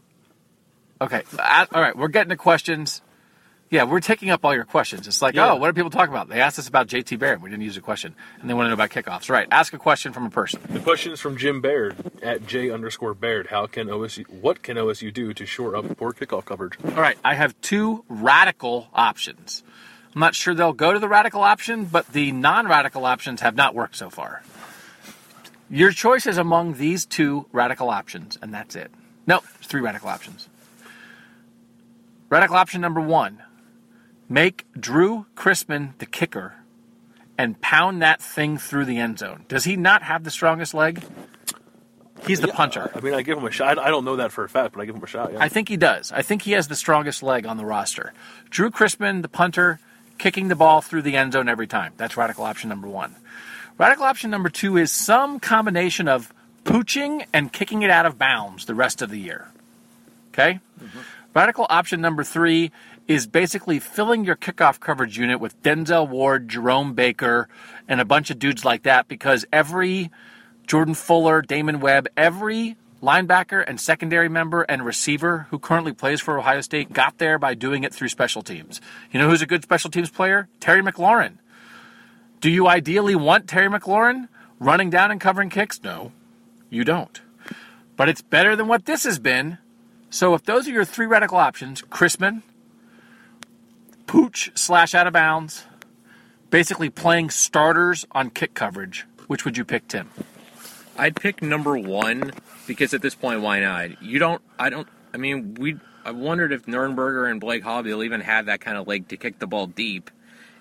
Okay. 1.00 1.22
Uh, 1.38 1.66
All 1.72 1.80
right. 1.80 1.96
We're 1.96 2.08
getting 2.08 2.30
to 2.30 2.36
questions. 2.36 3.02
Yeah, 3.68 3.83
we're 3.83 3.98
taking 4.00 4.31
up 4.31 4.44
all 4.44 4.55
your 4.55 4.64
questions. 4.64 5.09
It's 5.09 5.20
like, 5.20 5.35
oh, 5.35 5.38
Yeah. 5.38 5.52
oh, 5.52 5.57
what 5.57 5.66
do 5.66 5.72
people 5.72 5.90
talk 5.90 6.09
about? 6.09 6.29
They 6.29 6.40
asked 6.40 6.59
us 6.59 6.68
about 6.68 6.87
JT 6.87 7.18
Barrett. 7.18 7.40
We 7.40 7.50
didn't 7.50 7.64
use 7.64 7.76
a 7.76 7.81
question. 7.81 8.14
And 8.40 8.48
they 8.48 8.55
want 8.55 8.66
to 8.66 8.68
know 8.68 8.74
about 8.74 8.90
kickoffs. 8.90 9.29
Right. 9.29 9.48
Ask 9.50 9.72
a 9.72 9.79
question 9.79 10.12
from 10.12 10.24
a 10.24 10.31
person. 10.31 10.61
The 10.70 10.79
question 10.79 11.12
is 11.12 11.20
from 11.20 11.37
Jim 11.37 11.61
Baird 11.61 11.96
at 12.22 12.46
J 12.46 12.70
underscore 12.70 13.12
Baird. 13.14 13.48
How 13.48 13.66
can 13.66 13.88
OSU? 13.88 14.29
What 14.29 14.62
can 14.62 14.76
OSU 14.76 15.12
do 15.12 15.35
to 15.35 15.44
shore 15.46 15.74
up 15.74 15.96
poor 15.96 16.12
kickoff 16.12 16.44
coverage? 16.44 16.74
All 16.85 16.92
right. 17.02 17.18
I 17.24 17.35
have 17.35 17.61
two 17.61 18.05
radical 18.09 18.88
options. 18.94 19.64
I'm 20.14 20.20
not 20.20 20.37
sure 20.37 20.55
they'll 20.55 20.72
go 20.72 20.92
to 20.92 20.98
the 21.00 21.09
radical 21.09 21.42
option, 21.42 21.87
but 21.87 22.07
the 22.12 22.31
non 22.31 22.68
radical 22.68 23.05
options 23.05 23.40
have 23.40 23.57
not 23.57 23.74
worked 23.74 23.96
so 23.96 24.11
far. 24.11 24.42
Your 25.68 25.90
choice 25.90 26.26
is 26.26 26.38
among 26.38 26.74
these 26.74 27.05
two 27.05 27.46
radical 27.50 27.90
options, 27.90 28.38
and 28.40 28.55
that's 28.55 28.76
it. 28.76 28.92
No, 29.26 29.40
there's 29.40 29.66
three 29.66 29.81
radical 29.81 30.09
options. 30.09 30.48
Radical 32.31 32.57
option 32.57 32.81
number 32.81 33.00
one 33.00 33.42
Make 34.28 34.66
Drew 34.78 35.26
Chrisman 35.36 35.96
the 35.98 36.06
kicker 36.06 36.54
and 37.38 37.60
pound 37.60 38.02
that 38.02 38.20
thing 38.20 38.58
through 38.58 38.86
the 38.86 38.98
end 38.98 39.18
zone. 39.18 39.44
Does 39.48 39.64
he 39.64 39.76
not 39.76 40.02
have 40.02 40.24
the 40.24 40.30
strongest 40.30 40.74
leg? 40.74 41.02
He's 42.26 42.40
the 42.40 42.48
punter. 42.48 42.90
I 42.94 43.00
mean, 43.00 43.14
I 43.14 43.22
give 43.22 43.38
him 43.38 43.44
a 43.44 43.50
shot. 43.50 43.78
I 43.78 43.88
don't 43.88 44.04
know 44.04 44.16
that 44.16 44.32
for 44.32 44.42
a 44.42 44.48
fact, 44.48 44.74
but 44.74 44.80
I 44.80 44.86
give 44.86 44.96
him 44.96 45.02
a 45.02 45.06
shot. 45.06 45.32
Yeah. 45.32 45.38
I 45.40 45.48
think 45.48 45.68
he 45.68 45.76
does. 45.76 46.10
I 46.12 46.22
think 46.22 46.42
he 46.42 46.52
has 46.52 46.66
the 46.66 46.74
strongest 46.74 47.22
leg 47.22 47.46
on 47.46 47.56
the 47.56 47.64
roster. 47.64 48.12
Drew 48.50 48.70
Chrisman, 48.70 49.22
the 49.22 49.28
punter, 49.28 49.78
kicking 50.18 50.48
the 50.48 50.56
ball 50.56 50.80
through 50.80 51.02
the 51.02 51.16
end 51.16 51.34
zone 51.34 51.48
every 51.48 51.66
time. 51.66 51.92
That's 51.96 52.16
radical 52.16 52.44
option 52.44 52.68
number 52.68 52.88
one. 52.88 53.14
Radical 53.78 54.06
option 54.06 54.30
number 54.30 54.48
two 54.48 54.76
is 54.76 54.90
some 54.90 55.38
combination 55.38 56.08
of 56.08 56.32
pooching 56.64 57.26
and 57.32 57.52
kicking 57.52 57.82
it 57.82 57.90
out 57.90 58.06
of 58.06 58.18
bounds 58.18 58.64
the 58.64 58.74
rest 58.74 59.02
of 59.02 59.10
the 59.10 59.18
year. 59.18 59.46
Okay? 60.32 60.58
Mm-hmm. 60.82 60.98
Radical 61.34 61.66
option 61.68 62.00
number 62.00 62.24
three 62.24 62.72
is 63.09 63.27
basically 63.27 63.79
filling 63.79 64.25
your 64.25 64.37
kickoff 64.37 64.81
coverage 64.81 65.19
unit 65.19 65.40
with 65.40 65.61
Denzel 65.62 66.09
Ward, 66.09 66.49
Jerome 66.49 66.95
Baker, 66.95 67.49
and 67.88 68.01
a 68.01 68.05
bunch 68.05 68.31
of 68.31 68.38
dudes 68.38 68.64
like 68.64 68.83
that 68.83 69.07
because 69.07 69.45
every 69.53 70.11
Jordan 70.66 70.95
Fuller, 70.95 71.42
Damon 71.42 71.81
Webb, 71.81 72.09
every 72.16 72.77
linebacker 73.03 73.62
and 73.66 73.81
secondary 73.81 74.29
member 74.29 74.62
and 74.62 74.85
receiver 74.85 75.47
who 75.51 75.59
currently 75.59 75.92
plays 75.92 76.21
for 76.21 76.38
Ohio 76.38 76.61
State 76.61 76.92
got 76.92 77.19
there 77.19 77.38
by 77.38 77.55
doing 77.55 77.85
it 77.85 77.95
through 77.95 78.09
special 78.09 78.42
teams. 78.42 78.81
You 79.12 79.21
know 79.21 79.29
who's 79.29 79.42
a 79.42 79.47
good 79.47 79.62
special 79.62 79.90
teams 79.90 80.11
player? 80.11 80.49
Terry 80.59 80.83
McLaurin. 80.83 81.38
Do 82.40 82.51
you 82.51 82.66
ideally 82.66 83.14
want 83.14 83.49
Terry 83.49 83.69
McLaurin 83.69 84.29
running 84.59 84.90
down 84.90 85.11
and 85.11 85.21
covering 85.21 85.51
kicks? 85.51 85.83
No, 85.83 86.12
you 86.71 86.85
don't. 86.85 87.21
But 87.97 88.09
it's 88.09 88.23
better 88.23 88.57
than 88.57 88.69
what 88.69 88.87
this 88.87 89.05
has 89.05 89.19
been. 89.19 89.59
So 90.11 90.35
if 90.35 90.45
those 90.45 90.66
are 90.69 90.73
your 90.73 90.85
three 90.85 91.07
radical 91.07 91.38
options, 91.38 91.83
Chrisman, 91.83 92.42
pooch 94.07 94.51
slash 94.55 94.95
out 94.95 95.07
of 95.07 95.12
bounds, 95.12 95.64
basically 96.51 96.90
playing 96.90 97.31
starters 97.31 98.07
on 98.12 98.31
kick 98.31 98.55
coverage, 98.55 99.07
which 99.27 99.45
would 99.45 99.57
you 99.57 99.64
pick, 99.64 99.88
Tim? 99.88 100.11
I'd 100.99 101.16
pick 101.16 101.42
number 101.42 101.77
one 101.77 102.33
because 102.66 102.95
at 102.95 103.03
this 103.03 103.14
point, 103.14 103.40
why 103.42 103.61
not? 103.61 104.03
You 104.03 104.19
don't. 104.19 104.42
I 104.59 104.71
don't. 104.71 104.88
I 105.12 105.19
mean, 105.19 105.55
we. 105.55 105.77
I 106.05 106.12
wondered 106.12 106.53
if 106.53 106.66
Nuernberger 106.66 107.31
and 107.31 107.40
Blake 107.40 107.64
Haubeil 107.64 107.97
will 107.97 108.05
even 108.05 108.21
have 108.21 108.47
that 108.47 108.61
kind 108.61 108.79
of 108.79 108.87
leg 108.87 109.09
to 109.09 109.16
kick 109.16 109.40
the 109.40 109.47
ball 109.47 109.66
deep 109.66 110.11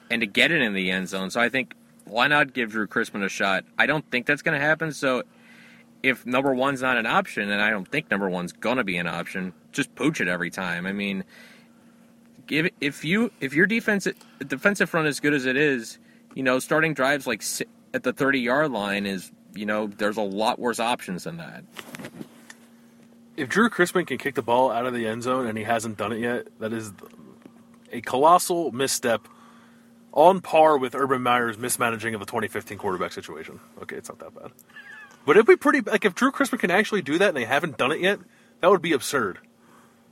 and 0.10 0.22
to 0.22 0.26
get 0.28 0.52
it 0.52 0.62
in 0.62 0.74
the 0.74 0.92
end 0.92 1.08
zone. 1.08 1.30
So 1.30 1.40
I 1.40 1.50
think 1.50 1.76
why 2.06 2.28
not 2.28 2.54
give 2.54 2.72
Drew 2.72 2.88
Chrisman 2.88 3.24
a 3.24 3.30
shot? 3.30 3.64
I 3.78 3.86
don't 3.86 4.10
think 4.10 4.26
that's 4.26 4.42
going 4.42 4.60
to 4.60 4.66
happen. 4.66 4.92
So 4.92 5.24
if 6.04 6.26
number 6.26 6.54
one's 6.54 6.82
not 6.82 6.98
an 6.98 7.06
option, 7.06 7.50
and 7.50 7.62
I 7.62 7.70
don't 7.70 7.88
think 7.88 8.12
number 8.12 8.30
one's 8.30 8.54
going 8.54 8.78
to 8.78 8.84
be 8.84 8.98
an 8.98 9.08
option, 9.08 9.54
just 9.72 9.94
pooch 9.96 10.22
it 10.22 10.28
every 10.28 10.50
time. 10.50 10.86
I 10.86 10.94
mean, 10.94 11.24
give 12.48 12.70
if 12.82 13.04
you 13.04 13.32
if 13.40 13.54
your 13.54 13.66
defense 13.66 14.08
defensive 14.46 14.90
front 14.90 15.08
is 15.08 15.20
good 15.20 15.34
as 15.34 15.46
it 15.46 15.58
is, 15.58 16.00
you 16.34 16.44
know, 16.44 16.60
starting 16.60 16.94
drives 16.94 17.28
like 17.28 17.44
at 17.94 18.04
the 18.04 18.14
30 18.14 18.40
yard 18.40 18.72
line 18.72 19.06
is 19.06 19.32
you 19.54 19.66
know 19.66 19.88
there's 19.88 20.18
a 20.18 20.22
lot 20.22 20.60
worse 20.60 20.80
options 20.80 21.24
than 21.24 21.38
that. 21.38 21.64
if 23.38 23.50
Drew 23.50 23.70
Chrisman 23.70 24.08
can 24.08 24.18
kick 24.18 24.36
the 24.36 24.42
ball 24.42 24.72
out 24.72 24.86
of 24.86 24.94
the 24.94 25.08
end 25.08 25.24
zone 25.24 25.48
and 25.48 25.58
he 25.58 25.64
hasn't 25.64 25.98
done 25.98 26.12
it 26.12 26.20
yet, 26.20 26.48
that 26.60 26.74
is 26.74 26.94
a 27.92 28.02
colossal 28.02 28.72
misstep 28.72 29.28
on 30.12 30.42
par 30.42 30.78
with 30.78 30.96
Urban 30.96 31.22
Meyer's 31.22 31.58
mismanaging 31.58 32.14
of 32.14 32.20
the 32.20 32.26
2015 32.26 32.78
quarterback 32.78 33.12
situation. 33.12 33.60
Okay, 33.82 33.98
it's 33.98 34.10
not 34.10 34.20
that 34.20 34.34
bad. 34.34 34.52
But 35.26 35.36
it'd 35.36 35.48
be 35.48 35.56
pretty 35.56 35.82
like 35.82 36.06
if 36.06 36.16
Drew 36.16 36.32
Chrisman 36.32 36.60
can 36.60 36.72
actually 36.72 37.02
do 37.02 37.18
that 37.18 37.30
and 37.30 37.38
they 37.38 37.46
haven't 37.46 37.78
done 37.78 37.92
it 37.92 38.00
yet, 38.00 38.20
that 38.62 38.70
would 38.70 38.82
be 38.82 38.94
absurd. 38.94 39.40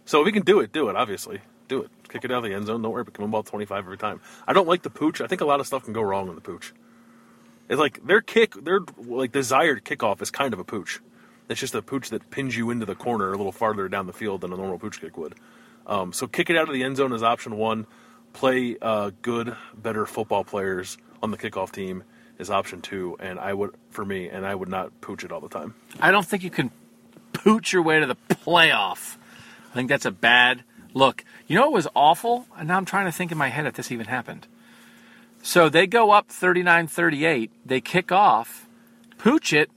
So 0.06 0.22
if 0.22 0.26
he 0.26 0.32
can 0.32 0.44
do 0.44 0.60
it, 0.60 0.72
do 0.72 0.90
it, 0.90 0.96
obviously. 0.96 1.42
Do 1.68 1.84
it. 1.84 1.92
Kick 2.14 2.26
it 2.26 2.32
out 2.32 2.38
of 2.38 2.44
the 2.44 2.54
end 2.54 2.68
zone. 2.68 2.84
Don't 2.84 2.92
worry 2.92 3.02
about 3.02 3.16
coming 3.16 3.32
ball 3.32 3.42
25 3.42 3.86
every 3.86 3.98
time. 3.98 4.22
I 4.48 4.54
don't 4.54 4.68
like 4.68 4.84
the 4.84 4.92
pooch. 4.92 5.20
I 5.20 5.26
think 5.26 5.42
a 5.42 5.46
lot 5.46 5.60
of 5.60 5.66
stuff 5.66 5.86
can 5.86 5.94
go 5.94 6.02
wrong 6.04 6.30
in 6.30 6.36
the 6.36 6.42
pooch. 6.42 6.72
It's 7.68 7.80
like 7.80 8.06
their 8.06 8.22
kick, 8.22 8.54
their 8.54 8.82
like 8.98 9.32
desired 9.32 9.84
kickoff 9.84 10.22
is 10.22 10.30
kind 10.30 10.54
of 10.54 10.60
a 10.60 10.64
pooch. 10.64 11.00
It's 11.50 11.60
just 11.60 11.74
a 11.74 11.82
pooch 11.82 12.12
that 12.12 12.30
pins 12.30 12.56
you 12.56 12.70
into 12.70 12.86
the 12.86 12.94
corner 12.94 13.34
a 13.34 13.36
little 13.36 13.52
farther 13.52 13.90
down 13.90 14.06
the 14.06 14.14
field 14.14 14.42
than 14.42 14.54
a 14.54 14.56
normal 14.56 14.78
pooch 14.78 15.02
kick 15.02 15.18
would. 15.18 15.34
Um, 15.88 16.14
so 16.14 16.28
kick 16.28 16.52
it 16.52 16.56
out 16.56 16.68
of 16.68 16.76
the 16.76 16.84
end 16.84 16.98
zone 16.98 17.14
is 17.14 17.24
option 17.24 17.58
one. 17.58 17.88
Play 18.34 18.78
uh, 18.80 19.10
good, 19.24 19.56
better 19.76 20.06
football 20.06 20.44
players 20.44 21.00
on 21.24 21.32
the 21.32 21.38
kickoff 21.38 21.72
team 21.72 22.04
is 22.38 22.52
option 22.52 22.84
two. 22.84 23.18
And 23.20 23.40
I 23.40 23.56
would, 23.56 23.74
for 23.90 24.06
me, 24.06 24.30
and 24.30 24.46
I 24.46 24.54
would 24.54 24.70
not 24.70 25.02
pooch 25.02 25.24
it 25.24 25.32
all 25.32 25.42
the 25.42 25.50
time. 25.50 25.74
I 26.00 26.12
don't 26.12 26.26
think 26.26 26.44
you 26.44 26.52
can 26.52 26.70
pooch 27.34 27.74
your 27.74 27.82
way 27.82 28.00
to 28.00 28.06
the 28.06 28.18
playoff. 28.30 29.18
I 29.72 29.74
think 29.74 29.90
that's 29.90 30.06
a 30.06 30.12
bad 30.12 30.64
look. 30.94 31.24
You 31.48 31.56
know 31.56 31.64
what 31.64 31.74
was 31.74 31.88
awful? 31.96 32.46
And 32.58 32.68
now 32.68 32.78
I'm 32.78 32.86
trying 32.86 33.06
to 33.06 33.12
think 33.12 33.32
in 33.32 33.38
my 33.38 33.50
head 33.50 33.66
if 33.66 33.74
this 33.74 33.92
even 33.92 34.06
happened. 34.08 34.48
So 35.42 35.68
they 35.70 35.88
go 35.88 36.12
up 36.12 36.28
39 36.30 36.88
38, 36.88 37.52
they 37.66 37.82
kick 37.82 38.12
off, 38.12 38.66
pooch 39.18 39.52
it, 39.52 39.70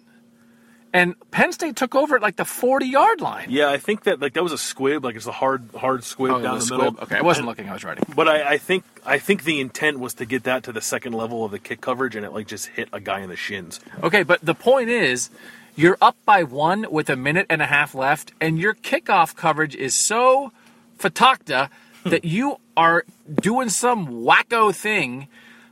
and 0.92 1.14
Penn 1.30 1.52
State 1.52 1.74
took 1.76 1.94
over 1.96 2.16
at 2.16 2.22
like 2.22 2.36
the 2.36 2.44
40 2.44 2.86
yard 2.86 3.20
line. 3.20 3.48
Yeah, 3.50 3.68
I 3.70 3.76
think 3.76 4.04
that 4.04 4.20
like 4.20 4.34
that 4.34 4.42
was 4.44 4.52
a 4.52 4.58
squib, 4.58 5.04
like 5.04 5.16
it's 5.16 5.26
a 5.26 5.32
hard, 5.32 5.68
hard 5.76 6.04
squib 6.04 6.32
Oh, 6.36 6.40
down 6.42 6.54
the 6.54 6.64
squib. 6.64 6.80
middle. 6.80 7.00
Okay, 7.02 7.16
I 7.18 7.22
wasn't 7.22 7.46
looking, 7.48 7.68
I 7.68 7.72
was 7.72 7.82
writing. 7.84 8.04
But 8.14 8.28
I, 8.28 8.52
I 8.52 8.58
think 8.58 8.84
I 9.04 9.18
think 9.18 9.42
the 9.42 9.60
intent 9.60 9.98
was 9.98 10.14
to 10.14 10.24
get 10.24 10.44
that 10.44 10.62
to 10.64 10.72
the 10.72 10.80
second 10.80 11.12
level 11.14 11.44
of 11.44 11.50
the 11.50 11.58
kick 11.58 11.80
coverage, 11.80 12.14
and 12.14 12.24
it 12.24 12.32
like 12.32 12.46
just 12.46 12.66
hit 12.68 12.88
a 12.92 13.00
guy 13.00 13.20
in 13.20 13.28
the 13.28 13.36
shins. 13.36 13.80
Okay, 14.04 14.22
but 14.22 14.40
the 14.42 14.54
point 14.54 14.88
is, 14.88 15.30
you're 15.74 15.98
up 16.00 16.16
by 16.24 16.44
one 16.44 16.86
with 16.90 17.10
a 17.10 17.16
minute 17.16 17.46
and 17.50 17.60
a 17.60 17.66
half 17.66 17.92
left, 17.94 18.32
and 18.40 18.56
your 18.58 18.74
kickoff 18.74 19.34
coverage 19.34 19.74
is 19.74 19.94
so 19.96 20.52
fatakta 20.98 21.70
that 22.04 22.24
you 22.36 22.56
are 22.76 23.04
doing 23.40 23.68
some 23.68 24.06
wacko 24.08 24.74
thing 24.74 25.28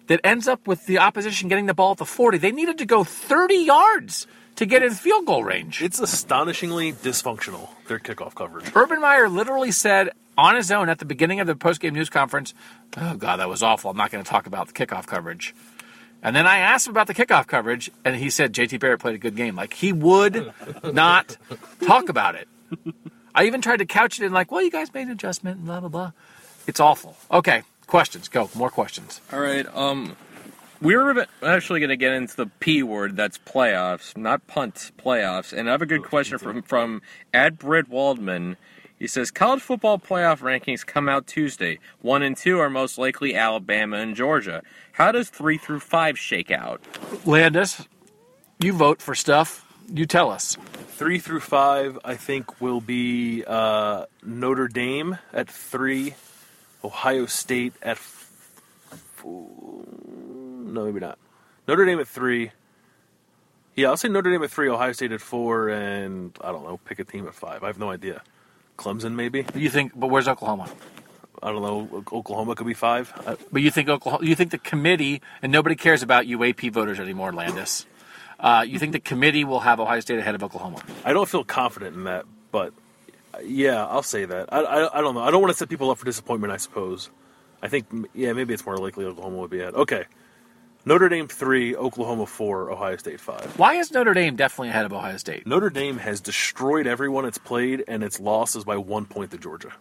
that 0.07 0.21
ends 0.25 0.47
up 0.49 0.67
with 0.67 0.87
the 0.87 0.99
opposition 0.99 1.49
getting 1.49 1.67
the 1.67 1.75
ball 1.75 1.93
at 1.93 1.99
the 1.99 2.05
40. 2.05 2.39
They 2.39 2.53
needed 2.53 2.79
to 2.79 2.87
go 2.87 3.05
30 3.05 3.55
yards 3.55 4.27
to 4.57 4.67
get 4.67 4.83
in 4.83 4.93
field 4.93 5.27
goal 5.27 5.43
range. 5.45 5.83
It's 5.83 6.01
astonishingly 6.01 6.93
dysfunctional 6.93 7.69
their 7.89 7.99
kickoff 7.99 8.35
coverage. 8.35 8.71
Urban 8.75 9.01
Meyer 9.01 9.29
literally 9.29 9.73
said 9.73 10.11
on 10.37 10.57
his 10.57 10.71
own 10.71 10.89
at 10.89 10.99
the 10.99 11.05
beginning 11.05 11.41
of 11.41 11.47
the 11.47 11.55
postgame 11.55 11.93
news 11.93 12.11
conference, 12.11 12.55
"Oh 12.97 13.15
God, 13.17 13.37
that 13.37 13.49
was 13.49 13.63
awful. 13.63 13.91
I'm 13.91 13.97
not 13.97 14.11
going 14.11 14.23
to 14.23 14.29
talk 14.31 14.47
about 14.47 14.69
the 14.69 14.73
kickoff 14.73 15.07
coverage." 15.07 15.55
And 16.23 16.35
then 16.35 16.47
I 16.47 16.59
asked 16.59 16.87
him 16.87 16.93
about 16.93 17.07
the 17.07 17.15
kickoff 17.15 17.47
coverage, 17.47 17.91
and 18.05 18.17
he 18.17 18.31
said 18.31 18.53
JT 18.53 18.81
Barrett 18.81 19.01
played 19.01 19.15
a 19.15 19.19
good 19.19 19.37
game. 19.37 19.57
Like 19.57 19.75
he 19.75 19.93
would 19.93 20.53
not 20.85 21.37
talk 21.87 22.09
about 22.09 22.35
it. 22.35 22.49
I 23.35 23.45
even 23.45 23.61
tried 23.61 23.79
to 23.79 23.87
couch 23.87 24.21
it 24.21 24.25
in 24.25 24.33
like, 24.33 24.51
"Well, 24.51 24.63
you 24.63 24.71
guys 24.71 24.93
made 24.95 25.03
an 25.07 25.13
adjustment," 25.13 25.57
and 25.59 25.67
blah 25.67 25.81
blah 25.81 25.89
blah. 25.89 26.13
It's 26.67 26.81
awful. 26.81 27.17
Okay, 27.31 27.63
questions. 27.87 28.29
Go. 28.29 28.49
More 28.55 28.71
questions. 28.71 29.21
All 29.33 29.41
right. 29.41 29.67
Um, 29.75 30.17
We're 30.81 31.27
actually 31.43 31.81
going 31.81 31.91
to 31.91 31.97
get 31.97 32.13
into 32.13 32.37
the 32.37 32.47
P 32.61 32.83
word. 32.83 33.17
That's 33.17 33.39
playoffs, 33.39 34.17
not 34.17 34.47
punt 34.47 34.93
playoffs. 34.99 35.53
And 35.53 35.69
I 35.69 35.73
have 35.73 35.83
a 35.83 35.87
good 35.87 36.03
question 36.05 36.39
from 36.39 36.63
from 36.63 37.03
Ad 37.33 37.59
Britt 37.59 37.89
Waldman. 37.89 38.57
He 38.99 39.07
says 39.07 39.31
college 39.31 39.61
football 39.63 39.99
playoff 39.99 40.41
rankings 40.41 40.85
come 40.87 41.09
out 41.09 41.27
Tuesday. 41.27 41.79
One 42.01 42.23
and 42.23 42.37
two 42.37 42.59
are 42.61 42.71
most 42.71 42.97
likely 42.99 43.35
Alabama 43.35 43.97
and 43.99 44.15
Georgia. 44.15 44.63
How 44.93 45.11
does 45.13 45.29
three 45.31 45.59
through 45.59 45.81
five 45.81 46.19
shake 46.19 46.51
out? 46.51 46.81
Landis, 47.27 47.87
you 48.61 48.73
vote 48.73 49.03
for 49.03 49.15
stuff. 49.15 49.64
You 49.93 50.07
tell 50.07 50.31
us. 50.31 50.57
Three 50.97 51.19
through 51.19 51.41
five, 51.41 51.99
I 52.05 52.15
think, 52.15 52.61
will 52.61 52.81
be 52.81 53.45
uh, 53.47 54.07
Notre 54.23 54.69
Dame 54.69 55.19
at 55.33 55.51
three, 55.51 56.15
Ohio 56.83 57.27
State 57.27 57.75
at. 57.83 57.97
F- 57.97 58.21
no, 59.25 60.85
maybe 60.85 61.01
not. 61.01 61.19
Notre 61.67 61.85
Dame 61.85 62.01
at 62.01 62.09
three. 62.09 62.51
Yeah, 63.75 63.89
I'll 63.89 63.97
say 63.97 64.09
Notre 64.09 64.31
Dame 64.31 64.43
at 64.45 64.51
three, 64.51 64.69
Ohio 64.69 64.93
State 64.93 65.13
at 65.13 65.21
four, 65.21 65.69
and 65.69 66.37
I 66.41 66.53
don't 66.53 66.63
know, 66.65 66.79
pick 66.85 66.99
a 67.01 67.05
team 67.05 67.27
at 67.27 67.35
five. 67.35 67.65
I 67.65 67.67
have 67.67 67.79
no 67.79 67.91
idea. 67.91 68.23
Clemson, 68.79 69.15
maybe. 69.15 69.47
You 69.55 69.69
think? 69.71 69.93
But 69.95 70.09
where's 70.09 70.29
Oklahoma? 70.29 70.69
I 71.43 71.51
don't 71.51 71.63
know. 71.63 72.05
Oklahoma 72.13 72.55
could 72.55 72.67
be 72.67 72.75
five. 72.75 73.13
But 73.53 73.63
you 73.63 73.71
think 73.71 73.89
Oklahoma? 73.89 74.25
You 74.25 74.35
think 74.35 74.51
the 74.51 74.59
committee 74.59 75.21
and 75.43 75.51
nobody 75.53 75.75
cares 75.75 76.03
about 76.03 76.25
UAP 76.27 76.73
voters 76.73 76.99
anymore, 77.01 77.33
Landis? 77.33 77.87
Uh, 78.45 78.63
you 78.63 78.79
think 78.79 78.93
the 78.93 79.01
committee 79.01 79.43
will 79.43 79.61
have 79.61 79.81
Ohio 79.81 80.01
State 80.01 80.19
ahead 80.19 80.35
of 80.35 80.45
Oklahoma? 80.45 80.83
I 81.03 81.15
don't 81.15 81.27
feel 81.27 81.45
confident 81.45 81.97
in 81.97 82.05
that, 82.05 82.27
but 82.53 82.75
uh, 83.33 83.39
yeah, 83.43 83.87
I'll 83.87 84.03
say 84.03 84.27
that. 84.27 84.53
I, 84.53 84.61
I, 84.61 84.99
I 84.99 85.01
don't 85.01 85.15
know. 85.15 85.23
I 85.23 85.31
don't 85.31 85.41
want 85.41 85.51
to 85.51 85.57
set 85.57 85.71
people 85.71 85.91
up 85.91 85.97
for 85.97 86.05
disappointment. 86.05 86.53
I 86.53 86.59
suppose. 86.59 87.09
I 87.63 87.69
think 87.69 87.87
yeah, 88.13 88.35
maybe 88.35 88.53
it's 88.53 88.67
more 88.67 88.77
likely 88.77 89.07
Oklahoma 89.07 89.39
would 89.39 89.49
be 89.49 89.61
ahead. 89.61 89.73
Okay, 89.75 90.05
Notre 90.85 91.09
Dame 91.09 91.27
three, 91.27 91.75
Oklahoma 91.75 92.27
four, 92.27 92.71
Ohio 92.71 92.99
State 92.99 93.19
five. 93.19 93.59
Why 93.59 93.77
is 93.77 93.91
Notre 93.93 94.13
Dame 94.13 94.37
definitely 94.37 94.69
ahead 94.69 94.85
of 94.85 94.93
Ohio 94.93 95.17
State? 95.17 95.47
Notre 95.47 95.71
Dame 95.71 95.97
has 95.97 96.21
destroyed 96.21 96.87
everyone 96.87 97.25
it's 97.25 97.39
played, 97.39 97.83
and 97.89 98.05
its 98.05 98.21
loss 98.21 98.55
is 98.57 98.65
by 98.65 98.77
one 98.77 99.07
point 99.07 99.31
to 99.31 99.39
Georgia. 99.39 99.73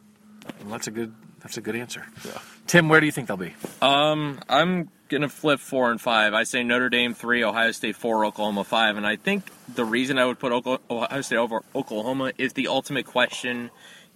Well, 0.62 0.70
that's 0.72 0.88
a 0.88 0.92
good. 0.92 1.14
That's 1.42 1.58
a 1.58 1.62
good 1.62 1.76
answer. 1.76 2.06
Yeah. 2.24 2.40
Tim, 2.68 2.88
where 2.88 3.02
do 3.02 3.06
you 3.06 3.12
think 3.12 3.28
they'll 3.28 3.36
be? 3.36 3.54
Um, 3.82 4.40
I'm 4.48 4.90
gonna 5.10 5.30
flip 5.30 5.60
four 5.60 5.92
and 5.92 6.00
five. 6.02 6.34
I 6.34 6.44
say 6.44 6.64
Notre 6.64 6.90
Dame 6.90 7.14
three, 7.14 7.44
Ohio 7.44 7.72
State 7.72 7.96
four, 7.96 8.26
Oklahoma 8.26 8.64
five, 8.64 8.98
and 8.98 9.06
I 9.06 9.16
think 9.16 9.44
the 9.74 9.86
reason 9.86 10.18
I 10.18 10.26
would 10.26 10.40
put 10.40 10.52
Oka- 10.52 10.80
Ohio 10.90 11.22
State 11.22 11.38
over 11.38 11.62
Oklahoma 11.76 12.32
is 12.38 12.54
the 12.54 12.68
ultimate 12.68 13.06
question. 13.06 13.70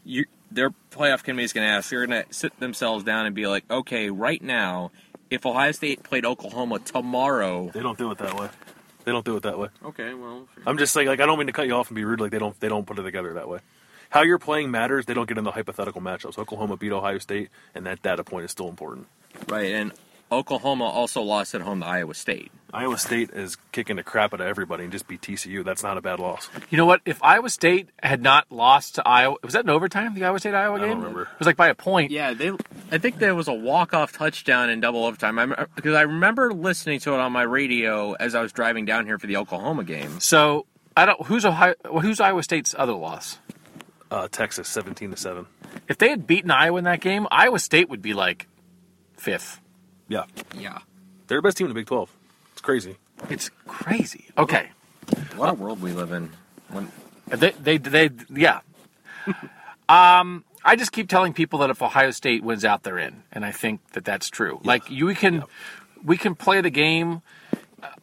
You 0.04 0.26
their 0.50 0.70
playoff 0.92 1.24
committee 1.24 1.44
is 1.44 1.52
going 1.54 1.68
to 1.68 1.74
ask. 1.74 1.90
They're 1.90 2.06
going 2.08 2.24
to 2.24 2.34
sit 2.34 2.58
themselves 2.62 3.04
down 3.04 3.26
and 3.26 3.36
be 3.36 3.48
like, 3.48 3.70
okay, 3.70 4.10
right 4.10 4.42
now, 4.42 4.92
if 5.30 5.46
Ohio 5.46 5.74
State 5.74 6.04
played 6.04 6.26
Oklahoma 6.26 6.80
tomorrow, 6.80 7.70
They 7.74 7.82
don't 7.82 7.98
do 7.98 8.10
it 8.12 8.18
that 8.20 8.34
way. 8.40 8.48
They 9.04 9.12
don't 9.12 9.26
do 9.26 9.36
it 9.36 9.44
that 9.44 9.60
way. 9.60 9.68
okay, 9.84 10.14
well, 10.14 10.48
I'm 10.66 10.78
just 10.78 10.94
saying, 10.94 11.08
like, 11.10 11.20
I 11.20 11.26
don't 11.26 11.38
mean 11.38 11.48
to 11.48 11.54
cut 11.54 11.68
you 11.68 11.74
off 11.74 11.90
and 11.90 11.96
be 11.98 12.06
rude. 12.06 12.22
Like, 12.22 12.32
they 12.32 12.40
don't, 12.40 12.58
they 12.62 12.70
don't 12.70 12.86
put 12.88 12.98
it 12.98 13.04
together 13.04 13.34
that 13.34 13.50
way. 13.50 13.60
How 14.10 14.22
you're 14.22 14.40
playing 14.40 14.72
matters. 14.72 15.06
They 15.06 15.14
don't 15.14 15.28
get 15.28 15.38
into 15.38 15.52
hypothetical 15.52 16.00
matchups. 16.00 16.38
Oklahoma 16.38 16.78
beat 16.78 16.94
Ohio 16.94 17.18
State, 17.18 17.50
and 17.76 17.86
that 17.86 18.02
data 18.02 18.24
point 18.24 18.46
is 18.46 18.52
still 18.52 18.70
important. 18.70 19.08
right, 19.50 19.74
and 19.74 19.92
Oklahoma 20.32 20.86
also 20.86 21.22
lost 21.22 21.56
at 21.56 21.62
home 21.62 21.80
to 21.82 21.86
Iowa 21.86 22.14
State. 22.14 22.52
Iowa 22.74 22.98
State 22.98 23.30
is 23.30 23.56
kicking 23.72 23.96
the 23.96 24.04
crap 24.04 24.34
out 24.34 24.42
of 24.42 24.48
everybody 24.48 24.84
and 24.84 24.92
just 24.92 25.08
beat 25.08 25.22
TCU. 25.22 25.64
That's 25.64 25.84
not 25.84 25.98
a 25.98 26.02
bad 26.02 26.20
loss. 26.20 26.50
You 26.70 26.78
know 26.78 26.86
what? 26.86 27.02
If 27.06 27.24
Iowa 27.24 27.50
State 27.50 27.90
had 28.04 28.22
not 28.22 28.46
lost 28.52 28.96
to 28.96 29.08
Iowa, 29.08 29.38
was 29.42 29.54
that 29.54 29.64
in 29.64 29.70
overtime? 29.70 30.14
The 30.16 30.26
Iowa 30.26 30.40
State 30.40 30.54
Iowa 30.54 30.78
game? 30.78 30.86
I 30.86 30.90
don't 30.90 30.98
remember. 30.98 31.22
It 31.24 31.40
was 31.40 31.46
like 31.46 31.56
by 31.56 31.70
a 31.70 31.76
point. 31.76 32.12
Yeah, 32.12 32.34
they. 32.34 32.52
I 32.92 32.98
think 32.98 33.20
there 33.20 33.36
was 33.36 33.48
a 33.48 33.54
walk 33.54 33.94
off 33.94 34.12
touchdown 34.12 34.70
in 34.70 34.82
double 34.82 35.06
overtime. 35.06 35.40
I 35.40 35.66
because 35.76 35.96
I 35.96 36.02
remember 36.02 36.54
listening 36.54 37.00
to 37.02 37.14
it 37.14 37.20
on 37.20 37.32
my 37.32 37.44
radio 37.44 38.14
as 38.14 38.36
I 38.36 38.42
was 38.42 38.52
driving 38.52 38.84
down 38.84 39.06
here 39.06 39.18
for 39.18 39.28
the 39.28 39.38
Oklahoma 39.38 39.86
game. 39.86 40.20
So 40.20 40.66
I 40.96 41.06
don't. 41.06 41.26
Who's 41.26 41.46
Ohio? 41.46 41.76
Who's 42.02 42.20
Iowa 42.20 42.44
State's 42.44 42.76
other 42.78 42.94
loss? 42.94 43.40
Uh, 44.12 44.28
Texas, 44.30 44.68
17 44.70 45.12
to 45.12 45.18
seven. 45.18 45.48
If 45.88 45.98
they 45.98 46.10
had 46.10 46.28
beaten 46.28 46.52
Iowa 46.52 46.78
in 46.78 46.84
that 46.86 47.02
game, 47.02 47.28
Iowa 47.32 47.60
State 47.60 47.90
would 47.90 48.02
be 48.02 48.14
like 48.14 48.48
fifth. 49.18 49.62
Yeah, 50.08 50.24
Yeah, 50.58 50.80
they're 51.28 51.40
the 51.40 51.42
best 51.42 51.58
team 51.58 51.66
in 51.66 51.70
the 51.70 51.76
Big 51.76 51.88
12. 51.88 52.10
It's 52.54 52.62
crazy. 52.62 52.98
It's 53.30 53.50
crazy. 53.68 54.26
Okay. 54.38 54.70
what 55.36 55.50
a 55.50 55.54
world 55.54 55.82
we 55.82 55.92
live 55.92 56.12
in. 56.12 56.32
When 56.70 56.92
They, 57.28 57.52
they, 57.52 57.78
they, 57.78 58.10
yeah. 58.34 58.62
um, 59.90 60.44
I 60.64 60.76
just 60.76 60.92
keep 60.92 61.10
telling 61.10 61.34
people 61.34 61.60
that 61.60 61.70
if 61.70 61.82
Ohio 61.82 62.12
State 62.12 62.44
wins 62.44 62.66
out, 62.66 62.84
they're 62.84 62.98
in, 62.98 63.24
and 63.32 63.46
I 63.46 63.52
think 63.52 63.82
that 63.94 64.06
that's 64.06 64.30
true. 64.30 64.60
Like 64.64 64.90
you, 64.90 65.06
we 65.06 65.16
can, 65.16 65.44
we 66.04 66.18
can 66.18 66.36
play 66.36 66.62
the 66.62 66.70
game. 66.70 67.22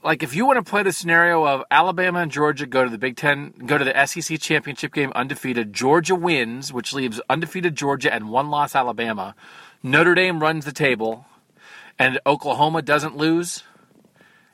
Like 0.02 0.22
if 0.22 0.34
you 0.34 0.46
want 0.46 0.64
to 0.64 0.70
play 0.70 0.82
the 0.82 0.92
scenario 0.92 1.46
of 1.46 1.64
Alabama 1.70 2.20
and 2.20 2.30
Georgia 2.30 2.66
go 2.66 2.84
to 2.84 2.90
the 2.90 2.98
Big 2.98 3.16
Ten, 3.16 3.52
go 3.66 3.76
to 3.76 3.84
the 3.84 4.06
SEC 4.06 4.38
championship 4.40 4.94
game 4.94 5.12
undefeated. 5.14 5.72
Georgia 5.72 6.14
wins, 6.14 6.72
which 6.72 6.92
leaves 6.92 7.20
undefeated 7.28 7.74
Georgia 7.74 8.12
and 8.12 8.28
one 8.28 8.50
loss 8.50 8.74
Alabama. 8.74 9.34
Notre 9.82 10.14
Dame 10.14 10.40
runs 10.40 10.64
the 10.64 10.72
table, 10.72 11.26
and 11.98 12.20
Oklahoma 12.26 12.82
doesn't 12.82 13.16
lose. 13.16 13.62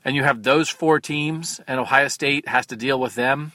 And 0.04 0.16
you 0.16 0.22
have 0.24 0.42
those 0.42 0.68
four 0.70 0.98
teams, 0.98 1.60
and 1.66 1.78
Ohio 1.78 2.08
State 2.08 2.48
has 2.48 2.66
to 2.66 2.76
deal 2.76 2.98
with 2.98 3.14
them. 3.14 3.52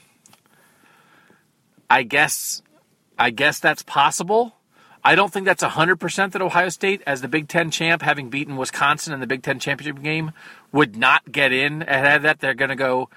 I 1.90 2.02
guess 2.02 2.62
I 3.18 3.30
guess 3.30 3.58
that's 3.58 3.82
possible. 3.82 4.56
I 5.02 5.14
don't 5.14 5.32
think 5.32 5.46
that's 5.46 5.62
100% 5.62 6.32
that 6.32 6.42
Ohio 6.42 6.68
State, 6.68 7.00
as 7.06 7.22
the 7.22 7.28
Big 7.28 7.48
Ten 7.48 7.70
champ, 7.70 8.02
having 8.02 8.28
beaten 8.28 8.56
Wisconsin 8.56 9.14
in 9.14 9.20
the 9.20 9.26
Big 9.26 9.42
Ten 9.42 9.60
championship 9.60 10.02
game, 10.02 10.32
would 10.72 10.96
not 10.96 11.30
get 11.30 11.52
in 11.52 11.82
ahead 11.82 12.16
of 12.16 12.22
that. 12.22 12.40
They're 12.40 12.54
going 12.54 12.70
to 12.70 12.76
go 12.76 13.08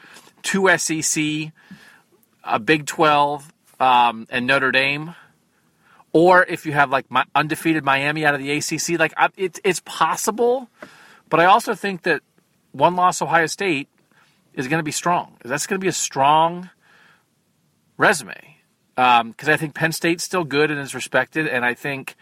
two 0.43 0.69
SEC, 0.77 1.51
a 2.43 2.59
Big 2.59 2.85
12, 2.85 3.51
um, 3.79 4.27
and 4.29 4.45
Notre 4.45 4.71
Dame. 4.71 5.15
Or 6.11 6.43
if 6.43 6.65
you 6.65 6.71
have 6.73 6.89
like 6.89 7.09
my 7.11 7.25
undefeated 7.35 7.83
Miami 7.83 8.25
out 8.25 8.33
of 8.33 8.41
the 8.41 8.51
ACC, 8.51 8.99
like 8.99 9.13
I, 9.15 9.29
it's 9.37 9.59
it's 9.63 9.81
possible. 9.85 10.69
But 11.29 11.39
I 11.39 11.45
also 11.45 11.75
think 11.75 12.03
that 12.03 12.21
one 12.71 12.95
loss 12.95 13.21
Ohio 13.21 13.45
State 13.45 13.87
is 14.53 14.67
going 14.67 14.79
to 14.79 14.83
be 14.83 14.91
strong. 14.91 15.37
That's 15.43 15.67
going 15.67 15.79
to 15.79 15.83
be 15.83 15.89
a 15.89 15.93
strong 15.93 16.69
resume 17.97 18.57
um, 18.97 19.31
because 19.31 19.49
I 19.49 19.57
think 19.57 19.75
Penn 19.75 19.91
State's 19.91 20.23
still 20.23 20.43
good 20.43 20.71
and 20.71 20.79
is 20.79 20.95
respected, 20.95 21.47
and 21.47 21.63
I 21.63 21.73
think 21.73 22.15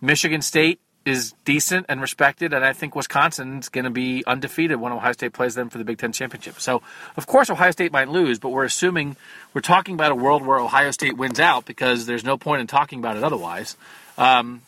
Michigan 0.00 0.42
State 0.42 0.80
is 1.08 1.34
decent 1.44 1.86
and 1.88 2.00
respected, 2.00 2.52
and 2.52 2.64
I 2.64 2.72
think 2.72 2.94
Wisconsin's 2.94 3.68
going 3.68 3.84
to 3.84 3.90
be 3.90 4.24
undefeated 4.26 4.80
when 4.80 4.92
Ohio 4.92 5.12
State 5.12 5.32
plays 5.32 5.54
them 5.54 5.70
for 5.70 5.78
the 5.78 5.84
Big 5.84 5.98
Ten 5.98 6.12
championship. 6.12 6.60
So, 6.60 6.82
of 7.16 7.26
course, 7.26 7.50
Ohio 7.50 7.70
State 7.70 7.92
might 7.92 8.08
lose, 8.08 8.38
but 8.38 8.50
we're 8.50 8.64
assuming 8.64 9.16
we're 9.54 9.60
talking 9.60 9.94
about 9.94 10.12
a 10.12 10.14
world 10.14 10.44
where 10.44 10.58
Ohio 10.58 10.90
State 10.90 11.16
wins 11.16 11.40
out 11.40 11.64
because 11.64 12.06
there's 12.06 12.24
no 12.24 12.36
point 12.36 12.60
in 12.60 12.66
talking 12.66 12.98
about 12.98 13.16
it 13.16 13.24
otherwise. 13.24 13.76
Um, 14.16 14.62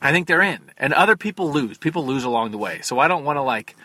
I 0.00 0.12
think 0.12 0.26
they're 0.26 0.42
in, 0.42 0.60
and 0.78 0.94
other 0.94 1.16
people 1.16 1.50
lose. 1.50 1.76
People 1.76 2.06
lose 2.06 2.24
along 2.24 2.52
the 2.52 2.58
way, 2.58 2.80
so 2.82 2.98
I 2.98 3.08
don't 3.08 3.24
want 3.24 3.36
to 3.36 3.42
like 3.42 3.76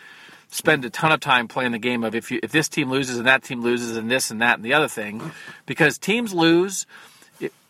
spend 0.48 0.84
a 0.84 0.90
ton 0.90 1.12
of 1.12 1.20
time 1.20 1.48
playing 1.48 1.72
the 1.72 1.78
game 1.78 2.04
of 2.04 2.14
if 2.14 2.30
you 2.30 2.40
if 2.42 2.52
this 2.52 2.68
team 2.68 2.90
loses 2.90 3.18
and 3.18 3.26
that 3.26 3.42
team 3.42 3.60
loses 3.60 3.96
and 3.96 4.10
this 4.10 4.30
and 4.30 4.40
that 4.40 4.56
and 4.56 4.64
the 4.64 4.72
other 4.74 4.88
thing, 4.88 5.32
because 5.66 5.98
teams 5.98 6.32
lose. 6.32 6.86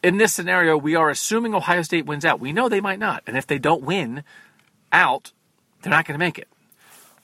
In 0.03 0.19
this 0.19 0.33
scenario, 0.33 0.77
we 0.77 0.95
are 0.95 1.11
assuming 1.11 1.55
Ohio 1.55 1.83
State 1.83 2.07
wins 2.07 2.25
out. 2.25 2.39
We 2.39 2.53
know 2.53 2.69
they 2.69 2.81
might 2.81 2.99
not, 2.99 3.23
and 3.27 3.37
if 3.37 3.47
they 3.47 3.59
don't 3.59 3.83
win 3.83 4.23
out, 4.93 5.33
they're 5.83 5.91
not 5.91 6.07
going 6.07 6.15
to 6.15 6.25
make 6.25 6.39
it. 6.39 6.49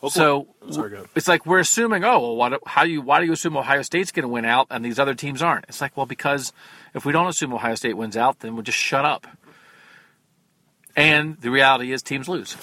So 0.09 0.49
Sorry, 0.71 0.99
it's 1.15 1.29
like 1.29 1.47
we're 1.47 1.61
assuming, 1.61 2.03
oh, 2.03 2.19
well, 2.19 2.37
what, 2.37 2.61
how 2.67 2.83
do 2.83 2.91
you 2.91 3.01
why 3.01 3.21
do 3.21 3.27
you 3.27 3.33
assume 3.33 3.57
Ohio 3.57 3.83
State's 3.83 4.11
going 4.11 4.25
to 4.25 4.29
win 4.29 4.45
out 4.45 4.67
and 4.69 4.85
these 4.85 4.99
other 4.99 5.15
teams 5.15 5.43
aren't? 5.43 5.67
It's 5.69 5.81
like, 5.81 5.97
well, 5.97 6.07
because 6.07 6.53
if 6.93 7.05
we 7.05 7.13
don't 7.13 7.29
assume 7.29 7.55
Ohio 7.55 7.77
State 7.77 7.97
wins 7.97 8.17
out, 8.17 8.41
then 8.41 8.55
we'll 8.55 8.65
just 8.65 8.79
shut 8.79 9.05
up. 9.05 9.29
And 10.97 11.41
the 11.41 11.51
reality 11.51 11.93
is, 11.93 12.03
teams 12.03 12.29
lose. 12.29 12.57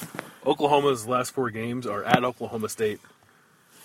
Oklahoma's 0.46 1.08
last 1.08 1.32
four 1.32 1.50
games 1.50 1.88
are 1.88 2.04
at 2.04 2.24
Oklahoma 2.26 2.68
State, 2.68 3.00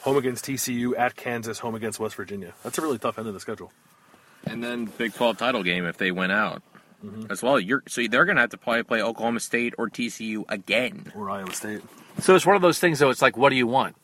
home 0.00 0.16
against 0.16 0.44
TCU, 0.44 0.98
at 0.98 1.14
Kansas, 1.14 1.60
home 1.60 1.76
against 1.76 2.00
West 2.00 2.16
Virginia. 2.16 2.54
That's 2.64 2.76
a 2.78 2.82
really 2.82 2.98
tough 2.98 3.18
end 3.18 3.28
of 3.28 3.34
the 3.34 3.40
schedule. 3.40 3.72
And 4.46 4.62
then 4.62 4.86
Big 4.86 5.14
Twelve 5.14 5.36
title 5.38 5.62
game 5.62 5.84
if 5.86 5.96
they 5.96 6.10
win 6.10 6.30
out 6.30 6.62
Mm-hmm. 7.04 7.30
as 7.30 7.42
well. 7.42 7.60
You're 7.60 7.82
so 7.86 8.00
they're 8.08 8.24
going 8.24 8.36
to 8.36 8.40
have 8.40 8.50
to 8.50 8.56
probably 8.56 8.82
play 8.82 9.02
Oklahoma 9.02 9.38
State 9.40 9.74
or 9.76 9.90
TCU 9.90 10.44
again. 10.48 11.12
Or 11.14 11.28
Iowa 11.28 11.52
State. 11.52 11.82
So 12.20 12.34
it's 12.34 12.46
one 12.46 12.56
of 12.56 12.62
those 12.62 12.78
things, 12.78 12.98
though. 12.98 13.10
It's 13.10 13.20
like, 13.20 13.36
what 13.36 13.50
do 13.50 13.56
you 13.56 13.66
want? 13.66 13.94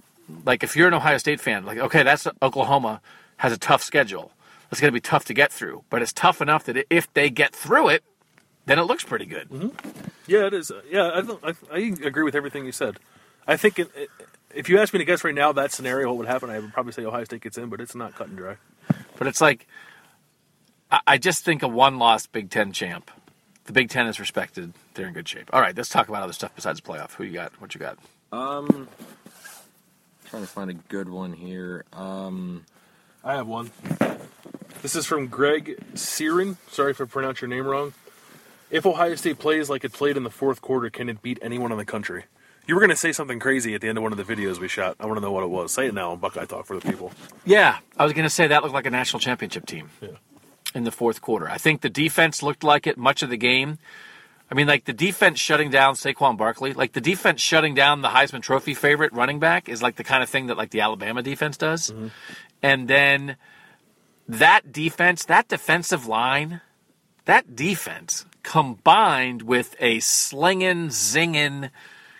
Like, 0.44 0.62
if 0.62 0.76
you're 0.76 0.88
an 0.88 0.92
Ohio 0.92 1.16
State 1.16 1.40
fan, 1.40 1.64
like, 1.64 1.78
okay, 1.78 2.02
that's 2.02 2.26
Oklahoma 2.42 3.00
has 3.38 3.54
a 3.54 3.56
tough 3.58 3.82
schedule. 3.82 4.32
It's 4.70 4.82
going 4.82 4.90
to 4.90 4.94
be 4.94 5.00
tough 5.00 5.24
to 5.26 5.32
get 5.34 5.50
through, 5.50 5.82
but 5.88 6.02
it's 6.02 6.12
tough 6.12 6.42
enough 6.42 6.64
that 6.64 6.84
if 6.90 7.10
they 7.14 7.30
get 7.30 7.54
through 7.56 7.88
it, 7.88 8.04
then 8.66 8.78
it 8.78 8.82
looks 8.82 9.02
pretty 9.02 9.24
good. 9.24 9.48
Yeah, 10.26 10.46
it 10.46 10.52
is. 10.52 10.70
Yeah, 10.90 11.10
I, 11.14 11.20
don't, 11.22 11.42
I, 11.42 11.54
I 11.72 11.78
agree 12.04 12.22
with 12.24 12.34
everything 12.34 12.66
you 12.66 12.72
said. 12.72 12.98
I 13.48 13.56
think 13.56 13.78
it, 13.78 13.90
it, 13.96 14.10
if 14.54 14.68
you 14.68 14.78
ask 14.78 14.92
me 14.92 14.98
to 14.98 15.06
guess 15.06 15.24
right 15.24 15.34
now 15.34 15.52
that 15.52 15.72
scenario, 15.72 16.08
what 16.08 16.18
would 16.18 16.28
happen, 16.28 16.50
I 16.50 16.58
would 16.58 16.74
probably 16.74 16.92
say 16.92 17.02
Ohio 17.06 17.24
State 17.24 17.40
gets 17.40 17.56
in, 17.56 17.70
but 17.70 17.80
it's 17.80 17.94
not 17.94 18.14
cut 18.14 18.28
and 18.28 18.36
dry. 18.36 18.56
But 19.16 19.26
it's 19.26 19.40
like, 19.40 19.66
I, 20.90 21.00
I 21.06 21.18
just 21.18 21.44
think 21.44 21.62
a 21.62 21.68
one-loss 21.68 22.26
Big 22.26 22.50
Ten 22.50 22.72
champ. 22.72 23.10
The 23.64 23.72
Big 23.72 23.88
Ten 23.90 24.06
is 24.06 24.18
respected. 24.18 24.72
They're 24.94 25.06
in 25.06 25.12
good 25.12 25.28
shape. 25.28 25.50
All 25.52 25.60
right, 25.60 25.76
let's 25.76 25.88
talk 25.88 26.08
about 26.08 26.22
other 26.22 26.32
stuff 26.32 26.52
besides 26.54 26.80
playoff. 26.80 27.12
Who 27.14 27.24
you 27.24 27.32
got? 27.32 27.52
What 27.60 27.74
you 27.74 27.80
got? 27.80 27.98
Um, 28.32 28.88
trying 30.26 30.42
to 30.42 30.48
find 30.48 30.70
a 30.70 30.74
good 30.74 31.08
one 31.08 31.32
here. 31.32 31.84
Um, 31.92 32.64
I 33.22 33.34
have 33.34 33.46
one. 33.46 33.70
This 34.82 34.96
is 34.96 35.04
from 35.06 35.26
Greg 35.26 35.78
Searing. 35.94 36.56
Sorry 36.70 36.92
if 36.92 37.00
I 37.00 37.04
pronounced 37.04 37.42
your 37.42 37.48
name 37.48 37.66
wrong. 37.66 37.92
If 38.70 38.86
Ohio 38.86 39.14
State 39.16 39.38
plays 39.38 39.68
like 39.68 39.84
it 39.84 39.92
played 39.92 40.16
in 40.16 40.22
the 40.22 40.30
fourth 40.30 40.62
quarter, 40.62 40.90
can 40.90 41.08
it 41.08 41.20
beat 41.22 41.38
anyone 41.42 41.70
in 41.72 41.78
the 41.78 41.84
country? 41.84 42.24
You 42.66 42.76
were 42.76 42.80
going 42.80 42.90
to 42.90 42.96
say 42.96 43.10
something 43.10 43.40
crazy 43.40 43.74
at 43.74 43.80
the 43.80 43.88
end 43.88 43.98
of 43.98 44.02
one 44.04 44.12
of 44.12 44.18
the 44.18 44.24
videos 44.24 44.58
we 44.58 44.68
shot. 44.68 44.94
I 45.00 45.06
want 45.06 45.16
to 45.16 45.20
know 45.20 45.32
what 45.32 45.42
it 45.42 45.48
was. 45.50 45.72
Say 45.72 45.86
it 45.86 45.94
now 45.94 46.12
on 46.12 46.18
Buckeye 46.18 46.44
Talk 46.44 46.66
for 46.66 46.78
the 46.78 46.88
people. 46.88 47.10
Yeah, 47.44 47.78
I 47.96 48.04
was 48.04 48.12
going 48.12 48.24
to 48.24 48.30
say 48.30 48.46
that 48.46 48.62
looked 48.62 48.74
like 48.74 48.86
a 48.86 48.90
national 48.90 49.18
championship 49.20 49.66
team 49.66 49.90
Yeah. 50.00 50.10
In 50.74 50.84
the 50.84 50.90
fourth 50.90 51.20
quarter. 51.20 51.48
I 51.48 51.58
think 51.58 51.80
the 51.80 51.90
defense 51.90 52.42
looked 52.42 52.64
like 52.64 52.86
it 52.86 52.96
much 52.96 53.22
of 53.22 53.30
the 53.30 53.36
game. 53.36 53.78
I 54.50 54.54
mean, 54.54 54.66
like 54.66 54.84
the 54.84 54.92
defense 54.92 55.38
shutting 55.38 55.70
down 55.70 55.94
Saquon 55.94 56.36
Barkley, 56.36 56.72
like 56.72 56.92
the 56.92 57.00
defense 57.00 57.40
shutting 57.40 57.74
down 57.74 58.02
the 58.02 58.08
Heisman 58.08 58.42
Trophy 58.42 58.74
favorite 58.74 59.12
running 59.12 59.38
back 59.38 59.68
is 59.68 59.82
like 59.82 59.96
the 59.96 60.04
kind 60.04 60.22
of 60.22 60.28
thing 60.28 60.46
that 60.46 60.56
like 60.56 60.70
the 60.70 60.80
Alabama 60.80 61.22
defense 61.22 61.56
does. 61.56 61.90
Mm-hmm. 61.90 62.08
And 62.62 62.88
then 62.88 63.36
that 64.28 64.72
defense, 64.72 65.24
that 65.26 65.48
defensive 65.48 66.06
line, 66.06 66.60
that 67.26 67.54
defense 67.54 68.26
combined 68.42 69.42
with 69.42 69.76
a 69.78 70.00
slinging, 70.00 70.88
zinging, 70.88 71.70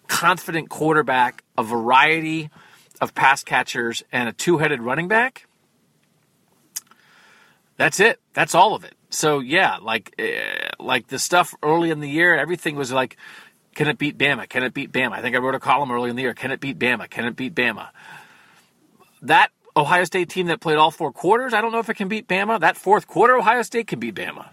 confident 0.07 0.69
quarterback, 0.69 1.43
a 1.59 1.65
variety 1.65 2.51
of 3.01 3.15
pass 3.15 3.43
catchers, 3.43 4.03
and 4.13 4.29
a 4.29 4.33
two 4.33 4.59
headed 4.59 4.83
running 4.83 5.09
back. 5.09 5.47
That's 7.81 7.99
it. 7.99 8.21
That's 8.35 8.55
all 8.55 8.75
of 8.75 8.85
it. 8.85 8.93
So 9.09 9.39
yeah, 9.39 9.79
like 9.81 10.15
uh, 10.19 10.69
like 10.79 11.07
the 11.07 11.19
stuff 11.19 11.55
early 11.63 11.89
in 11.89 12.01
the 12.01 12.11
year, 12.11 12.37
everything 12.37 12.77
was 12.77 12.93
like, 12.93 13.17
can 13.75 13.89
it 13.89 13.97
beat 13.97 14.19
Bama? 14.19 14.47
Can 14.47 14.65
it 14.65 14.75
beat 14.75 14.93
Bama? 14.93 15.13
I 15.13 15.23
think 15.23 15.35
I 15.35 15.39
wrote 15.39 15.55
a 15.55 15.59
column 15.59 15.91
early 15.91 16.11
in 16.11 16.17
the 16.17 16.21
year. 16.21 16.35
Can 16.35 16.51
it 16.51 16.61
beat 16.61 16.79
Bama? 16.79 17.09
Can 17.09 17.25
it 17.25 17.37
beat 17.37 17.55
Bama? 17.55 17.89
That 19.23 19.51
Ohio 19.75 20.05
State 20.05 20.29
team 20.29 20.49
that 20.49 20.61
played 20.61 20.77
all 20.77 20.91
four 20.91 21.11
quarters, 21.11 21.55
I 21.55 21.63
don't 21.63 21.73
know 21.73 21.79
if 21.79 21.89
it 21.89 21.95
can 21.95 22.09
beat 22.09 22.29
Bama. 22.29 22.61
That 22.61 22.77
fourth 22.77 23.07
quarter, 23.07 23.35
Ohio 23.35 23.63
State 23.63 23.87
can 23.87 23.99
beat 23.99 24.15
Bama. 24.15 24.49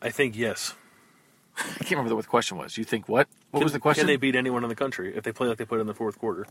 I 0.00 0.08
think 0.08 0.38
yes. 0.38 0.72
I 1.58 1.62
can't 1.84 1.90
remember 1.90 2.14
what 2.14 2.22
the 2.24 2.30
question 2.30 2.56
was. 2.56 2.78
You 2.78 2.84
think 2.84 3.10
what? 3.10 3.28
What 3.50 3.60
Can- 3.60 3.64
was 3.64 3.74
the 3.74 3.78
question? 3.78 4.00
Can 4.00 4.06
they 4.06 4.16
beat 4.16 4.36
anyone 4.36 4.62
in 4.62 4.70
the 4.70 4.74
country 4.74 5.14
if 5.14 5.22
they 5.22 5.32
play 5.32 5.48
like 5.48 5.58
they 5.58 5.66
played 5.66 5.82
in 5.82 5.86
the 5.86 5.92
fourth 5.92 6.18
quarter? 6.18 6.46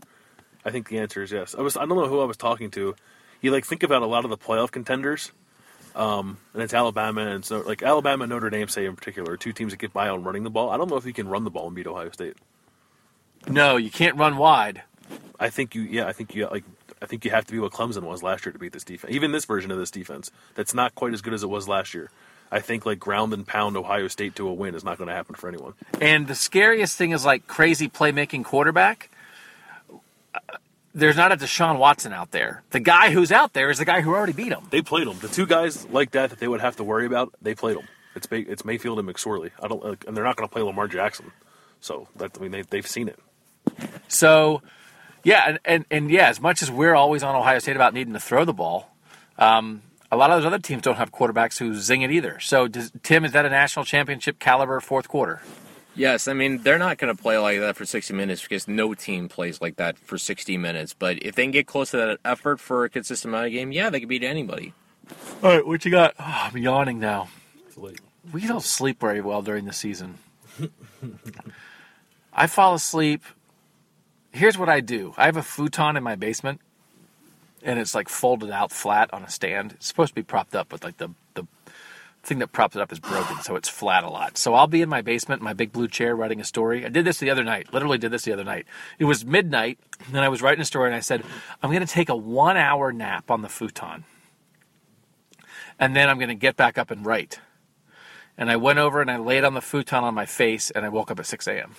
I 0.64 0.70
think 0.70 0.90
the 0.90 1.00
answer 1.00 1.24
is 1.24 1.32
yes. 1.32 1.56
I 1.58 1.62
was 1.62 1.76
I 1.76 1.86
don't 1.86 1.96
know 1.96 2.06
who 2.06 2.20
I 2.20 2.24
was 2.24 2.36
talking 2.36 2.70
to. 2.70 2.94
You 3.40 3.50
like 3.50 3.64
think 3.64 3.82
about 3.82 4.02
a 4.02 4.06
lot 4.06 4.22
of 4.22 4.30
the 4.30 4.38
playoff 4.38 4.70
contenders. 4.70 5.32
Um, 5.96 6.36
and 6.52 6.62
it's 6.62 6.74
Alabama 6.74 7.22
and 7.22 7.42
so 7.42 7.60
like 7.60 7.82
Alabama 7.82 8.24
and 8.24 8.30
Notre 8.30 8.50
Dame, 8.50 8.68
say 8.68 8.84
in 8.84 8.94
particular, 8.94 9.38
two 9.38 9.54
teams 9.54 9.72
that 9.72 9.78
get 9.78 9.94
by 9.94 10.10
on 10.10 10.22
running 10.24 10.44
the 10.44 10.50
ball. 10.50 10.68
I 10.68 10.76
don't 10.76 10.90
know 10.90 10.96
if 10.96 11.06
you 11.06 11.14
can 11.14 11.26
run 11.26 11.44
the 11.44 11.50
ball 11.50 11.66
and 11.66 11.74
beat 11.74 11.86
Ohio 11.86 12.10
State. 12.10 12.36
No, 13.48 13.76
you 13.78 13.90
can't 13.90 14.16
run 14.16 14.36
wide. 14.36 14.82
I 15.40 15.48
think 15.48 15.74
you, 15.74 15.82
yeah, 15.82 16.06
I 16.06 16.12
think 16.12 16.34
you 16.34 16.48
like, 16.48 16.64
I 17.00 17.06
think 17.06 17.24
you 17.24 17.30
have 17.30 17.46
to 17.46 17.52
be 17.52 17.58
what 17.58 17.72
Clemson 17.72 18.02
was 18.02 18.22
last 18.22 18.44
year 18.44 18.52
to 18.52 18.58
beat 18.58 18.72
this 18.72 18.84
defense. 18.84 19.12
Even 19.14 19.32
this 19.32 19.46
version 19.46 19.70
of 19.70 19.78
this 19.78 19.90
defense, 19.90 20.30
that's 20.54 20.74
not 20.74 20.94
quite 20.94 21.14
as 21.14 21.22
good 21.22 21.32
as 21.32 21.42
it 21.42 21.48
was 21.48 21.66
last 21.66 21.94
year. 21.94 22.10
I 22.50 22.60
think 22.60 22.84
like 22.84 22.98
ground 22.98 23.32
and 23.32 23.46
pound 23.46 23.76
Ohio 23.76 24.08
State 24.08 24.36
to 24.36 24.48
a 24.48 24.52
win 24.52 24.74
is 24.74 24.84
not 24.84 24.98
going 24.98 25.08
to 25.08 25.14
happen 25.14 25.34
for 25.34 25.48
anyone. 25.48 25.74
And 26.00 26.28
the 26.28 26.34
scariest 26.34 26.96
thing 26.96 27.12
is 27.12 27.24
like 27.24 27.46
crazy 27.46 27.88
playmaking 27.88 28.44
quarterback. 28.44 29.10
There's 30.96 31.16
not 31.16 31.30
a 31.30 31.36
Deshaun 31.36 31.78
Watson 31.78 32.14
out 32.14 32.30
there. 32.30 32.62
The 32.70 32.80
guy 32.80 33.10
who's 33.10 33.30
out 33.30 33.52
there 33.52 33.68
is 33.68 33.76
the 33.76 33.84
guy 33.84 34.00
who 34.00 34.14
already 34.14 34.32
beat 34.32 34.50
him. 34.50 34.66
They 34.70 34.80
played 34.80 35.06
them. 35.06 35.18
The 35.20 35.28
two 35.28 35.44
guys 35.44 35.86
like 35.90 36.12
that 36.12 36.30
that 36.30 36.38
they 36.40 36.48
would 36.48 36.62
have 36.62 36.76
to 36.76 36.84
worry 36.84 37.04
about, 37.04 37.34
they 37.42 37.54
played 37.54 37.76
them. 37.76 37.86
It's 38.14 38.30
May- 38.30 38.40
it's 38.40 38.64
Mayfield 38.64 38.98
and 38.98 39.06
McSorley. 39.06 39.50
I 39.62 39.68
don't, 39.68 39.84
like, 39.84 40.06
and 40.08 40.16
they're 40.16 40.24
not 40.24 40.36
going 40.36 40.48
to 40.48 40.52
play 40.52 40.62
Lamar 40.62 40.88
Jackson. 40.88 41.32
So 41.80 42.08
that 42.16 42.36
I 42.38 42.40
mean 42.40 42.50
they 42.50 42.62
they've 42.62 42.86
seen 42.86 43.08
it. 43.08 43.18
So, 44.08 44.62
yeah, 45.22 45.42
and, 45.46 45.58
and, 45.66 45.84
and 45.90 46.10
yeah, 46.10 46.28
as 46.28 46.40
much 46.40 46.62
as 46.62 46.70
we're 46.70 46.94
always 46.94 47.22
on 47.22 47.34
Ohio 47.36 47.58
State 47.58 47.76
about 47.76 47.92
needing 47.92 48.14
to 48.14 48.20
throw 48.20 48.46
the 48.46 48.54
ball, 48.54 48.90
um, 49.38 49.82
a 50.10 50.16
lot 50.16 50.30
of 50.30 50.38
those 50.38 50.46
other 50.46 50.58
teams 50.58 50.82
don't 50.82 50.96
have 50.96 51.12
quarterbacks 51.12 51.58
who 51.58 51.74
zing 51.74 52.00
it 52.02 52.10
either. 52.10 52.40
So, 52.40 52.68
does, 52.68 52.90
Tim, 53.02 53.24
is 53.26 53.32
that 53.32 53.44
a 53.44 53.50
national 53.50 53.84
championship 53.84 54.38
caliber 54.38 54.80
fourth 54.80 55.08
quarter? 55.08 55.42
Yes, 55.96 56.28
I 56.28 56.34
mean 56.34 56.58
they're 56.58 56.78
not 56.78 56.98
going 56.98 57.14
to 57.14 57.20
play 57.20 57.38
like 57.38 57.58
that 57.60 57.74
for 57.74 57.86
60 57.86 58.12
minutes 58.12 58.42
because 58.42 58.68
no 58.68 58.92
team 58.92 59.28
plays 59.28 59.60
like 59.62 59.76
that 59.76 59.98
for 59.98 60.18
60 60.18 60.58
minutes. 60.58 60.94
But 60.94 61.22
if 61.22 61.34
they 61.34 61.44
can 61.44 61.50
get 61.52 61.66
close 61.66 61.90
to 61.92 61.96
that 61.96 62.18
effort 62.24 62.60
for 62.60 62.84
a 62.84 62.90
consistent 62.90 63.32
amount 63.32 63.46
of 63.46 63.52
game, 63.52 63.72
yeah, 63.72 63.88
they 63.88 64.00
can 64.00 64.08
beat 64.08 64.22
anybody. 64.22 64.74
All 65.42 65.50
right, 65.50 65.66
what 65.66 65.84
you 65.84 65.90
got? 65.90 66.14
Oh, 66.18 66.24
I'm 66.52 66.56
yawning 66.58 67.00
now. 67.00 67.28
We 68.32 68.46
don't 68.46 68.62
sleep 68.62 69.00
very 69.00 69.20
well 69.20 69.40
during 69.40 69.64
the 69.64 69.72
season. 69.72 70.18
I 72.32 72.46
fall 72.46 72.74
asleep. 72.74 73.22
Here's 74.32 74.58
what 74.58 74.68
I 74.68 74.80
do 74.80 75.14
I 75.16 75.24
have 75.24 75.36
a 75.36 75.42
futon 75.42 75.96
in 75.96 76.02
my 76.02 76.14
basement, 76.14 76.60
and 77.62 77.78
it's 77.78 77.94
like 77.94 78.08
folded 78.08 78.50
out 78.50 78.70
flat 78.70 79.12
on 79.14 79.22
a 79.22 79.30
stand. 79.30 79.72
It's 79.72 79.86
supposed 79.86 80.10
to 80.10 80.14
be 80.14 80.22
propped 80.22 80.54
up, 80.54 80.72
with 80.72 80.84
like 80.84 80.98
the, 80.98 81.10
the 81.34 81.46
thing 82.26 82.40
that 82.40 82.48
props 82.48 82.76
it 82.76 82.82
up 82.82 82.92
is 82.92 82.98
broken, 82.98 83.40
so 83.40 83.56
it's 83.56 83.68
flat 83.68 84.04
a 84.04 84.08
lot. 84.10 84.36
So 84.36 84.54
I'll 84.54 84.66
be 84.66 84.82
in 84.82 84.88
my 84.88 85.00
basement, 85.00 85.42
my 85.42 85.52
big 85.52 85.72
blue 85.72 85.88
chair, 85.88 86.14
writing 86.14 86.40
a 86.40 86.44
story. 86.44 86.84
I 86.84 86.88
did 86.88 87.04
this 87.04 87.18
the 87.18 87.30
other 87.30 87.44
night, 87.44 87.72
literally 87.72 87.98
did 87.98 88.10
this 88.10 88.24
the 88.24 88.32
other 88.32 88.44
night. 88.44 88.66
It 88.98 89.04
was 89.04 89.24
midnight, 89.24 89.78
and 90.08 90.18
I 90.18 90.28
was 90.28 90.42
writing 90.42 90.60
a 90.60 90.66
story, 90.66 90.88
and 90.88 90.94
I 90.94 91.00
said, 91.00 91.22
I'm 91.62 91.70
going 91.70 91.86
to 91.86 91.92
take 91.92 92.08
a 92.08 92.16
one 92.16 92.56
hour 92.56 92.92
nap 92.92 93.30
on 93.30 93.42
the 93.42 93.48
futon, 93.48 94.04
and 95.78 95.96
then 95.96 96.08
I'm 96.08 96.18
going 96.18 96.28
to 96.28 96.34
get 96.34 96.56
back 96.56 96.76
up 96.76 96.90
and 96.90 97.06
write 97.06 97.40
and 98.38 98.50
I 98.50 98.56
went 98.56 98.78
over 98.78 99.00
and 99.00 99.10
I 99.10 99.16
laid 99.16 99.44
on 99.44 99.54
the 99.54 99.60
futon 99.60 100.04
on 100.04 100.14
my 100.14 100.26
face, 100.26 100.70
and 100.70 100.84
I 100.84 100.88
woke 100.88 101.10
up 101.10 101.18
at 101.18 101.26
6 101.26 101.46
a.m. 101.46 101.74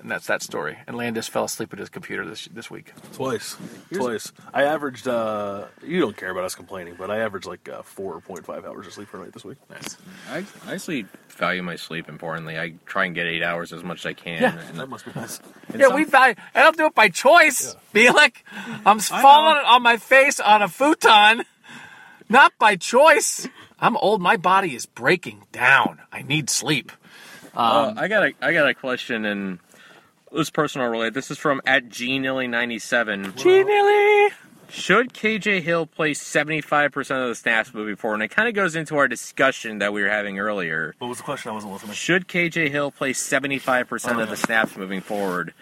And 0.00 0.10
that's 0.10 0.26
that 0.28 0.42
story. 0.42 0.78
And 0.86 0.96
Landis 0.96 1.28
fell 1.28 1.44
asleep 1.44 1.72
at 1.74 1.78
his 1.78 1.90
computer 1.90 2.24
this 2.26 2.46
this 2.52 2.70
week. 2.70 2.92
Twice, 3.12 3.56
twice. 3.92 4.32
I 4.54 4.62
averaged. 4.64 5.06
uh 5.06 5.66
You 5.86 6.00
don't 6.00 6.16
care 6.16 6.30
about 6.30 6.44
us 6.44 6.54
complaining, 6.54 6.94
but 6.96 7.10
I 7.10 7.18
averaged 7.18 7.46
like 7.46 7.68
uh, 7.68 7.82
four 7.82 8.18
point 8.22 8.46
five 8.46 8.64
hours 8.64 8.86
of 8.86 8.94
sleep 8.94 9.08
per 9.08 9.18
night 9.18 9.32
this 9.34 9.44
week. 9.44 9.58
Nice. 9.68 9.98
I, 10.30 10.44
I 10.66 10.74
actually 10.74 11.04
value 11.28 11.62
my 11.62 11.76
sleep 11.76 12.08
importantly. 12.08 12.58
I 12.58 12.74
try 12.86 13.04
and 13.04 13.14
get 13.14 13.26
eight 13.26 13.42
hours 13.42 13.72
as 13.74 13.82
much 13.84 13.98
as 14.00 14.06
I 14.06 14.14
can. 14.14 14.40
Yeah. 14.42 14.58
and- 14.70 14.78
That 14.80 14.88
must 14.88 15.04
be 15.04 15.12
nice. 15.14 15.38
and 15.68 15.80
Yeah, 15.80 15.88
some- 15.88 15.96
we 15.96 16.04
value. 16.04 16.34
And 16.54 16.60
I 16.60 16.62
don't 16.62 16.76
do 16.78 16.86
it 16.86 16.94
by 16.94 17.08
choice. 17.10 17.76
Be 17.92 18.08
like, 18.10 18.42
I'm 18.86 19.00
falling 19.00 19.62
on 19.66 19.82
my 19.82 19.98
face 19.98 20.40
on 20.40 20.62
a 20.62 20.68
futon, 20.68 21.44
not 22.28 22.52
by 22.58 22.76
choice. 22.76 23.46
I'm 23.78 23.96
old. 23.98 24.20
My 24.22 24.36
body 24.38 24.74
is 24.74 24.86
breaking 24.86 25.44
down. 25.52 26.00
I 26.12 26.22
need 26.22 26.48
sleep. 26.48 26.90
Uh, 27.54 27.92
I 27.96 28.08
got 28.08 28.22
a 28.22 28.32
I 28.40 28.52
got 28.52 28.68
a 28.68 28.74
question 28.74 29.24
and 29.24 29.54
it 29.54 29.69
was 30.30 30.50
personal 30.50 30.88
related. 30.88 31.14
This 31.14 31.30
is 31.30 31.38
from 31.38 31.60
at 31.66 31.88
gnilly97. 31.88 33.36
Gee, 33.36 33.64
Neely. 33.64 34.30
Should 34.70 35.12
KJ 35.12 35.62
Hill 35.62 35.86
play 35.86 36.12
75% 36.12 36.96
of 37.22 37.28
the 37.28 37.34
snaps 37.34 37.74
moving 37.74 37.96
forward? 37.96 38.16
And 38.16 38.22
it 38.22 38.28
kind 38.28 38.48
of 38.48 38.54
goes 38.54 38.76
into 38.76 38.96
our 38.98 39.08
discussion 39.08 39.78
that 39.78 39.92
we 39.92 40.00
were 40.02 40.08
having 40.08 40.38
earlier. 40.38 40.94
What 40.98 41.08
was 41.08 41.18
the 41.18 41.24
question? 41.24 41.50
I 41.50 41.54
wasn't 41.54 41.72
listening. 41.72 41.94
Should 41.94 42.28
KJ 42.28 42.70
Hill 42.70 42.92
play 42.92 43.12
75% 43.12 44.22
of 44.22 44.30
the 44.30 44.36
snaps 44.36 44.76
moving 44.76 45.00
forward? 45.00 45.54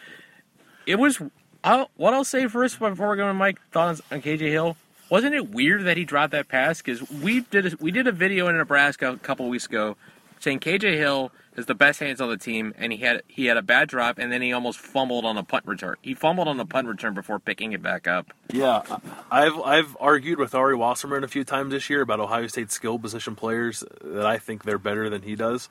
It 0.87 0.97
was. 0.97 1.23
I'll, 1.65 1.91
what 1.97 2.13
I'll 2.13 2.25
say 2.25 2.47
first 2.49 2.79
before 2.79 3.11
we 3.11 3.17
go 3.17 3.27
to 3.27 3.35
Mike 3.35 3.59
thoughts 3.73 4.03
on 4.13 4.21
KJ 4.21 4.41
Hill. 4.51 4.77
Wasn't 5.11 5.35
it 5.35 5.51
weird 5.51 5.85
that 5.85 5.97
he 5.97 6.05
dropped 6.05 6.33
that 6.33 6.49
pass? 6.49 6.83
Because 6.83 7.11
we 7.11 7.41
did 7.41 7.73
a, 7.73 7.77
we 7.81 7.91
did 7.91 8.07
a 8.07 8.13
video 8.13 8.49
in 8.49 8.59
Nebraska 8.59 9.13
a 9.13 9.17
couple 9.17 9.49
weeks 9.49 9.65
ago 9.65 9.97
saying 10.41 10.61
KJ 10.61 10.97
Hill 10.99 11.33
is 11.59 11.67
the 11.67 11.75
best 11.75 12.01
hands 12.01 12.21
on 12.23 12.31
the 12.31 12.37
team, 12.39 12.73
and 12.79 12.93
he 12.93 12.99
had 13.01 13.23
he 13.29 13.47
had 13.47 13.57
a 13.59 13.63
bad 13.63 13.89
drop, 13.89 14.19
and 14.19 14.33
then 14.33 14.41
he 14.41 14.53
almost 14.53 14.79
fumbled 14.79 15.25
on 15.27 15.37
a 15.37 15.43
punt 15.43 15.67
return. 15.67 15.97
He 16.01 16.15
fumbled 16.15 16.49
on 16.49 16.57
the 16.57 16.65
punt 16.65 16.87
return 16.89 17.13
before 17.13 17.39
picking 17.39 17.73
it 17.73 17.83
back 17.83 18.07
up. 18.07 18.33
Yeah, 18.53 18.83
I- 19.31 19.47
I've 19.47 19.61
I've 19.63 19.97
argued 20.01 20.39
with 20.39 20.55
Ari 20.55 20.77
Wasserman 20.77 21.25
a 21.25 21.29
few 21.29 21.45
times 21.45 21.73
this 21.73 21.91
year 21.91 22.01
about 22.01 22.21
Ohio 22.21 22.47
State 22.47 22.71
skill 22.73 22.99
position 22.99 23.35
players 23.35 23.85
that 24.03 24.25
I 24.25 24.39
think 24.39 24.65
they're 24.65 24.79
better 24.79 25.11
than 25.11 25.23
he 25.23 25.35
does, 25.37 25.69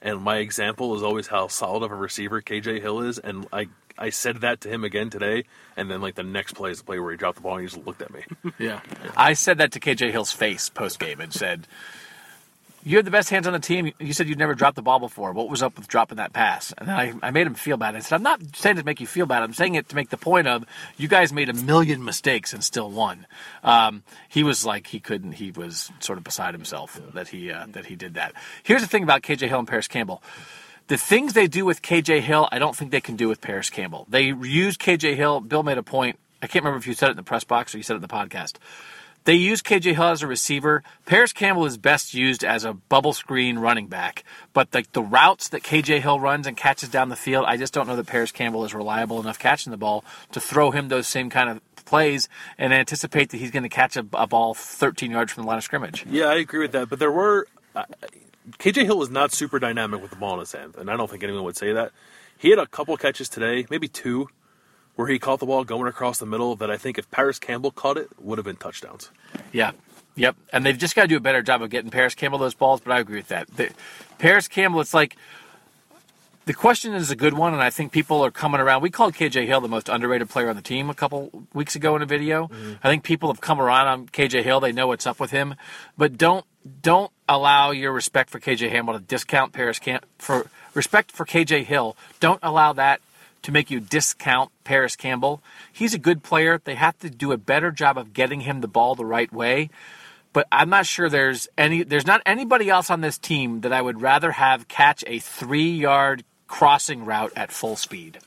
and 0.00 0.22
my 0.22 0.36
example 0.38 0.94
is 0.96 1.02
always 1.02 1.26
how 1.26 1.48
solid 1.48 1.82
of 1.82 1.90
a 1.90 1.96
receiver 1.96 2.40
KJ 2.40 2.80
Hill 2.80 3.00
is, 3.00 3.18
and 3.18 3.46
I 3.52 3.66
I 3.96 4.10
said 4.10 4.40
that 4.40 4.60
to 4.62 4.68
him 4.68 4.82
again 4.82 5.08
today, 5.10 5.44
and 5.76 5.88
then 5.90 6.00
like 6.00 6.14
the 6.16 6.22
next 6.24 6.54
play 6.54 6.70
is 6.72 6.78
the 6.78 6.84
play 6.84 6.98
where 6.98 7.12
he 7.12 7.16
dropped 7.16 7.36
the 7.36 7.42
ball 7.42 7.54
and 7.58 7.62
he 7.62 7.68
just 7.72 7.86
looked 7.86 8.02
at 8.02 8.12
me. 8.12 8.22
Yeah. 8.58 8.80
I 9.16 9.34
said 9.34 9.58
that 9.58 9.70
to 9.72 9.80
KJ 9.80 10.10
Hill's 10.10 10.32
face 10.32 10.68
post 10.68 10.98
game 10.98 11.20
and 11.20 11.32
said, 11.32 11.66
You 12.86 12.98
had 12.98 13.06
the 13.06 13.10
best 13.10 13.30
hands 13.30 13.46
on 13.46 13.54
the 13.54 13.58
team. 13.58 13.92
You 13.98 14.12
said 14.12 14.28
you'd 14.28 14.38
never 14.38 14.54
dropped 14.54 14.76
the 14.76 14.82
ball 14.82 14.98
before. 14.98 15.32
What 15.32 15.48
was 15.48 15.62
up 15.62 15.76
with 15.76 15.88
dropping 15.88 16.16
that 16.16 16.34
pass? 16.34 16.74
And 16.76 16.86
then 16.86 16.94
I, 16.94 17.14
I 17.22 17.30
made 17.30 17.46
him 17.46 17.54
feel 17.54 17.78
bad. 17.78 17.96
I 17.96 18.00
said, 18.00 18.16
I'm 18.16 18.22
not 18.22 18.40
saying 18.54 18.76
it 18.76 18.80
to 18.80 18.86
make 18.86 19.00
you 19.00 19.06
feel 19.06 19.24
bad. 19.24 19.42
I'm 19.42 19.54
saying 19.54 19.74
it 19.74 19.88
to 19.88 19.96
make 19.96 20.10
the 20.10 20.18
point 20.18 20.46
of 20.46 20.64
you 20.98 21.08
guys 21.08 21.32
made 21.32 21.48
a 21.48 21.54
million 21.54 22.04
mistakes 22.04 22.52
and 22.52 22.62
still 22.62 22.90
won. 22.90 23.26
Um, 23.62 24.02
he 24.28 24.42
was 24.42 24.66
like 24.66 24.88
he 24.88 25.00
couldn't. 25.00 25.32
He 25.32 25.50
was 25.50 25.90
sort 26.00 26.18
of 26.18 26.24
beside 26.24 26.52
himself 26.52 27.00
that 27.14 27.28
he 27.28 27.50
uh, 27.50 27.66
that 27.70 27.86
he 27.86 27.96
did 27.96 28.14
that. 28.14 28.34
Here's 28.62 28.82
the 28.82 28.88
thing 28.88 29.02
about 29.02 29.22
KJ 29.22 29.48
Hill 29.48 29.60
and 29.60 29.68
Parris 29.68 29.88
Campbell. 29.88 30.22
The 30.88 30.98
things 30.98 31.32
they 31.32 31.46
do 31.46 31.64
with 31.64 31.80
KJ 31.80 32.20
Hill, 32.20 32.46
I 32.52 32.58
don't 32.58 32.76
think 32.76 32.90
they 32.90 33.00
can 33.00 33.16
do 33.16 33.28
with 33.28 33.40
Parris 33.40 33.70
Campbell. 33.70 34.06
They 34.10 34.24
use 34.24 34.76
KJ 34.76 35.16
Hill. 35.16 35.40
Bill 35.40 35.62
made 35.62 35.78
a 35.78 35.82
point. 35.82 36.18
I 36.42 36.46
can't 36.46 36.62
remember 36.62 36.76
if 36.78 36.86
you 36.86 36.92
said 36.92 37.08
it 37.08 37.12
in 37.12 37.16
the 37.16 37.22
press 37.22 37.44
box 37.44 37.74
or 37.74 37.78
you 37.78 37.82
said 37.82 37.94
it 37.94 37.96
in 37.96 38.02
the 38.02 38.08
podcast. 38.08 38.56
They 39.24 39.34
use 39.34 39.62
KJ 39.62 39.94
Hill 39.94 40.04
as 40.04 40.22
a 40.22 40.26
receiver. 40.26 40.82
Parris 41.06 41.32
Campbell 41.32 41.64
is 41.64 41.78
best 41.78 42.12
used 42.12 42.44
as 42.44 42.64
a 42.64 42.74
bubble 42.74 43.14
screen 43.14 43.58
running 43.58 43.86
back. 43.86 44.22
But 44.52 44.74
like 44.74 44.92
the 44.92 45.02
routes 45.02 45.48
that 45.48 45.62
KJ 45.62 46.00
Hill 46.00 46.20
runs 46.20 46.46
and 46.46 46.56
catches 46.56 46.90
down 46.90 47.08
the 47.08 47.16
field, 47.16 47.46
I 47.48 47.56
just 47.56 47.72
don't 47.72 47.86
know 47.86 47.96
that 47.96 48.06
Parris 48.06 48.32
Campbell 48.32 48.64
is 48.64 48.74
reliable 48.74 49.20
enough 49.20 49.38
catching 49.38 49.70
the 49.70 49.78
ball 49.78 50.04
to 50.32 50.40
throw 50.40 50.70
him 50.70 50.88
those 50.88 51.06
same 51.06 51.30
kind 51.30 51.48
of 51.48 51.60
plays 51.84 52.28
and 52.58 52.72
anticipate 52.72 53.30
that 53.30 53.38
he's 53.38 53.50
going 53.50 53.62
to 53.62 53.68
catch 53.68 53.96
a, 53.96 54.06
a 54.12 54.26
ball 54.26 54.54
13 54.54 55.10
yards 55.10 55.32
from 55.32 55.44
the 55.44 55.48
line 55.48 55.58
of 55.58 55.64
scrimmage. 55.64 56.04
yeah, 56.08 56.26
I 56.26 56.36
agree 56.36 56.60
with 56.60 56.72
that, 56.72 56.88
but 56.88 56.98
there 56.98 57.12
were 57.12 57.46
uh, 57.74 57.84
KJ 58.58 58.84
Hill 58.84 58.98
was 58.98 59.10
not 59.10 59.32
super 59.32 59.58
dynamic 59.58 60.02
with 60.02 60.10
the 60.10 60.16
ball 60.16 60.34
in 60.34 60.40
his 60.40 60.52
hand, 60.52 60.74
and 60.76 60.90
I 60.90 60.96
don't 60.96 61.10
think 61.10 61.22
anyone 61.22 61.44
would 61.44 61.56
say 61.56 61.72
that. 61.72 61.92
He 62.36 62.50
had 62.50 62.58
a 62.58 62.66
couple 62.66 62.96
catches 62.96 63.28
today, 63.28 63.66
maybe 63.70 63.88
two, 63.88 64.28
where 64.96 65.08
he 65.08 65.18
caught 65.18 65.40
the 65.40 65.46
ball 65.46 65.64
going 65.64 65.88
across 65.88 66.18
the 66.18 66.26
middle 66.26 66.56
that 66.56 66.70
I 66.70 66.76
think 66.76 66.98
if 66.98 67.10
Parris 67.10 67.38
Campbell 67.38 67.70
caught 67.70 67.96
it 67.96 68.08
would 68.20 68.38
have 68.38 68.44
been 68.44 68.56
touchdowns. 68.56 69.10
Yeah. 69.52 69.72
Yep. 70.16 70.36
And 70.52 70.64
they've 70.64 70.78
just 70.78 70.94
got 70.94 71.02
to 71.02 71.08
do 71.08 71.16
a 71.16 71.20
better 71.20 71.42
job 71.42 71.62
of 71.62 71.70
getting 71.70 71.90
Parris 71.90 72.14
Campbell 72.14 72.38
those 72.38 72.54
balls, 72.54 72.80
but 72.80 72.92
I 72.92 73.00
agree 73.00 73.16
with 73.16 73.28
that. 73.28 73.48
The, 73.56 73.70
Parris 74.18 74.46
Campbell, 74.46 74.80
it's 74.80 74.94
like 74.94 75.16
the 76.46 76.54
question 76.54 76.94
is 76.94 77.10
a 77.10 77.16
good 77.16 77.34
one, 77.34 77.52
and 77.54 77.62
I 77.62 77.70
think 77.70 77.90
people 77.90 78.24
are 78.24 78.30
coming 78.30 78.60
around. 78.60 78.82
We 78.82 78.90
called 78.90 79.14
KJ 79.14 79.46
Hill 79.46 79.60
the 79.60 79.68
most 79.68 79.88
underrated 79.88 80.28
player 80.28 80.50
on 80.50 80.56
the 80.56 80.62
team 80.62 80.90
a 80.90 80.94
couple 80.94 81.46
weeks 81.52 81.74
ago 81.74 81.96
in 81.96 82.02
a 82.02 82.06
video. 82.06 82.48
Mm-hmm. 82.48 82.74
I 82.82 82.88
think 82.90 83.02
people 83.02 83.30
have 83.30 83.40
come 83.40 83.60
around 83.60 83.88
on 83.88 84.06
KJ 84.06 84.42
Hill. 84.42 84.60
They 84.60 84.72
know 84.72 84.86
what's 84.86 85.06
up 85.06 85.18
with 85.18 85.30
him, 85.30 85.54
but 85.96 86.18
don't 86.18 86.44
don't 86.82 87.10
allow 87.28 87.70
your 87.70 87.92
respect 87.92 88.30
for 88.30 88.40
KJ 88.40 88.70
Hamel 88.70 88.94
to 88.94 89.00
discount 89.00 89.52
Paris 89.52 89.78
Cam- 89.78 90.00
for 90.18 90.46
respect 90.74 91.12
for 91.12 91.24
KJ 91.24 91.64
Hill. 91.64 91.96
Don't 92.20 92.40
allow 92.42 92.72
that 92.74 93.00
to 93.44 93.52
make 93.52 93.70
you 93.70 93.78
discount 93.78 94.50
Parris 94.64 94.96
Campbell. 94.96 95.42
He's 95.72 95.94
a 95.94 95.98
good 95.98 96.22
player. 96.22 96.60
They 96.62 96.74
have 96.74 96.98
to 96.98 97.10
do 97.10 97.30
a 97.30 97.36
better 97.36 97.70
job 97.70 97.96
of 97.96 98.12
getting 98.12 98.40
him 98.40 98.60
the 98.60 98.68
ball 98.68 98.94
the 98.94 99.04
right 99.04 99.32
way. 99.32 99.70
But 100.32 100.48
I'm 100.50 100.68
not 100.68 100.86
sure 100.86 101.08
there's 101.08 101.46
any 101.56 101.84
there's 101.84 102.06
not 102.06 102.20
anybody 102.26 102.68
else 102.68 102.90
on 102.90 103.02
this 103.02 103.18
team 103.18 103.60
that 103.60 103.72
I 103.72 103.80
would 103.80 104.00
rather 104.00 104.32
have 104.32 104.66
catch 104.66 105.04
a 105.06 105.20
3-yard 105.20 106.24
crossing 106.48 107.04
route 107.04 107.32
at 107.36 107.52
full 107.52 107.76
speed. 107.76 108.18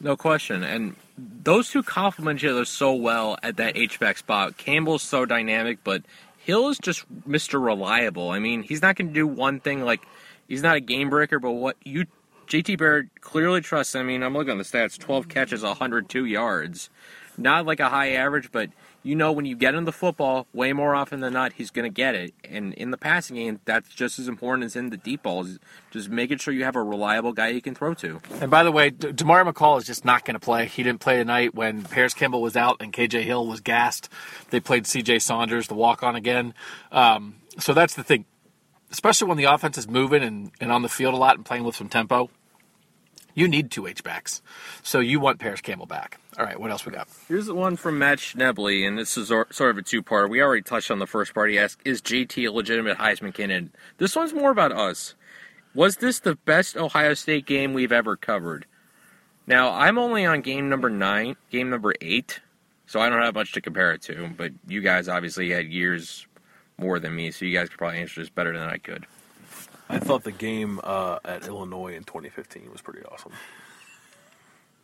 No 0.00 0.16
question. 0.16 0.62
And 0.62 0.96
those 1.16 1.70
two 1.70 1.82
complement 1.82 2.40
each 2.40 2.50
other 2.50 2.64
so 2.64 2.94
well 2.94 3.38
at 3.42 3.56
that 3.56 3.76
H-back 3.76 4.18
spot. 4.18 4.56
Campbell's 4.58 5.02
so 5.02 5.24
dynamic, 5.24 5.78
but 5.84 6.02
Hill 6.38 6.68
is 6.68 6.78
just 6.78 7.06
Mr. 7.26 7.64
Reliable. 7.64 8.30
I 8.30 8.40
mean, 8.40 8.62
he's 8.62 8.82
not 8.82 8.96
going 8.96 9.08
to 9.08 9.14
do 9.14 9.26
one 9.26 9.60
thing 9.60 9.82
like 9.82 10.02
he's 10.48 10.62
not 10.62 10.76
a 10.76 10.80
game 10.80 11.08
breaker, 11.08 11.38
but 11.38 11.52
what 11.52 11.76
you 11.84 12.06
JT 12.52 12.76
Barrett 12.76 13.22
clearly 13.22 13.62
trusts. 13.62 13.94
I 13.94 14.02
mean, 14.02 14.22
I'm 14.22 14.34
looking 14.34 14.50
at 14.50 14.58
the 14.58 14.64
stats: 14.64 14.98
12 14.98 15.26
catches, 15.26 15.62
102 15.62 16.26
yards. 16.26 16.90
not 17.38 17.64
like 17.64 17.80
a 17.80 17.88
high 17.88 18.10
average, 18.10 18.52
but 18.52 18.68
you 19.02 19.16
know 19.16 19.32
when 19.32 19.46
you 19.46 19.56
get 19.56 19.74
him 19.74 19.86
the 19.86 19.92
football, 19.92 20.46
way 20.52 20.74
more 20.74 20.94
often 20.94 21.20
than 21.20 21.32
not, 21.32 21.54
he's 21.54 21.70
going 21.70 21.90
to 21.90 21.94
get 21.94 22.14
it. 22.14 22.34
And 22.44 22.74
in 22.74 22.90
the 22.90 22.98
passing 22.98 23.36
game, 23.36 23.60
that's 23.64 23.88
just 23.88 24.18
as 24.18 24.28
important 24.28 24.66
as 24.66 24.76
in 24.76 24.90
the 24.90 24.98
deep 24.98 25.22
balls. 25.22 25.58
Just 25.90 26.10
making 26.10 26.38
sure 26.38 26.52
you 26.52 26.64
have 26.64 26.76
a 26.76 26.82
reliable 26.82 27.32
guy 27.32 27.48
you 27.48 27.62
can 27.62 27.74
throw 27.74 27.94
to. 27.94 28.20
And 28.38 28.50
by 28.50 28.62
the 28.62 28.70
way, 28.70 28.90
D- 28.90 29.12
Demar 29.12 29.50
McCall 29.50 29.78
is 29.78 29.86
just 29.86 30.04
not 30.04 30.26
going 30.26 30.34
to 30.34 30.40
play. 30.40 30.66
He 30.66 30.82
didn't 30.82 31.00
play 31.00 31.16
tonight 31.16 31.54
when 31.54 31.84
Parris 31.84 32.12
Campbell 32.12 32.42
was 32.42 32.54
out 32.54 32.76
and 32.80 32.92
KJ 32.92 33.22
Hill 33.22 33.46
was 33.46 33.62
gassed. 33.62 34.10
They 34.50 34.60
played 34.60 34.84
CJ 34.84 35.22
Saunders, 35.22 35.68
the 35.68 35.74
walk 35.74 36.02
on 36.02 36.16
again. 36.16 36.52
Um, 36.92 37.36
so 37.58 37.72
that's 37.72 37.94
the 37.94 38.04
thing. 38.04 38.26
Especially 38.90 39.26
when 39.26 39.38
the 39.38 39.44
offense 39.44 39.78
is 39.78 39.88
moving 39.88 40.22
and, 40.22 40.50
and 40.60 40.70
on 40.70 40.82
the 40.82 40.90
field 40.90 41.14
a 41.14 41.16
lot 41.16 41.36
and 41.36 41.46
playing 41.46 41.64
with 41.64 41.74
some 41.74 41.88
tempo, 41.88 42.28
you 43.34 43.48
need 43.48 43.70
two 43.70 43.86
H 43.86 44.02
backs. 44.02 44.42
So 44.82 45.00
you 45.00 45.20
want 45.20 45.38
Parris 45.38 45.60
Campbell 45.60 45.86
back. 45.86 46.18
All 46.38 46.44
right, 46.44 46.58
what 46.58 46.70
else 46.70 46.86
we 46.86 46.92
got? 46.92 47.08
Here's 47.28 47.46
the 47.46 47.54
one 47.54 47.76
from 47.76 47.98
Matt 47.98 48.18
Schnebley, 48.18 48.86
and 48.86 48.98
this 48.98 49.16
is 49.16 49.28
sort 49.28 49.60
of 49.60 49.78
a 49.78 49.82
two-part. 49.82 50.30
We 50.30 50.42
already 50.42 50.62
touched 50.62 50.90
on 50.90 50.98
the 50.98 51.06
first 51.06 51.34
part. 51.34 51.50
He 51.50 51.58
asked, 51.58 51.80
"Is 51.84 52.00
JT 52.00 52.46
a 52.46 52.52
legitimate 52.52 52.98
Heisman 52.98 53.34
candidate?" 53.34 53.70
This 53.98 54.16
one's 54.16 54.32
more 54.32 54.50
about 54.50 54.72
us. 54.72 55.14
Was 55.74 55.96
this 55.96 56.20
the 56.20 56.36
best 56.36 56.76
Ohio 56.76 57.14
State 57.14 57.46
game 57.46 57.72
we've 57.72 57.92
ever 57.92 58.16
covered? 58.16 58.66
Now, 59.46 59.72
I'm 59.72 59.98
only 59.98 60.24
on 60.24 60.40
game 60.40 60.68
number 60.68 60.88
nine, 60.90 61.36
game 61.50 61.70
number 61.70 61.94
eight, 62.00 62.40
so 62.86 63.00
I 63.00 63.08
don't 63.08 63.22
have 63.22 63.34
much 63.34 63.52
to 63.52 63.60
compare 63.60 63.92
it 63.92 64.02
to. 64.02 64.28
But 64.36 64.52
you 64.68 64.80
guys 64.80 65.08
obviously 65.08 65.50
had 65.50 65.66
years 65.66 66.26
more 66.78 66.98
than 66.98 67.14
me, 67.16 67.30
so 67.30 67.44
you 67.44 67.56
guys 67.56 67.68
could 67.68 67.78
probably 67.78 67.98
answer 67.98 68.20
this 68.20 68.28
better 68.28 68.56
than 68.56 68.68
I 68.68 68.78
could. 68.78 69.06
I 69.88 69.98
thought 69.98 70.24
the 70.24 70.32
game 70.32 70.80
uh, 70.82 71.18
at 71.24 71.46
Illinois 71.46 71.94
in 71.94 72.04
2015 72.04 72.70
was 72.70 72.80
pretty 72.80 73.02
awesome. 73.04 73.32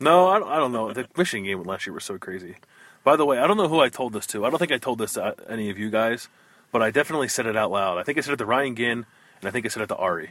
No, 0.01 0.29
I 0.29 0.39
don't, 0.39 0.49
I 0.49 0.57
don't 0.57 0.73
know. 0.73 0.93
The 0.93 1.09
Michigan 1.17 1.45
game 1.45 1.63
last 1.63 1.87
year 1.87 1.95
was 1.95 2.05
so 2.05 2.19
crazy. 2.19 2.57
By 3.05 3.17
the 3.17 3.25
way, 3.25 3.39
I 3.39 3.47
don't 3.47 3.57
know 3.57 3.69
who 3.69 3.81
I 3.81 3.89
told 3.89 4.13
this 4.13 4.27
to. 4.29 4.45
I 4.45 4.51
don't 4.51 4.59
think 4.59 4.73
I 4.73 4.79
told 4.79 4.99
this 4.99 5.15
to 5.15 5.35
any 5.49 5.71
of 5.71 5.79
you 5.79 5.91
guys, 5.91 6.29
but 6.71 6.83
I 6.83 6.91
definitely 6.91 7.29
said 7.29 7.47
it 7.47 7.57
out 7.57 7.71
loud. 7.71 7.99
I 7.99 8.03
think 8.03 8.19
I 8.19 8.21
said 8.21 8.35
it 8.35 8.39
to 8.39 8.47
Ryan 8.47 8.77
Ginn, 8.77 9.07
and 9.41 9.49
I 9.49 9.51
think 9.51 9.67
I 9.67 9.69
said 9.69 9.83
it 9.83 9.89
to 9.89 9.97
Ari. 9.97 10.31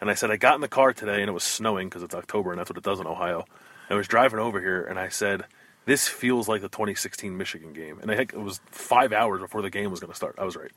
And 0.00 0.10
I 0.10 0.14
said 0.14 0.30
I 0.30 0.36
got 0.36 0.54
in 0.54 0.60
the 0.60 0.68
car 0.68 0.92
today, 0.92 1.20
and 1.20 1.28
it 1.28 1.32
was 1.32 1.44
snowing 1.44 1.88
because 1.88 2.02
it's 2.02 2.14
October, 2.14 2.52
and 2.52 2.58
that's 2.58 2.70
what 2.70 2.76
it 2.76 2.84
does 2.84 3.00
in 3.00 3.06
Ohio. 3.06 3.44
I 3.90 3.94
was 3.94 4.08
driving 4.08 4.38
over 4.38 4.60
here, 4.60 4.82
and 4.82 4.98
I 4.98 5.08
said, 5.08 5.44
"This 5.84 6.08
feels 6.08 6.48
like 6.48 6.60
the 6.60 6.68
2016 6.68 7.36
Michigan 7.36 7.72
game." 7.72 7.98
And 8.00 8.10
I 8.10 8.16
think 8.16 8.32
it 8.32 8.40
was 8.40 8.60
five 8.70 9.12
hours 9.12 9.40
before 9.40 9.62
the 9.62 9.70
game 9.70 9.90
was 9.90 10.00
going 10.00 10.10
to 10.12 10.16
start. 10.16 10.36
I 10.38 10.44
was 10.44 10.56
right. 10.56 10.70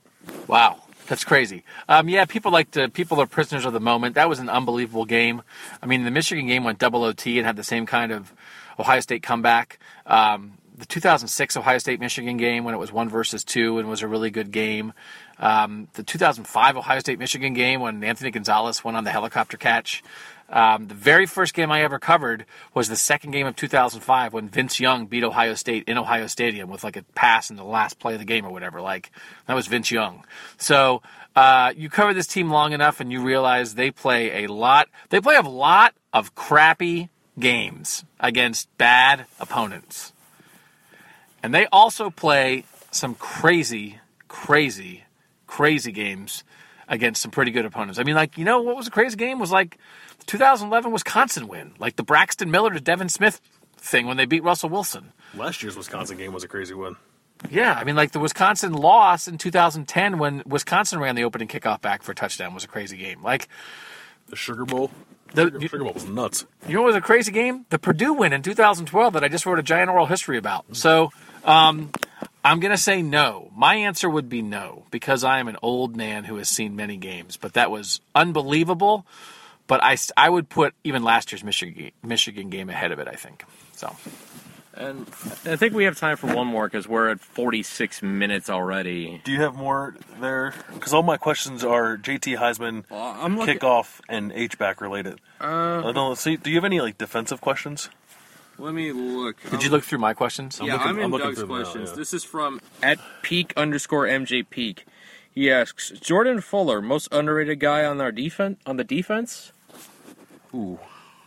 Wow, 0.47 0.81
that's 1.07 1.23
crazy. 1.23 1.63
Um, 1.87 2.09
yeah, 2.09 2.25
people 2.25 2.51
like 2.51 2.71
to 2.71 2.89
people 2.89 3.21
are 3.21 3.27
prisoners 3.27 3.65
of 3.65 3.73
the 3.73 3.79
moment. 3.79 4.15
That 4.15 4.29
was 4.29 4.39
an 4.39 4.49
unbelievable 4.49 5.05
game. 5.05 5.41
I 5.81 5.85
mean, 5.85 6.03
the 6.03 6.11
Michigan 6.11 6.47
game 6.47 6.63
went 6.63 6.79
double 6.79 7.03
OT 7.03 7.37
and 7.37 7.45
had 7.45 7.55
the 7.55 7.63
same 7.63 7.85
kind 7.85 8.11
of 8.11 8.33
Ohio 8.79 8.99
State 8.99 9.23
comeback. 9.23 9.79
Um, 10.05 10.53
the 10.77 10.85
2006 10.85 11.57
Ohio 11.57 11.77
State 11.77 11.99
Michigan 11.99 12.37
game 12.37 12.63
when 12.63 12.73
it 12.73 12.77
was 12.77 12.91
one 12.91 13.09
versus 13.09 13.43
two 13.43 13.79
and 13.79 13.87
was 13.87 14.01
a 14.01 14.07
really 14.07 14.29
good 14.29 14.51
game. 14.51 14.93
Um, 15.39 15.87
the 15.93 16.03
2005 16.03 16.77
Ohio 16.77 16.99
State 16.99 17.19
Michigan 17.19 17.53
game 17.53 17.81
when 17.81 18.03
Anthony 18.03 18.31
Gonzalez 18.31 18.83
went 18.83 18.97
on 18.97 19.03
the 19.03 19.11
helicopter 19.11 19.57
catch. 19.57 20.03
Um, 20.49 20.87
the 20.87 20.93
very 20.93 21.25
first 21.25 21.53
game 21.53 21.71
I 21.71 21.81
ever 21.81 21.97
covered 21.97 22.45
was 22.73 22.87
the 22.87 22.95
second 22.95 23.31
game 23.31 23.47
of 23.47 23.55
2005 23.55 24.31
when 24.31 24.47
Vince 24.47 24.79
Young 24.79 25.07
beat 25.07 25.23
Ohio 25.23 25.55
State 25.55 25.85
in 25.87 25.97
Ohio 25.97 26.27
Stadium 26.27 26.69
with 26.69 26.83
like 26.83 26.95
a 26.95 27.03
pass 27.15 27.49
in 27.49 27.55
the 27.55 27.63
last 27.63 27.97
play 27.97 28.13
of 28.13 28.19
the 28.19 28.25
game 28.25 28.45
or 28.45 28.51
whatever. 28.51 28.79
Like 28.79 29.11
that 29.47 29.55
was 29.55 29.65
Vince 29.65 29.89
Young. 29.89 30.23
So 30.57 31.01
uh, 31.35 31.73
you 31.75 31.89
cover 31.89 32.13
this 32.13 32.27
team 32.27 32.51
long 32.51 32.73
enough 32.73 32.99
and 32.99 33.11
you 33.11 33.21
realize 33.21 33.73
they 33.73 33.89
play 33.89 34.45
a 34.45 34.47
lot. 34.47 34.87
They 35.09 35.19
play 35.19 35.35
a 35.35 35.41
lot 35.41 35.95
of 36.13 36.35
crappy 36.35 37.09
games 37.39 38.05
against 38.19 38.75
bad 38.77 39.25
opponents, 39.39 40.13
and 41.41 41.53
they 41.53 41.65
also 41.67 42.09
play 42.11 42.65
some 42.91 43.15
crazy, 43.15 43.99
crazy, 44.27 45.03
crazy 45.47 45.91
games 45.91 46.43
against 46.87 47.21
some 47.21 47.31
pretty 47.31 47.51
good 47.51 47.65
opponents. 47.65 47.99
I 47.99 48.03
mean, 48.03 48.15
like 48.15 48.37
you 48.37 48.45
know 48.45 48.61
what 48.61 48.75
was 48.75 48.87
a 48.87 48.91
crazy 48.91 49.17
game 49.17 49.39
was 49.39 49.51
like 49.51 49.77
2011 50.27 50.91
Wisconsin 50.91 51.47
win, 51.47 51.73
like 51.79 51.95
the 51.95 52.03
Braxton 52.03 52.49
Miller 52.51 52.71
to 52.71 52.79
Devin 52.79 53.09
Smith 53.09 53.41
thing 53.77 54.07
when 54.07 54.17
they 54.17 54.25
beat 54.25 54.43
Russell 54.43 54.69
Wilson. 54.69 55.11
Last 55.35 55.61
year's 55.61 55.77
Wisconsin 55.77 56.17
game 56.17 56.33
was 56.33 56.43
a 56.43 56.47
crazy 56.47 56.73
one. 56.73 56.95
Yeah, 57.49 57.73
I 57.73 57.83
mean, 57.83 57.95
like 57.95 58.11
the 58.11 58.19
Wisconsin 58.19 58.73
loss 58.73 59.27
in 59.27 59.37
2010 59.37 60.17
when 60.17 60.41
Wisconsin 60.45 60.99
ran 60.99 61.15
the 61.15 61.23
opening 61.25 61.47
kickoff 61.47 61.81
back 61.81 62.01
for 62.01 62.13
a 62.13 62.15
touchdown 62.15 62.53
was 62.53 62.63
a 62.63 62.67
crazy 62.67 62.97
game. 62.97 63.21
Like 63.21 63.47
The 64.29 64.35
Sugar 64.35 64.65
Bowl. 64.65 64.89
the, 65.33 65.43
Sugar, 65.43 65.61
Sugar 65.67 65.83
Bowl 65.83 65.93
was 65.93 66.07
nuts. 66.07 66.45
you 66.67 66.75
know 66.75 66.81
what 66.81 66.87
was 66.87 66.95
a 66.95 67.01
crazy 67.01 67.31
game? 67.31 67.65
The 67.69 67.77
Purdue 67.77 68.13
win 68.13 68.33
in 68.33 68.41
2012 68.41 69.13
that 69.13 69.23
I 69.23 69.27
just 69.27 69.45
wrote 69.45 69.59
a 69.59 69.63
giant 69.63 69.89
oral 69.89 70.05
history 70.05 70.37
about. 70.37 70.65
So 70.75 71.11
um, 71.43 71.91
I'm 72.43 72.59
going 72.61 72.71
to 72.71 72.77
say 72.81 73.01
no. 73.01 73.51
My 73.55 73.75
answer 73.75 74.09
would 74.09 74.29
be 74.29 74.41
no 74.41 74.85
because 74.89 75.23
I 75.23 75.39
am 75.39 75.47
an 75.49 75.57
old 75.61 75.95
man 75.95 76.23
who 76.23 76.37
has 76.37 76.47
seen 76.49 76.75
many 76.75 76.95
games. 76.97 77.35
But 77.37 77.53
that 77.53 77.69
was 77.69 77.99
unbelievable. 78.15 79.05
But 79.67 79.83
I, 79.83 79.97
I 80.15 80.29
would 80.29 80.49
put 80.49 80.73
even 80.83 81.03
last 81.03 81.31
year's 81.31 81.43
Michigan 81.43 81.91
Michigan 82.03 82.49
game 82.49 82.69
ahead 82.69 82.91
of 82.91 82.99
it. 82.99 83.07
I 83.07 83.15
think 83.15 83.43
so. 83.73 83.95
And 84.77 85.07
I 85.45 85.55
think 85.55 85.73
we 85.73 85.85
have 85.85 85.97
time 85.97 86.17
for 86.17 86.27
one 86.35 86.47
more 86.47 86.67
because 86.67 86.85
we're 86.85 87.09
at 87.09 87.21
46 87.21 88.01
minutes 88.03 88.49
already. 88.49 89.21
Do 89.23 89.31
you 89.31 89.39
have 89.41 89.55
more 89.55 89.95
there? 90.19 90.53
Because 90.73 90.93
all 90.93 91.01
my 91.01 91.15
questions 91.15 91.63
are 91.63 91.97
JT 91.97 92.37
Heisman, 92.37 92.83
Well, 92.89 93.15
I'm 93.17 93.37
looking- 93.37 93.57
kickoff, 93.57 94.01
and 94.09 94.33
H 94.33 94.57
back 94.57 94.81
related. 94.81 95.21
Uh, 95.39 95.81
I 95.87 95.91
don't 95.93 96.17
see. 96.17 96.35
Do 96.35 96.49
you 96.49 96.57
have 96.57 96.65
any 96.65 96.81
like 96.81 96.97
defensive 96.97 97.39
questions? 97.41 97.89
let 98.57 98.73
me 98.73 98.91
look. 98.91 99.37
Did 99.49 99.63
you 99.63 99.69
look 99.69 99.83
through 99.85 99.99
my 99.99 100.13
questions? 100.13 100.59
Yeah, 100.61 100.73
looking- 100.73 100.87
I'm 100.89 100.97
in 100.99 101.03
I'm 101.05 101.11
looking 101.11 101.27
Doug's 101.27 101.39
through 101.39 101.47
them 101.47 101.57
now, 101.57 101.63
questions. 101.63 101.89
yeah. 101.91 101.95
This 101.95 102.13
is 102.13 102.23
from 102.25 102.59
at 102.83 102.99
peak 103.21 103.53
underscore 103.57 104.05
MJ 104.07 104.43
peak. 104.49 104.85
He 105.33 105.49
asks 105.51 105.89
Jordan 105.91 106.39
Fuller, 106.41 106.81
most 106.81 107.07
underrated 107.13 107.59
guy 107.61 107.83
on 107.85 107.99
our 108.01 108.11
defense 108.11 108.59
on 108.65 108.75
the 108.77 108.83
defense. 108.85 109.51
Ooh, 110.55 110.79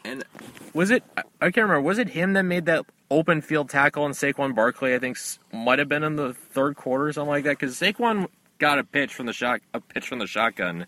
And 0.04 0.24
was 0.72 0.90
it? 0.90 1.02
I 1.16 1.22
I 1.40 1.44
can't 1.50 1.68
remember. 1.68 1.82
Was 1.82 1.98
it 1.98 2.08
him 2.10 2.32
that 2.32 2.42
made 2.44 2.66
that 2.66 2.84
open 3.10 3.40
field 3.42 3.68
tackle 3.70 4.04
on 4.04 4.12
Saquon 4.12 4.54
Barkley? 4.54 4.94
I 4.94 4.98
think 4.98 5.18
might 5.52 5.78
have 5.78 5.88
been 5.88 6.02
in 6.02 6.16
the 6.16 6.34
third 6.34 6.76
quarter, 6.76 7.06
or 7.08 7.12
something 7.12 7.28
like 7.30 7.44
that. 7.44 7.58
Because 7.58 7.78
Saquon 7.78 8.26
got 8.58 8.78
a 8.78 8.84
pitch 8.84 9.14
from 9.14 9.26
the 9.26 9.32
shot, 9.32 9.60
a 9.74 9.80
pitch 9.80 10.08
from 10.08 10.18
the 10.18 10.26
shotgun 10.26 10.86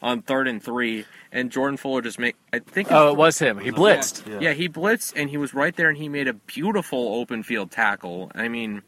on 0.00 0.22
third 0.22 0.48
and 0.48 0.60
three, 0.62 1.04
and 1.30 1.52
Jordan 1.52 1.76
Fuller 1.76 2.02
just 2.02 2.18
make. 2.18 2.34
I 2.52 2.58
think. 2.58 2.88
Oh, 2.90 3.10
it 3.10 3.16
was 3.16 3.38
him. 3.38 3.58
He 3.58 3.70
blitzed. 3.70 4.26
Yeah. 4.26 4.40
Yeah, 4.40 4.52
he 4.54 4.68
blitzed 4.68 5.12
and 5.14 5.30
he 5.30 5.36
was 5.36 5.54
right 5.54 5.74
there 5.76 5.88
and 5.88 5.98
he 5.98 6.08
made 6.08 6.26
a 6.28 6.32
beautiful 6.34 7.14
open 7.14 7.42
field 7.44 7.70
tackle. 7.70 8.32
I 8.34 8.48
mean, 8.48 8.82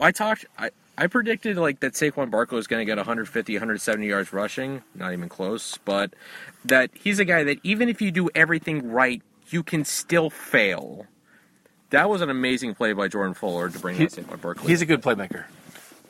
I 0.00 0.10
talked, 0.10 0.46
I, 0.58 0.70
I 0.98 1.06
predicted 1.08 1.56
like 1.58 1.80
that 1.80 1.92
Saquon 1.92 2.30
Barkley 2.30 2.56
was 2.56 2.66
going 2.66 2.80
to 2.80 2.84
get 2.86 2.96
150, 2.96 3.52
170 3.54 4.06
yards 4.06 4.32
rushing, 4.32 4.82
not 4.94 5.12
even 5.12 5.28
close, 5.28 5.78
but 5.84 6.14
that 6.64 6.90
he's 6.94 7.18
a 7.18 7.24
guy 7.24 7.44
that 7.44 7.58
even 7.62 7.88
if 7.88 8.00
you 8.00 8.10
do 8.10 8.30
everything 8.34 8.90
right, 8.90 9.22
you 9.50 9.62
can 9.62 9.84
still 9.84 10.30
fail. 10.30 11.06
That 11.90 12.08
was 12.08 12.20
an 12.22 12.30
amazing 12.30 12.74
play 12.74 12.92
by 12.94 13.08
Jordan 13.08 13.34
Fuller 13.34 13.68
to 13.68 13.78
bring 13.78 13.96
He- 13.96 14.04
out 14.04 14.10
Saquon 14.10 14.40
Barkley. 14.40 14.68
He's 14.68 14.80
a 14.82 14.86
good 14.86 15.02
playmaker. 15.02 15.44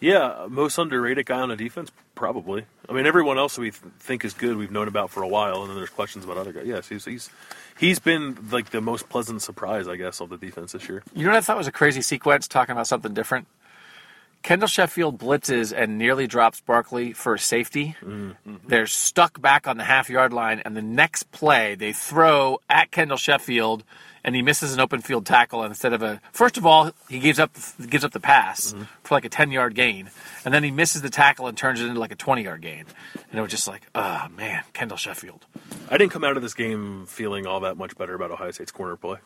yeah, 0.01 0.47
most 0.49 0.79
underrated 0.79 1.27
guy 1.27 1.41
on 1.41 1.49
the 1.49 1.57
defense, 1.57 1.91
probably. 2.15 2.65
I 2.89 2.93
mean, 2.93 3.07
everyone 3.07 3.39
else 3.39 3.59
we 3.59 3.73
th- 3.73 3.83
think 3.99 4.25
is 4.25 4.35
good, 4.35 4.57
we've 4.57 4.71
known 4.71 4.87
about 4.89 5.11
for 5.11 5.23
a 5.23 5.29
while, 5.29 5.63
and 5.63 5.69
then 5.71 5.77
there's 5.77 5.91
questions 5.91 6.25
about 6.25 6.37
other 6.37 6.53
guys. 6.53 6.65
Yes, 6.67 6.89
he's 6.89 7.05
he's 7.05 7.29
he's 7.77 7.99
been 7.99 8.39
like 8.53 8.71
the 8.71 8.81
most 8.81 9.09
pleasant 9.09 9.43
surprise, 9.43 9.89
I 9.89 9.97
guess, 9.97 10.21
of 10.21 10.29
the 10.31 10.37
defense 10.39 10.73
this 10.73 10.89
year. 10.89 11.03
You 11.13 11.25
know 11.25 11.33
what 11.33 11.39
I 11.39 11.41
thought 11.41 11.57
was 11.59 11.67
a 11.67 11.73
crazy 11.73 12.03
sequence 12.03 12.47
talking 12.47 12.73
about 12.73 12.87
something 12.87 13.13
different? 13.13 13.49
Kendall 14.47 14.69
Sheffield 14.69 15.19
blitzes 15.19 15.77
and 15.77 15.99
nearly 15.99 16.29
drops 16.29 16.61
Barkley 16.61 17.13
for 17.13 17.35
a 17.35 17.39
safety. 17.39 17.97
Mm-hmm. 18.01 18.55
They're 18.69 18.87
stuck 18.87 19.41
back 19.41 19.67
on 19.67 19.77
the 19.77 19.83
half 19.83 20.09
yard 20.09 20.33
line, 20.33 20.63
and 20.65 20.77
the 20.77 20.83
next 20.83 21.33
play 21.33 21.75
they 21.75 21.93
throw 21.93 22.61
at 22.71 22.93
Kendall 22.93 23.17
Sheffield, 23.17 23.83
and 24.23 24.37
he 24.37 24.43
misses 24.43 24.73
an 24.73 24.79
open 24.79 25.01
field 25.01 25.27
tackle. 25.27 25.65
Instead 25.65 25.93
of 25.93 26.01
a 26.05 26.21
first 26.31 26.57
of 26.57 26.65
all, 26.65 26.93
he 27.09 27.19
gives 27.19 27.41
up 27.41 27.57
gives 27.89 28.05
up 28.05 28.13
the 28.13 28.21
pass 28.21 28.73
mm-hmm. 28.73 28.85
for 29.03 29.17
like 29.17 29.25
a 29.25 29.29
ten 29.29 29.51
yard 29.51 29.75
gain, 29.75 30.11
and 30.45 30.55
then 30.55 30.63
he 30.63 30.71
misses 30.71 31.03
the 31.03 31.11
tackle 31.11 31.49
and 31.49 31.59
turns 31.59 31.81
it 31.81 31.89
into 31.89 31.99
like 31.99 32.13
a 32.13 32.17
twenty 32.17 32.45
yard 32.45 32.63
gain. 32.63 32.85
And 33.15 33.41
it 33.41 33.43
was 33.43 33.51
just 33.51 33.67
like, 33.67 33.83
oh 33.97 34.29
man, 34.37 34.63
Kendall 34.73 34.97
Sheffield. 34.97 35.45
I 35.91 35.99
didn't 35.99 36.13
come 36.13 36.23
out 36.23 36.37
of 36.37 36.45
this 36.45 36.55
game 36.55 37.07
feeling 37.07 37.49
all 37.49 37.59
that 37.61 37.77
much 37.77 37.99
better 37.99 38.15
about 38.15 38.31
Ohio 38.31 38.53
State's 38.53 38.71
corner 38.71 38.95
play. 38.95 39.19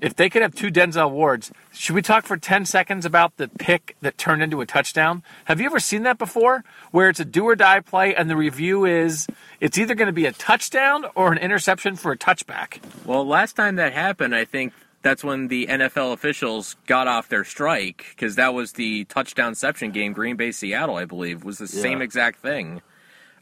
If 0.00 0.16
they 0.16 0.28
could 0.28 0.42
have 0.42 0.54
two 0.54 0.70
Denzel 0.70 1.10
Wards, 1.10 1.52
should 1.72 1.94
we 1.94 2.02
talk 2.02 2.24
for 2.24 2.36
10 2.36 2.64
seconds 2.64 3.04
about 3.04 3.36
the 3.36 3.48
pick 3.48 3.96
that 4.00 4.18
turned 4.18 4.42
into 4.42 4.60
a 4.60 4.66
touchdown? 4.66 5.22
Have 5.46 5.60
you 5.60 5.66
ever 5.66 5.80
seen 5.80 6.02
that 6.04 6.18
before? 6.18 6.64
Where 6.90 7.08
it's 7.08 7.20
a 7.20 7.24
do 7.24 7.44
or 7.44 7.54
die 7.54 7.80
play 7.80 8.14
and 8.14 8.28
the 8.30 8.36
review 8.36 8.84
is 8.84 9.26
it's 9.60 9.78
either 9.78 9.94
going 9.94 10.06
to 10.06 10.12
be 10.12 10.26
a 10.26 10.32
touchdown 10.32 11.04
or 11.14 11.32
an 11.32 11.38
interception 11.38 11.96
for 11.96 12.12
a 12.12 12.18
touchback. 12.18 12.80
Well, 13.04 13.26
last 13.26 13.56
time 13.56 13.76
that 13.76 13.92
happened, 13.92 14.34
I 14.34 14.44
think 14.44 14.72
that's 15.02 15.24
when 15.24 15.48
the 15.48 15.66
NFL 15.66 16.12
officials 16.12 16.76
got 16.86 17.08
off 17.08 17.28
their 17.28 17.44
strike 17.44 18.06
because 18.10 18.36
that 18.36 18.54
was 18.54 18.72
the 18.72 19.04
touchdown 19.04 19.52
touchdownception 19.52 19.92
game, 19.92 20.12
Green 20.12 20.36
Bay 20.36 20.52
Seattle, 20.52 20.96
I 20.96 21.04
believe, 21.04 21.44
was 21.44 21.58
the 21.58 21.66
same 21.68 22.02
exact 22.02 22.40
thing. 22.40 22.82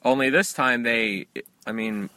Only 0.05 0.31
this 0.31 0.53
time 0.53 0.83
they, 0.83 1.27
I 1.67 1.73
mean, 1.73 2.09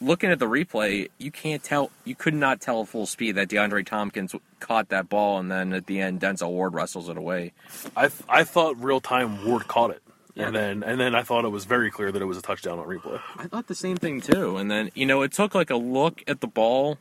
looking 0.00 0.30
at 0.30 0.38
the 0.38 0.46
replay, 0.46 1.08
you 1.18 1.30
can't 1.30 1.62
tell. 1.62 1.90
You 2.04 2.14
could 2.14 2.34
not 2.34 2.60
tell 2.60 2.82
at 2.82 2.88
full 2.88 3.06
speed 3.06 3.32
that 3.36 3.48
DeAndre 3.48 3.84
Thompkins 3.86 4.34
caught 4.60 4.88
that 4.90 5.08
ball, 5.08 5.38
and 5.38 5.50
then 5.50 5.72
at 5.72 5.86
the 5.86 6.00
end, 6.00 6.20
Denzel 6.20 6.50
Ward 6.50 6.74
wrestles 6.74 7.08
it 7.08 7.16
away. 7.16 7.52
I 7.96 8.08
th- 8.08 8.22
I 8.28 8.44
thought 8.44 8.76
real 8.82 9.00
time 9.00 9.44
Ward 9.46 9.68
caught 9.68 9.90
it, 9.90 10.02
Yeah. 10.34 10.46
and 10.48 10.56
then 10.56 10.82
and 10.82 11.00
then 11.00 11.14
I 11.14 11.22
thought 11.22 11.44
it 11.44 11.48
was 11.50 11.64
very 11.64 11.90
clear 11.90 12.12
that 12.12 12.20
it 12.20 12.26
was 12.26 12.38
a 12.38 12.42
touchdown 12.42 12.78
on 12.78 12.86
replay. 12.86 13.20
I 13.38 13.46
thought 13.46 13.66
the 13.68 13.74
same 13.74 13.96
thing 13.96 14.20
too. 14.20 14.56
And 14.56 14.70
then 14.70 14.90
you 14.94 15.06
know, 15.06 15.22
it 15.22 15.32
took 15.32 15.54
like 15.54 15.70
a 15.70 15.76
look 15.76 16.22
at 16.28 16.40
the 16.40 16.46
ball, 16.48 16.98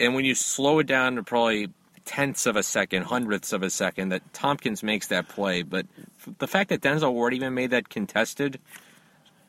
and 0.00 0.14
when 0.14 0.24
you 0.24 0.34
slow 0.34 0.78
it 0.78 0.86
down 0.86 1.16
to 1.16 1.22
probably 1.22 1.68
tenths 2.04 2.46
of 2.46 2.56
a 2.56 2.62
second, 2.62 3.02
hundredths 3.04 3.52
of 3.52 3.62
a 3.62 3.68
second, 3.68 4.08
that 4.10 4.22
Thompkins 4.32 4.82
makes 4.82 5.08
that 5.08 5.28
play. 5.28 5.62
But 5.62 5.84
f- 6.26 6.34
the 6.38 6.46
fact 6.46 6.70
that 6.70 6.80
Denzel 6.80 7.12
Ward 7.12 7.34
even 7.34 7.52
made 7.54 7.70
that 7.70 7.90
contested 7.90 8.58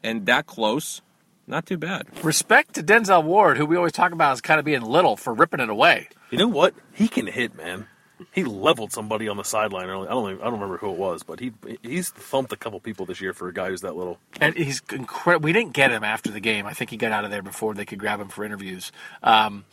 and 0.04 0.26
that 0.26 0.46
close, 0.46 1.02
not 1.50 1.66
too 1.66 1.78
bad. 1.78 2.08
Respect 2.24 2.76
to 2.76 2.84
Denzel 2.84 3.24
Ward, 3.24 3.58
who 3.58 3.66
we 3.66 3.76
always 3.76 3.92
talk 3.92 4.12
about 4.12 4.34
as 4.34 4.42
kind 4.42 4.60
of 4.60 4.66
being 4.66 4.82
little 4.82 5.18
for 5.18 5.34
ripping 5.34 5.60
it 5.60 5.70
away. 5.70 6.08
You 6.30 6.38
know 6.38 6.48
what? 6.48 6.76
He 6.94 7.08
can 7.08 7.28
hit, 7.28 7.56
man. 7.56 7.88
He 8.32 8.44
leveled 8.44 8.92
somebody 8.92 9.28
on 9.28 9.38
the 9.38 9.44
sideline 9.44 9.88
early. 9.90 10.08
I 10.08 10.12
don't 10.12 10.30
even, 10.30 10.42
I 10.42 10.46
don't 10.46 10.54
remember 10.54 10.78
who 10.78 10.92
it 10.92 10.98
was, 10.98 11.24
but 11.24 11.40
he 11.40 11.54
he's 11.82 12.10
thumped 12.10 12.52
a 12.52 12.58
couple 12.58 12.80
people 12.80 13.06
this 13.06 13.22
year 13.22 13.34
for 13.34 13.48
a 13.48 13.54
guy 13.54 13.70
who's 13.70 13.82
that 13.82 13.96
little. 13.96 14.20
And 14.42 14.56
he's 14.56 14.82
incredible. 14.92 15.46
We 15.46 15.54
didn't 15.54 15.74
get 15.74 15.92
him 15.92 16.04
after 16.04 16.30
the 16.30 16.42
game. 16.42 16.66
I 16.66 16.74
think 16.74 16.90
he 16.90 16.98
got 16.98 17.12
out 17.12 17.24
of 17.24 17.32
there 17.32 17.42
before 17.42 17.74
they 17.74 17.86
could 17.86 18.00
grab 18.00 18.20
him 18.20 18.28
for 18.28 18.44
interviews. 18.44 18.92
Um, 19.24 19.66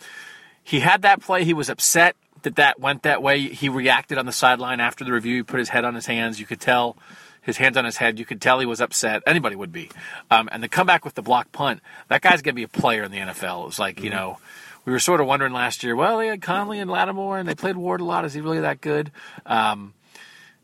he 0.62 0.80
had 0.80 1.02
that 1.02 1.20
play. 1.20 1.44
He 1.44 1.54
was 1.54 1.68
upset 1.68 2.16
that 2.42 2.56
that 2.56 2.78
went 2.78 3.02
that 3.02 3.20
way. 3.20 3.40
He 3.40 3.68
reacted 3.68 4.16
on 4.16 4.26
the 4.26 4.32
sideline 4.32 4.78
after 4.78 5.04
the 5.04 5.12
review. 5.12 5.36
He 5.36 5.42
put 5.42 5.58
his 5.58 5.68
head 5.68 5.84
on 5.84 5.94
his 5.94 6.06
hands. 6.06 6.38
You 6.38 6.46
could 6.46 6.60
tell 6.60 6.96
his 7.46 7.56
hands 7.56 7.76
on 7.76 7.84
his 7.84 7.96
head. 7.96 8.18
You 8.18 8.26
could 8.26 8.42
tell 8.42 8.58
he 8.58 8.66
was 8.66 8.80
upset. 8.80 9.22
Anybody 9.26 9.56
would 9.56 9.72
be. 9.72 9.90
Um, 10.30 10.48
and 10.52 10.62
the 10.62 10.68
comeback 10.68 11.04
with 11.04 11.14
the 11.14 11.22
block 11.22 11.52
punt. 11.52 11.80
That 12.08 12.20
guy's 12.20 12.42
going 12.42 12.54
to 12.54 12.56
be 12.56 12.64
a 12.64 12.68
player 12.68 13.04
in 13.04 13.12
the 13.12 13.18
NFL. 13.18 13.62
It 13.62 13.66
was 13.66 13.78
like 13.78 14.02
you 14.02 14.10
know. 14.10 14.38
We 14.84 14.92
were 14.92 15.00
sort 15.00 15.20
of 15.20 15.26
wondering 15.26 15.52
last 15.52 15.82
year. 15.82 15.96
Well, 15.96 16.18
they 16.18 16.28
had 16.28 16.40
Conley 16.40 16.78
and 16.78 16.88
Lattimore, 16.88 17.38
and 17.38 17.48
they 17.48 17.56
played 17.56 17.76
Ward 17.76 18.00
a 18.00 18.04
lot. 18.04 18.24
Is 18.24 18.34
he 18.34 18.40
really 18.40 18.60
that 18.60 18.80
good? 18.80 19.10
Um, 19.44 19.94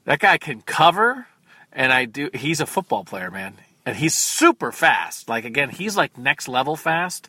that 0.05 0.20
guy 0.20 0.39
can 0.39 0.62
cover, 0.62 1.26
and 1.72 1.93
I 1.93 2.05
do. 2.05 2.30
He's 2.33 2.61
a 2.61 2.66
football 2.66 3.03
player, 3.03 3.33
man, 3.33 3.55
and 3.85 3.97
he's 3.97 4.14
super 4.14 4.70
fast. 4.70 5.28
Like 5.28 5.45
again, 5.45 5.70
he's 5.70 5.97
like 5.97 6.16
next 6.16 6.47
level 6.47 6.76
fast, 6.76 7.28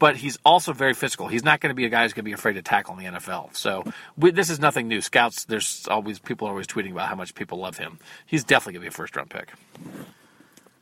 but 0.00 0.16
he's 0.16 0.38
also 0.44 0.72
very 0.72 0.94
physical. 0.94 1.28
He's 1.28 1.44
not 1.44 1.60
going 1.60 1.70
to 1.70 1.74
be 1.74 1.84
a 1.84 1.88
guy 1.90 2.02
who's 2.02 2.14
going 2.14 2.24
to 2.24 2.28
be 2.28 2.32
afraid 2.32 2.54
to 2.54 2.62
tackle 2.62 2.98
in 2.98 3.04
the 3.04 3.18
NFL. 3.20 3.54
So 3.54 3.84
we, 4.16 4.32
this 4.32 4.50
is 4.50 4.58
nothing 4.58 4.88
new. 4.88 5.00
Scouts, 5.00 5.44
there's 5.44 5.86
always 5.88 6.18
people 6.18 6.48
are 6.48 6.50
always 6.50 6.66
tweeting 6.66 6.90
about 6.92 7.08
how 7.08 7.14
much 7.14 7.34
people 7.34 7.58
love 7.58 7.76
him. 7.76 8.00
He's 8.26 8.42
definitely 8.42 8.72
going 8.72 8.86
to 8.86 8.90
be 8.90 8.94
a 8.94 8.96
first 8.96 9.14
round 9.14 9.30
pick. 9.30 9.52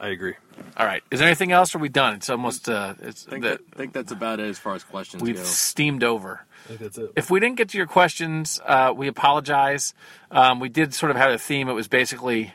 I 0.00 0.08
agree. 0.08 0.34
All 0.76 0.86
right, 0.86 1.02
is 1.10 1.18
there 1.18 1.26
anything 1.26 1.50
else? 1.50 1.74
Or 1.74 1.78
are 1.78 1.80
we 1.80 1.88
done? 1.88 2.14
It's 2.14 2.30
almost 2.30 2.68
uh, 2.68 2.94
it's 3.02 3.26
I 3.26 3.30
think, 3.30 3.42
the, 3.42 3.48
that, 3.50 3.60
I 3.74 3.76
think 3.76 3.92
that's 3.92 4.12
about 4.12 4.38
it 4.38 4.46
as 4.46 4.56
far 4.56 4.76
as 4.76 4.84
questions 4.84 5.20
we've 5.20 5.34
go. 5.34 5.42
steamed 5.42 6.04
over. 6.04 6.46
I 6.66 6.68
think 6.68 6.80
that's 6.80 6.98
it. 6.98 7.12
if 7.16 7.30
we 7.32 7.40
didn't 7.40 7.56
get 7.56 7.70
to 7.70 7.78
your 7.78 7.88
questions, 7.88 8.60
uh, 8.64 8.92
we 8.96 9.08
apologize. 9.08 9.94
Um, 10.30 10.60
we 10.60 10.68
did 10.68 10.94
sort 10.94 11.10
of 11.10 11.16
have 11.16 11.32
a 11.32 11.38
theme. 11.38 11.68
It 11.68 11.72
was 11.72 11.88
basically, 11.88 12.54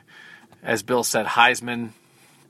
as 0.64 0.84
Bill 0.84 1.04
said, 1.04 1.26
Heisman, 1.26 1.90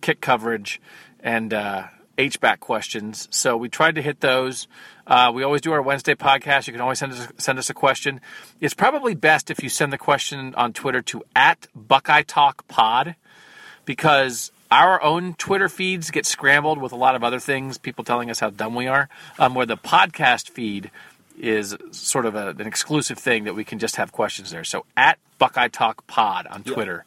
kick 0.02 0.22
coverage, 0.22 0.80
and 1.22 1.52
uh, 1.56 1.88
H-back 2.18 2.60
questions. 2.60 3.28
So 3.32 3.58
we 3.58 3.70
tried 3.70 3.96
to 3.96 4.02
hit 4.02 4.20
those. 4.20 4.68
Uh, 5.06 5.32
we 5.34 5.44
always 5.44 5.62
do 5.62 5.72
our 5.72 5.82
Wednesday 5.82 6.16
podcast. 6.16 6.68
You 6.68 6.74
can 6.74 6.82
always 6.82 7.00
send 7.00 7.14
us 7.14 7.28
send 7.38 7.60
us 7.60 7.70
a 7.70 7.74
question. 7.74 8.22
It's 8.62 8.74
probably 8.74 9.16
best 9.16 9.50
if 9.52 9.64
you 9.64 9.70
send 9.70 9.92
the 9.92 9.98
question 9.98 10.54
on 10.56 10.74
Twitter 10.74 11.02
to 11.04 11.24
at 11.36 11.68
Buckeye 11.76 12.24
Talk 12.24 12.68
Pod 12.68 13.16
because 13.86 14.52
our 14.72 15.02
own 15.04 15.36
Twitter 15.36 15.70
feeds 15.70 16.10
get 16.10 16.26
scrambled 16.26 16.80
with 16.80 16.92
a 16.92 16.96
lot 16.96 17.16
of 17.16 17.24
other 17.24 17.40
things, 17.40 17.78
people 17.78 18.04
telling 18.04 18.30
us 18.32 18.40
how 18.40 18.50
dumb 18.50 18.74
we 18.76 18.88
are, 18.88 19.10
um, 19.38 19.54
where 19.54 19.66
the 19.66 19.78
podcast 19.78 20.50
feed 20.50 20.90
is 21.40 21.76
sort 21.92 22.26
of 22.26 22.36
a, 22.36 22.50
an 22.50 22.62
exclusive 22.62 23.18
thing 23.18 23.44
that 23.44 23.56
we 23.56 23.64
can 23.64 23.80
just 23.80 23.98
have 23.98 24.12
questions 24.12 24.52
there. 24.52 24.64
So 24.64 24.86
at 24.96 25.20
Buckeye 25.38 25.68
Talk 25.68 26.08
Pod 26.08 26.48
on 26.48 26.64
Twitter. 26.64 27.06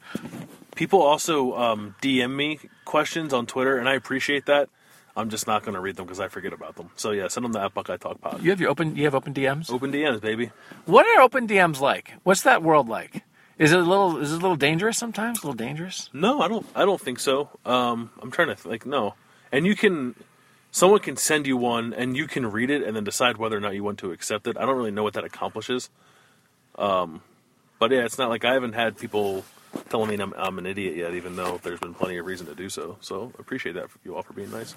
People 0.74 1.00
also 1.00 1.57
um, 1.57 1.94
DM 2.02 2.34
me 2.36 2.61
questions 2.84 3.32
on 3.32 3.46
Twitter, 3.46 3.78
and 3.78 3.88
I 3.88 3.94
appreciate 3.94 4.46
that. 4.46 4.68
I'm 5.16 5.30
just 5.30 5.46
not 5.46 5.62
going 5.62 5.74
to 5.74 5.80
read 5.80 5.96
them 5.96 6.04
because 6.04 6.20
I 6.20 6.28
forget 6.28 6.52
about 6.52 6.76
them. 6.76 6.90
So 6.96 7.10
yeah, 7.10 7.28
send 7.28 7.44
them 7.44 7.52
to 7.54 7.60
at 7.62 7.72
Buckeye 7.74 7.96
Talk 7.96 8.20
Pod. 8.20 8.42
You 8.42 8.50
have 8.50 8.60
your 8.60 8.70
open. 8.70 8.96
You 8.96 9.04
have 9.04 9.14
open 9.14 9.32
DMs. 9.32 9.70
Open 9.70 9.90
DMs, 9.90 10.20
baby. 10.20 10.50
What 10.84 11.06
are 11.06 11.22
open 11.22 11.48
DMs 11.48 11.80
like? 11.80 12.12
What's 12.22 12.42
that 12.42 12.62
world 12.62 12.88
like? 12.88 13.22
Is 13.58 13.72
it 13.72 13.78
a 13.78 13.82
little? 13.82 14.18
Is 14.18 14.32
it 14.32 14.36
a 14.36 14.38
little 14.38 14.56
dangerous 14.56 14.98
sometimes? 14.98 15.38
A 15.42 15.46
little 15.46 15.56
dangerous? 15.56 16.10
No, 16.12 16.42
I 16.42 16.48
don't. 16.48 16.66
I 16.74 16.84
don't 16.84 17.00
think 17.00 17.18
so. 17.18 17.48
Um, 17.64 18.10
I'm 18.20 18.30
trying 18.30 18.48
to 18.48 18.54
th- 18.54 18.66
like 18.66 18.84
no, 18.84 19.14
and 19.50 19.66
you 19.66 19.74
can. 19.74 20.14
Someone 20.70 21.00
can 21.00 21.16
send 21.16 21.46
you 21.46 21.56
one, 21.56 21.94
and 21.94 22.14
you 22.14 22.26
can 22.26 22.50
read 22.50 22.68
it, 22.68 22.82
and 22.82 22.94
then 22.94 23.04
decide 23.04 23.38
whether 23.38 23.56
or 23.56 23.60
not 23.60 23.74
you 23.74 23.82
want 23.82 23.98
to 24.00 24.12
accept 24.12 24.46
it. 24.46 24.58
I 24.58 24.66
don't 24.66 24.76
really 24.76 24.90
know 24.90 25.02
what 25.02 25.14
that 25.14 25.24
accomplishes. 25.24 25.88
Um, 26.76 27.22
but 27.78 27.90
yeah, 27.90 28.04
it's 28.04 28.18
not 28.18 28.28
like 28.28 28.44
I 28.44 28.52
haven't 28.52 28.74
had 28.74 28.98
people 28.98 29.44
telling 29.88 30.10
me 30.10 30.22
I'm, 30.22 30.34
I'm 30.36 30.58
an 30.58 30.66
idiot 30.66 30.96
yet, 30.96 31.14
even 31.14 31.36
though 31.36 31.60
there's 31.62 31.80
been 31.80 31.94
plenty 31.94 32.18
of 32.18 32.26
reason 32.26 32.46
to 32.46 32.54
do 32.54 32.68
so. 32.68 32.98
So 33.00 33.32
appreciate 33.38 33.74
that 33.74 33.86
you 34.04 34.14
all 34.16 34.22
for 34.22 34.32
being 34.32 34.50
nice. 34.50 34.74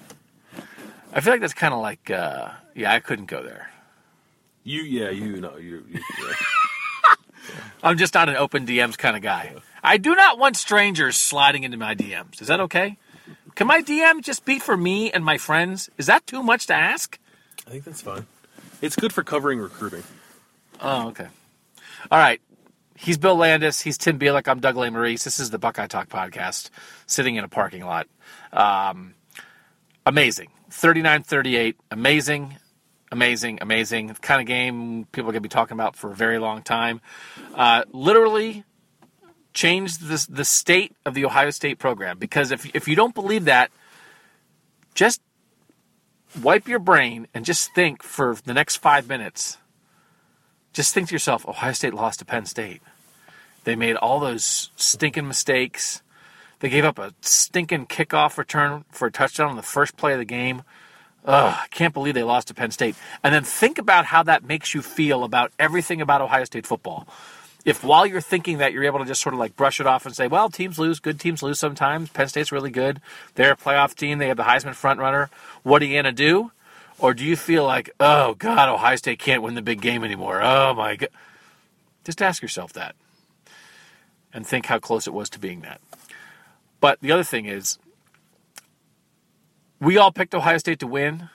I 1.12 1.20
feel 1.20 1.32
like 1.32 1.40
that's 1.40 1.54
kind 1.54 1.74
of 1.74 1.80
like. 1.80 2.10
Uh, 2.10 2.50
yeah, 2.74 2.92
I 2.92 3.00
couldn't 3.00 3.26
go 3.26 3.42
there. 3.42 3.70
You, 4.62 4.82
yeah, 4.82 5.10
you 5.10 5.40
know, 5.40 5.56
you. 5.56 5.84
you 5.88 6.00
yeah. 6.18 6.34
I'm 7.82 7.98
just 7.98 8.14
not 8.14 8.28
an 8.28 8.36
open 8.36 8.66
DMs 8.66 8.96
kind 8.96 9.16
of 9.16 9.22
guy. 9.22 9.54
I 9.82 9.96
do 9.96 10.14
not 10.14 10.38
want 10.38 10.56
strangers 10.56 11.16
sliding 11.16 11.64
into 11.64 11.76
my 11.76 11.94
DMs. 11.94 12.40
Is 12.40 12.48
that 12.48 12.60
okay? 12.60 12.98
Can 13.54 13.66
my 13.66 13.82
DM 13.82 14.22
just 14.22 14.44
be 14.44 14.58
for 14.58 14.76
me 14.76 15.10
and 15.10 15.24
my 15.24 15.38
friends? 15.38 15.90
Is 15.98 16.06
that 16.06 16.26
too 16.26 16.42
much 16.42 16.66
to 16.66 16.74
ask? 16.74 17.18
I 17.66 17.70
think 17.70 17.84
that's 17.84 18.02
fine. 18.02 18.26
It's 18.80 18.96
good 18.96 19.12
for 19.12 19.24
covering 19.24 19.58
recruiting. 19.58 20.02
Oh, 20.80 21.08
okay. 21.08 21.26
All 22.10 22.18
right. 22.18 22.40
He's 22.96 23.18
Bill 23.18 23.36
Landis. 23.36 23.80
He's 23.80 23.96
Tim 23.96 24.18
Bielik. 24.18 24.46
I'm 24.46 24.60
Doug 24.60 24.76
Lesmerises. 24.76 25.24
This 25.24 25.40
is 25.40 25.50
the 25.50 25.58
Buckeye 25.58 25.86
Talk 25.86 26.08
podcast, 26.08 26.70
sitting 27.06 27.36
in 27.36 27.44
a 27.44 27.48
parking 27.48 27.84
lot. 27.84 28.06
Um, 28.52 29.14
amazing. 30.04 30.48
39 30.70 31.22
38. 31.22 31.76
Amazing. 31.90 32.56
Amazing. 33.12 33.58
Amazing. 33.60 34.06
The 34.08 34.14
kind 34.14 34.40
of 34.40 34.46
game 34.46 35.06
people 35.12 35.28
are 35.28 35.32
going 35.32 35.42
to 35.42 35.48
be 35.48 35.48
talking 35.48 35.74
about 35.74 35.96
for 35.96 36.12
a 36.12 36.14
very 36.14 36.38
long 36.38 36.62
time. 36.62 37.00
Uh, 37.54 37.84
literally 37.92 38.64
changed 39.52 40.00
the, 40.02 40.26
the 40.30 40.44
state 40.44 40.94
of 41.04 41.14
the 41.14 41.24
Ohio 41.24 41.50
State 41.50 41.78
program 41.78 42.18
because 42.18 42.52
if, 42.52 42.72
if 42.74 42.86
you 42.86 42.94
don't 42.94 43.14
believe 43.14 43.46
that, 43.46 43.70
just 44.94 45.20
wipe 46.40 46.68
your 46.68 46.78
brain 46.78 47.26
and 47.34 47.44
just 47.44 47.74
think 47.74 48.02
for 48.02 48.36
the 48.44 48.54
next 48.54 48.76
five 48.76 49.08
minutes 49.08 49.58
just 50.72 50.94
think 50.94 51.08
to 51.08 51.14
yourself, 51.14 51.46
Ohio 51.48 51.72
State 51.72 51.94
lost 51.94 52.20
to 52.20 52.24
Penn 52.24 52.46
State. 52.46 52.82
They 53.64 53.76
made 53.76 53.96
all 53.96 54.20
those 54.20 54.70
stinking 54.76 55.26
mistakes. 55.26 56.02
They 56.60 56.68
gave 56.68 56.84
up 56.84 56.98
a 56.98 57.12
stinking 57.20 57.86
kickoff 57.86 58.38
return 58.38 58.84
for 58.90 59.08
a 59.08 59.12
touchdown 59.12 59.50
on 59.50 59.56
the 59.56 59.62
first 59.62 59.96
play 59.96 60.12
of 60.12 60.18
the 60.18 60.24
game. 60.24 60.62
Ugh, 61.24 61.54
I 61.62 61.66
can't 61.68 61.92
believe 61.92 62.14
they 62.14 62.22
lost 62.22 62.48
to 62.48 62.54
Penn 62.54 62.70
State. 62.70 62.96
And 63.22 63.34
then 63.34 63.44
think 63.44 63.78
about 63.78 64.06
how 64.06 64.22
that 64.22 64.44
makes 64.44 64.74
you 64.74 64.82
feel 64.82 65.24
about 65.24 65.52
everything 65.58 66.00
about 66.00 66.20
Ohio 66.20 66.44
State 66.44 66.66
football. 66.66 67.08
If 67.64 67.84
while 67.84 68.06
you're 68.06 68.22
thinking 68.22 68.58
that 68.58 68.72
you're 68.72 68.84
able 68.84 69.00
to 69.00 69.04
just 69.04 69.20
sort 69.20 69.34
of 69.34 69.38
like 69.38 69.54
brush 69.56 69.80
it 69.80 69.86
off 69.86 70.06
and 70.06 70.14
say, 70.14 70.28
well, 70.28 70.48
teams 70.48 70.78
lose, 70.78 70.98
good 70.98 71.20
teams 71.20 71.42
lose 71.42 71.58
sometimes. 71.58 72.08
Penn 72.10 72.28
State's 72.28 72.52
really 72.52 72.70
good. 72.70 73.00
They're 73.34 73.52
a 73.52 73.56
playoff 73.56 73.94
team. 73.94 74.18
They 74.18 74.28
have 74.28 74.38
the 74.38 74.44
Heisman 74.44 74.74
front 74.74 74.98
runner. 74.98 75.28
What 75.62 75.82
are 75.82 75.84
you 75.84 75.94
going 75.94 76.04
to 76.04 76.12
do? 76.12 76.52
Or 76.98 77.14
do 77.14 77.24
you 77.24 77.36
feel 77.36 77.64
like, 77.64 77.90
oh, 77.98 78.34
God, 78.34 78.68
Ohio 78.68 78.96
State 78.96 79.18
can't 79.18 79.42
win 79.42 79.54
the 79.54 79.62
big 79.62 79.80
game 79.80 80.04
anymore? 80.04 80.42
Oh, 80.42 80.74
my 80.74 80.96
God. 80.96 81.08
Just 82.04 82.22
ask 82.22 82.40
yourself 82.40 82.72
that 82.74 82.94
and 84.32 84.46
think 84.46 84.66
how 84.66 84.78
close 84.78 85.06
it 85.06 85.12
was 85.12 85.28
to 85.30 85.38
being 85.38 85.60
that. 85.60 85.80
But 86.80 87.00
the 87.00 87.12
other 87.12 87.24
thing 87.24 87.46
is, 87.46 87.78
we 89.80 89.96
all 89.96 90.12
picked 90.12 90.34
Ohio 90.34 90.58
State 90.58 90.80
to 90.80 90.86
win. 90.86 91.28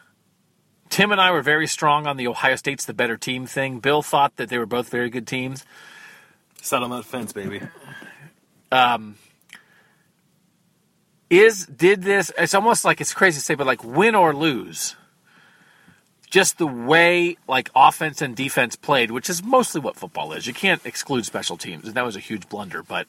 Tim 0.89 1.11
and 1.11 1.19
I 1.19 1.31
were 1.31 1.41
very 1.41 1.67
strong 1.67 2.07
on 2.07 2.17
the 2.17 2.27
Ohio 2.27 2.55
State's 2.55 2.85
the 2.85 2.93
better 2.93 3.17
team 3.17 3.45
thing. 3.45 3.79
Bill 3.79 4.01
thought 4.01 4.35
that 4.37 4.49
they 4.49 4.57
were 4.57 4.65
both 4.65 4.89
very 4.89 5.09
good 5.09 5.27
teams. 5.27 5.65
On 6.71 6.89
that 6.89 7.05
fence, 7.05 7.31
baby. 7.31 7.61
Um, 8.71 9.17
is 11.29 11.65
did 11.65 12.03
this 12.03 12.31
it's 12.37 12.53
almost 12.53 12.85
like 12.85 13.01
it's 13.01 13.13
crazy 13.13 13.39
to 13.39 13.43
say 13.43 13.55
but 13.55 13.65
like 13.65 13.83
win 13.83 14.15
or 14.15 14.33
lose 14.33 14.95
just 16.29 16.57
the 16.57 16.67
way 16.67 17.37
like 17.47 17.69
offense 17.75 18.21
and 18.21 18.35
defense 18.35 18.75
played 18.75 19.11
which 19.11 19.29
is 19.29 19.43
mostly 19.43 19.81
what 19.81 19.95
football 19.95 20.33
is 20.33 20.45
you 20.45 20.53
can't 20.53 20.85
exclude 20.85 21.25
special 21.25 21.57
teams 21.57 21.85
and 21.85 21.95
that 21.95 22.05
was 22.05 22.15
a 22.15 22.19
huge 22.19 22.47
blunder 22.47 22.83
but 22.83 23.07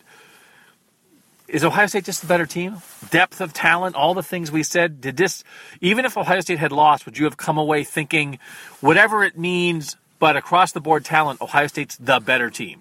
is 1.48 1.64
ohio 1.64 1.86
state 1.86 2.04
just 2.04 2.22
a 2.24 2.26
better 2.26 2.46
team 2.46 2.76
depth 3.10 3.40
of 3.40 3.52
talent 3.52 3.94
all 3.94 4.14
the 4.14 4.22
things 4.22 4.50
we 4.50 4.62
said 4.62 5.00
did 5.00 5.16
this 5.16 5.44
even 5.80 6.04
if 6.04 6.16
ohio 6.16 6.40
state 6.40 6.58
had 6.58 6.72
lost 6.72 7.06
would 7.06 7.16
you 7.18 7.24
have 7.24 7.36
come 7.36 7.58
away 7.58 7.84
thinking 7.84 8.38
whatever 8.80 9.22
it 9.24 9.38
means 9.38 9.96
but 10.18 10.36
across 10.36 10.72
the 10.72 10.80
board 10.80 11.04
talent 11.04 11.40
ohio 11.40 11.66
state's 11.66 11.96
the 11.98 12.18
better 12.20 12.50
team 12.50 12.80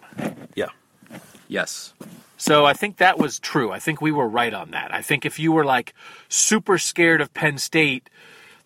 Yeah. 0.56 0.70
yes. 1.48 1.94
so 2.38 2.66
I 2.66 2.74
think 2.74 2.98
that 2.98 3.18
was 3.18 3.40
true. 3.40 3.72
I 3.72 3.80
think 3.80 4.02
we 4.02 4.12
were 4.12 4.28
right 4.28 4.54
on 4.54 4.72
that. 4.72 4.94
I 4.94 5.02
think 5.02 5.26
if 5.26 5.40
you 5.40 5.52
were 5.52 5.66
like 5.66 5.94
super 6.30 6.78
scared 6.78 7.22
of 7.22 7.34
Penn 7.34 7.58
State, 7.58 8.10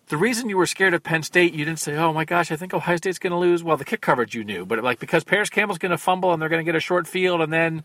the 0.08 0.16
reason 0.16 0.48
you 0.48 0.56
were 0.56 0.66
scared 0.66 0.92
of 0.92 1.02
Penn 1.04 1.22
State, 1.22 1.54
you 1.54 1.64
didn't 1.64 1.78
say, 1.78 1.94
"Oh 1.96 2.12
my 2.12 2.24
gosh, 2.24 2.50
I 2.50 2.56
think 2.56 2.74
Ohio 2.74 2.96
State's 2.96 3.20
going 3.20 3.30
to 3.30 3.38
lose." 3.38 3.62
Well, 3.62 3.76
the 3.76 3.84
kick 3.84 4.00
coverage 4.00 4.34
you 4.34 4.42
knew, 4.42 4.66
but 4.66 4.82
like 4.82 4.98
because 4.98 5.22
Parris 5.22 5.50
Campbell's 5.50 5.78
going 5.78 5.92
to 5.92 5.98
fumble 5.98 6.32
and 6.32 6.42
they're 6.42 6.48
going 6.48 6.64
to 6.64 6.68
get 6.68 6.74
a 6.74 6.80
short 6.80 7.06
field, 7.06 7.40
and 7.40 7.52
then 7.52 7.84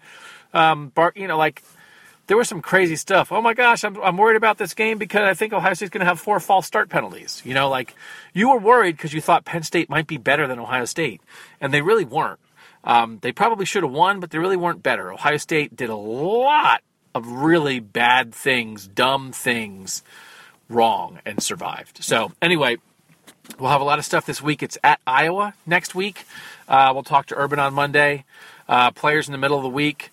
um, 0.51 0.89
Bar- 0.89 1.13
you 1.15 1.27
know, 1.27 1.37
like 1.37 1.61
there 2.27 2.37
was 2.37 2.49
some 2.49 2.61
crazy 2.61 2.95
stuff. 2.95 3.31
Oh 3.31 3.41
my 3.41 3.53
gosh, 3.53 3.83
I'm, 3.83 4.01
I'm 4.01 4.17
worried 4.17 4.37
about 4.37 4.57
this 4.57 4.73
game 4.73 4.97
because 4.97 5.21
I 5.21 5.33
think 5.33 5.53
Ohio 5.53 5.73
State's 5.73 5.91
going 5.91 5.99
to 5.99 6.05
have 6.05 6.19
four 6.19 6.39
false 6.39 6.65
start 6.65 6.89
penalties. 6.89 7.41
You 7.45 7.53
know, 7.53 7.69
like 7.69 7.95
you 8.33 8.49
were 8.49 8.59
worried 8.59 8.97
because 8.97 9.13
you 9.13 9.21
thought 9.21 9.45
Penn 9.45 9.63
State 9.63 9.89
might 9.89 10.07
be 10.07 10.17
better 10.17 10.47
than 10.47 10.59
Ohio 10.59 10.85
State, 10.85 11.21
and 11.61 11.73
they 11.73 11.81
really 11.81 12.05
weren't. 12.05 12.39
Um, 12.83 13.19
they 13.21 13.31
probably 13.31 13.65
should 13.65 13.83
have 13.83 13.91
won, 13.91 14.19
but 14.19 14.31
they 14.31 14.37
really 14.37 14.57
weren't 14.57 14.83
better. 14.83 15.11
Ohio 15.11 15.37
State 15.37 15.75
did 15.75 15.89
a 15.89 15.95
lot 15.95 16.81
of 17.13 17.27
really 17.27 17.79
bad 17.79 18.33
things, 18.33 18.87
dumb 18.87 19.31
things 19.31 20.03
wrong, 20.69 21.19
and 21.25 21.41
survived. 21.41 22.03
So, 22.03 22.31
anyway, 22.41 22.77
we'll 23.59 23.71
have 23.71 23.81
a 23.81 23.85
lot 23.85 23.99
of 23.99 24.05
stuff 24.05 24.25
this 24.25 24.41
week. 24.41 24.61
It's 24.61 24.77
at 24.83 24.99
Iowa 25.07 25.53
next 25.65 25.95
week. 25.95 26.25
Uh, 26.67 26.91
we'll 26.93 27.03
talk 27.03 27.27
to 27.27 27.35
Urban 27.35 27.57
on 27.59 27.73
Monday. 27.73 28.25
Uh, 28.67 28.91
players 28.91 29.27
in 29.27 29.31
the 29.31 29.37
middle 29.37 29.57
of 29.57 29.63
the 29.63 29.69
week. 29.69 30.11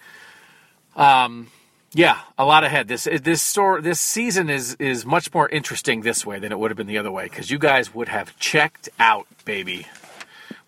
Um, 0.94 1.48
yeah, 1.94 2.20
a 2.38 2.44
lot 2.44 2.64
ahead. 2.64 2.88
This 2.88 3.06
this 3.22 3.42
store 3.42 3.80
this 3.80 4.00
season 4.00 4.48
is 4.48 4.74
is 4.76 5.04
much 5.04 5.32
more 5.34 5.48
interesting 5.48 6.00
this 6.00 6.24
way 6.24 6.38
than 6.38 6.50
it 6.50 6.58
would 6.58 6.70
have 6.70 6.78
been 6.78 6.86
the 6.86 6.98
other 6.98 7.10
way 7.10 7.24
because 7.24 7.50
you 7.50 7.58
guys 7.58 7.94
would 7.94 8.08
have 8.08 8.38
checked 8.38 8.88
out, 8.98 9.26
baby. 9.44 9.86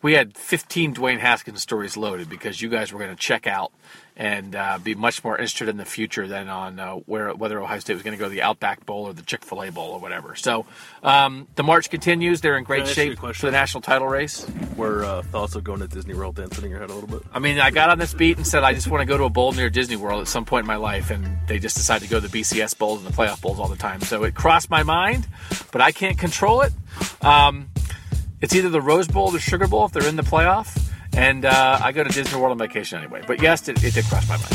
We 0.02 0.12
had 0.12 0.36
15 0.36 0.94
Dwayne 0.94 1.20
Haskins 1.20 1.62
stories 1.62 1.96
loaded 1.96 2.28
because 2.28 2.60
you 2.60 2.68
guys 2.68 2.92
were 2.92 2.98
going 2.98 3.10
to 3.10 3.16
check 3.16 3.46
out 3.46 3.72
and 4.16 4.54
uh, 4.54 4.78
be 4.82 4.94
much 4.94 5.24
more 5.24 5.36
interested 5.36 5.68
in 5.68 5.76
the 5.76 5.84
future 5.84 6.28
than 6.28 6.48
on 6.48 6.78
uh, 6.78 6.94
where 7.06 7.34
whether 7.34 7.60
Ohio 7.60 7.80
State 7.80 7.94
was 7.94 8.02
going 8.02 8.16
to 8.16 8.18
go 8.18 8.26
to 8.26 8.30
the 8.30 8.42
Outback 8.42 8.86
Bowl 8.86 9.06
or 9.06 9.12
the 9.12 9.22
Chick 9.22 9.44
Fil 9.44 9.62
A 9.62 9.72
Bowl 9.72 9.90
or 9.90 9.98
whatever. 9.98 10.36
So 10.36 10.66
um, 11.02 11.48
the 11.56 11.64
march 11.64 11.90
continues. 11.90 12.40
They're 12.40 12.56
in 12.56 12.64
great 12.64 12.78
Can 12.78 12.86
I 12.86 12.90
ask 12.90 12.96
you 12.96 13.02
a 13.02 13.16
shape 13.16 13.36
for 13.36 13.46
the 13.46 13.52
national 13.52 13.80
title 13.80 14.06
race. 14.06 14.46
Were 14.76 15.04
uh, 15.04 15.22
thoughts 15.22 15.56
of 15.56 15.64
going 15.64 15.80
to 15.80 15.88
Disney 15.88 16.14
World 16.14 16.36
dancing 16.36 16.64
in 16.64 16.70
your 16.70 16.80
head 16.80 16.90
a 16.90 16.94
little 16.94 17.08
bit? 17.08 17.22
I 17.32 17.40
mean, 17.40 17.58
I 17.58 17.70
got 17.70 17.90
on 17.90 17.98
this 17.98 18.14
beat 18.14 18.36
and 18.36 18.46
said 18.46 18.62
I 18.62 18.72
just 18.72 18.88
want 18.88 19.00
to 19.02 19.06
go 19.06 19.18
to 19.18 19.24
a 19.24 19.30
bowl 19.30 19.52
near 19.52 19.68
Disney 19.68 19.96
World 19.96 20.20
at 20.20 20.28
some 20.28 20.44
point 20.44 20.62
in 20.62 20.68
my 20.68 20.76
life, 20.76 21.10
and 21.10 21.38
they 21.48 21.58
just 21.58 21.76
decided 21.76 22.04
to 22.04 22.10
go 22.10 22.20
to 22.20 22.28
the 22.28 22.40
BCS 22.40 22.78
bowls 22.78 23.04
and 23.04 23.12
the 23.12 23.16
playoff 23.16 23.40
bowls 23.40 23.58
all 23.58 23.68
the 23.68 23.76
time. 23.76 24.00
So 24.00 24.22
it 24.22 24.34
crossed 24.34 24.70
my 24.70 24.84
mind, 24.84 25.26
but 25.72 25.80
I 25.80 25.90
can't 25.90 26.18
control 26.18 26.62
it. 26.62 26.72
Um, 27.20 27.68
it's 28.40 28.54
either 28.54 28.68
the 28.68 28.80
Rose 28.80 29.08
Bowl 29.08 29.26
or 29.26 29.32
the 29.32 29.40
Sugar 29.40 29.66
Bowl 29.66 29.86
if 29.86 29.92
they're 29.92 30.06
in 30.06 30.16
the 30.16 30.22
playoff, 30.22 30.92
and 31.16 31.44
uh, 31.44 31.78
I 31.82 31.92
go 31.92 32.04
to 32.04 32.10
Disney 32.10 32.40
World 32.40 32.52
on 32.52 32.58
vacation 32.58 32.98
anyway. 32.98 33.22
But 33.26 33.40
yes, 33.40 33.68
it, 33.68 33.82
it 33.82 33.94
did 33.94 34.04
cross 34.06 34.28
my 34.28 34.36
mind. 34.36 34.54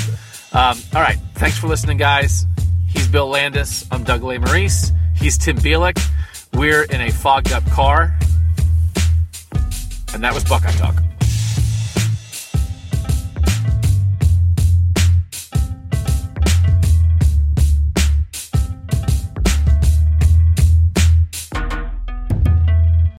Um, 0.52 0.84
all 0.96 1.02
right, 1.02 1.18
thanks 1.36 1.58
for 1.58 1.68
listening, 1.68 1.98
guys. 1.98 2.46
He's 2.88 3.08
Bill 3.08 3.28
Landis. 3.28 3.86
I'm 3.92 4.04
Doug 4.04 4.22
Lesmerises. 4.22 4.92
He's 5.16 5.38
Tim 5.38 5.58
Bielik. 5.58 6.00
We're 6.54 6.84
in 6.84 7.02
a 7.02 7.12
fogged 7.12 7.52
up 7.52 7.66
car, 7.72 8.18
and 10.14 10.24
that 10.24 10.34
was 10.34 10.44
Buckeye 10.44 10.72
Talk. 10.72 10.96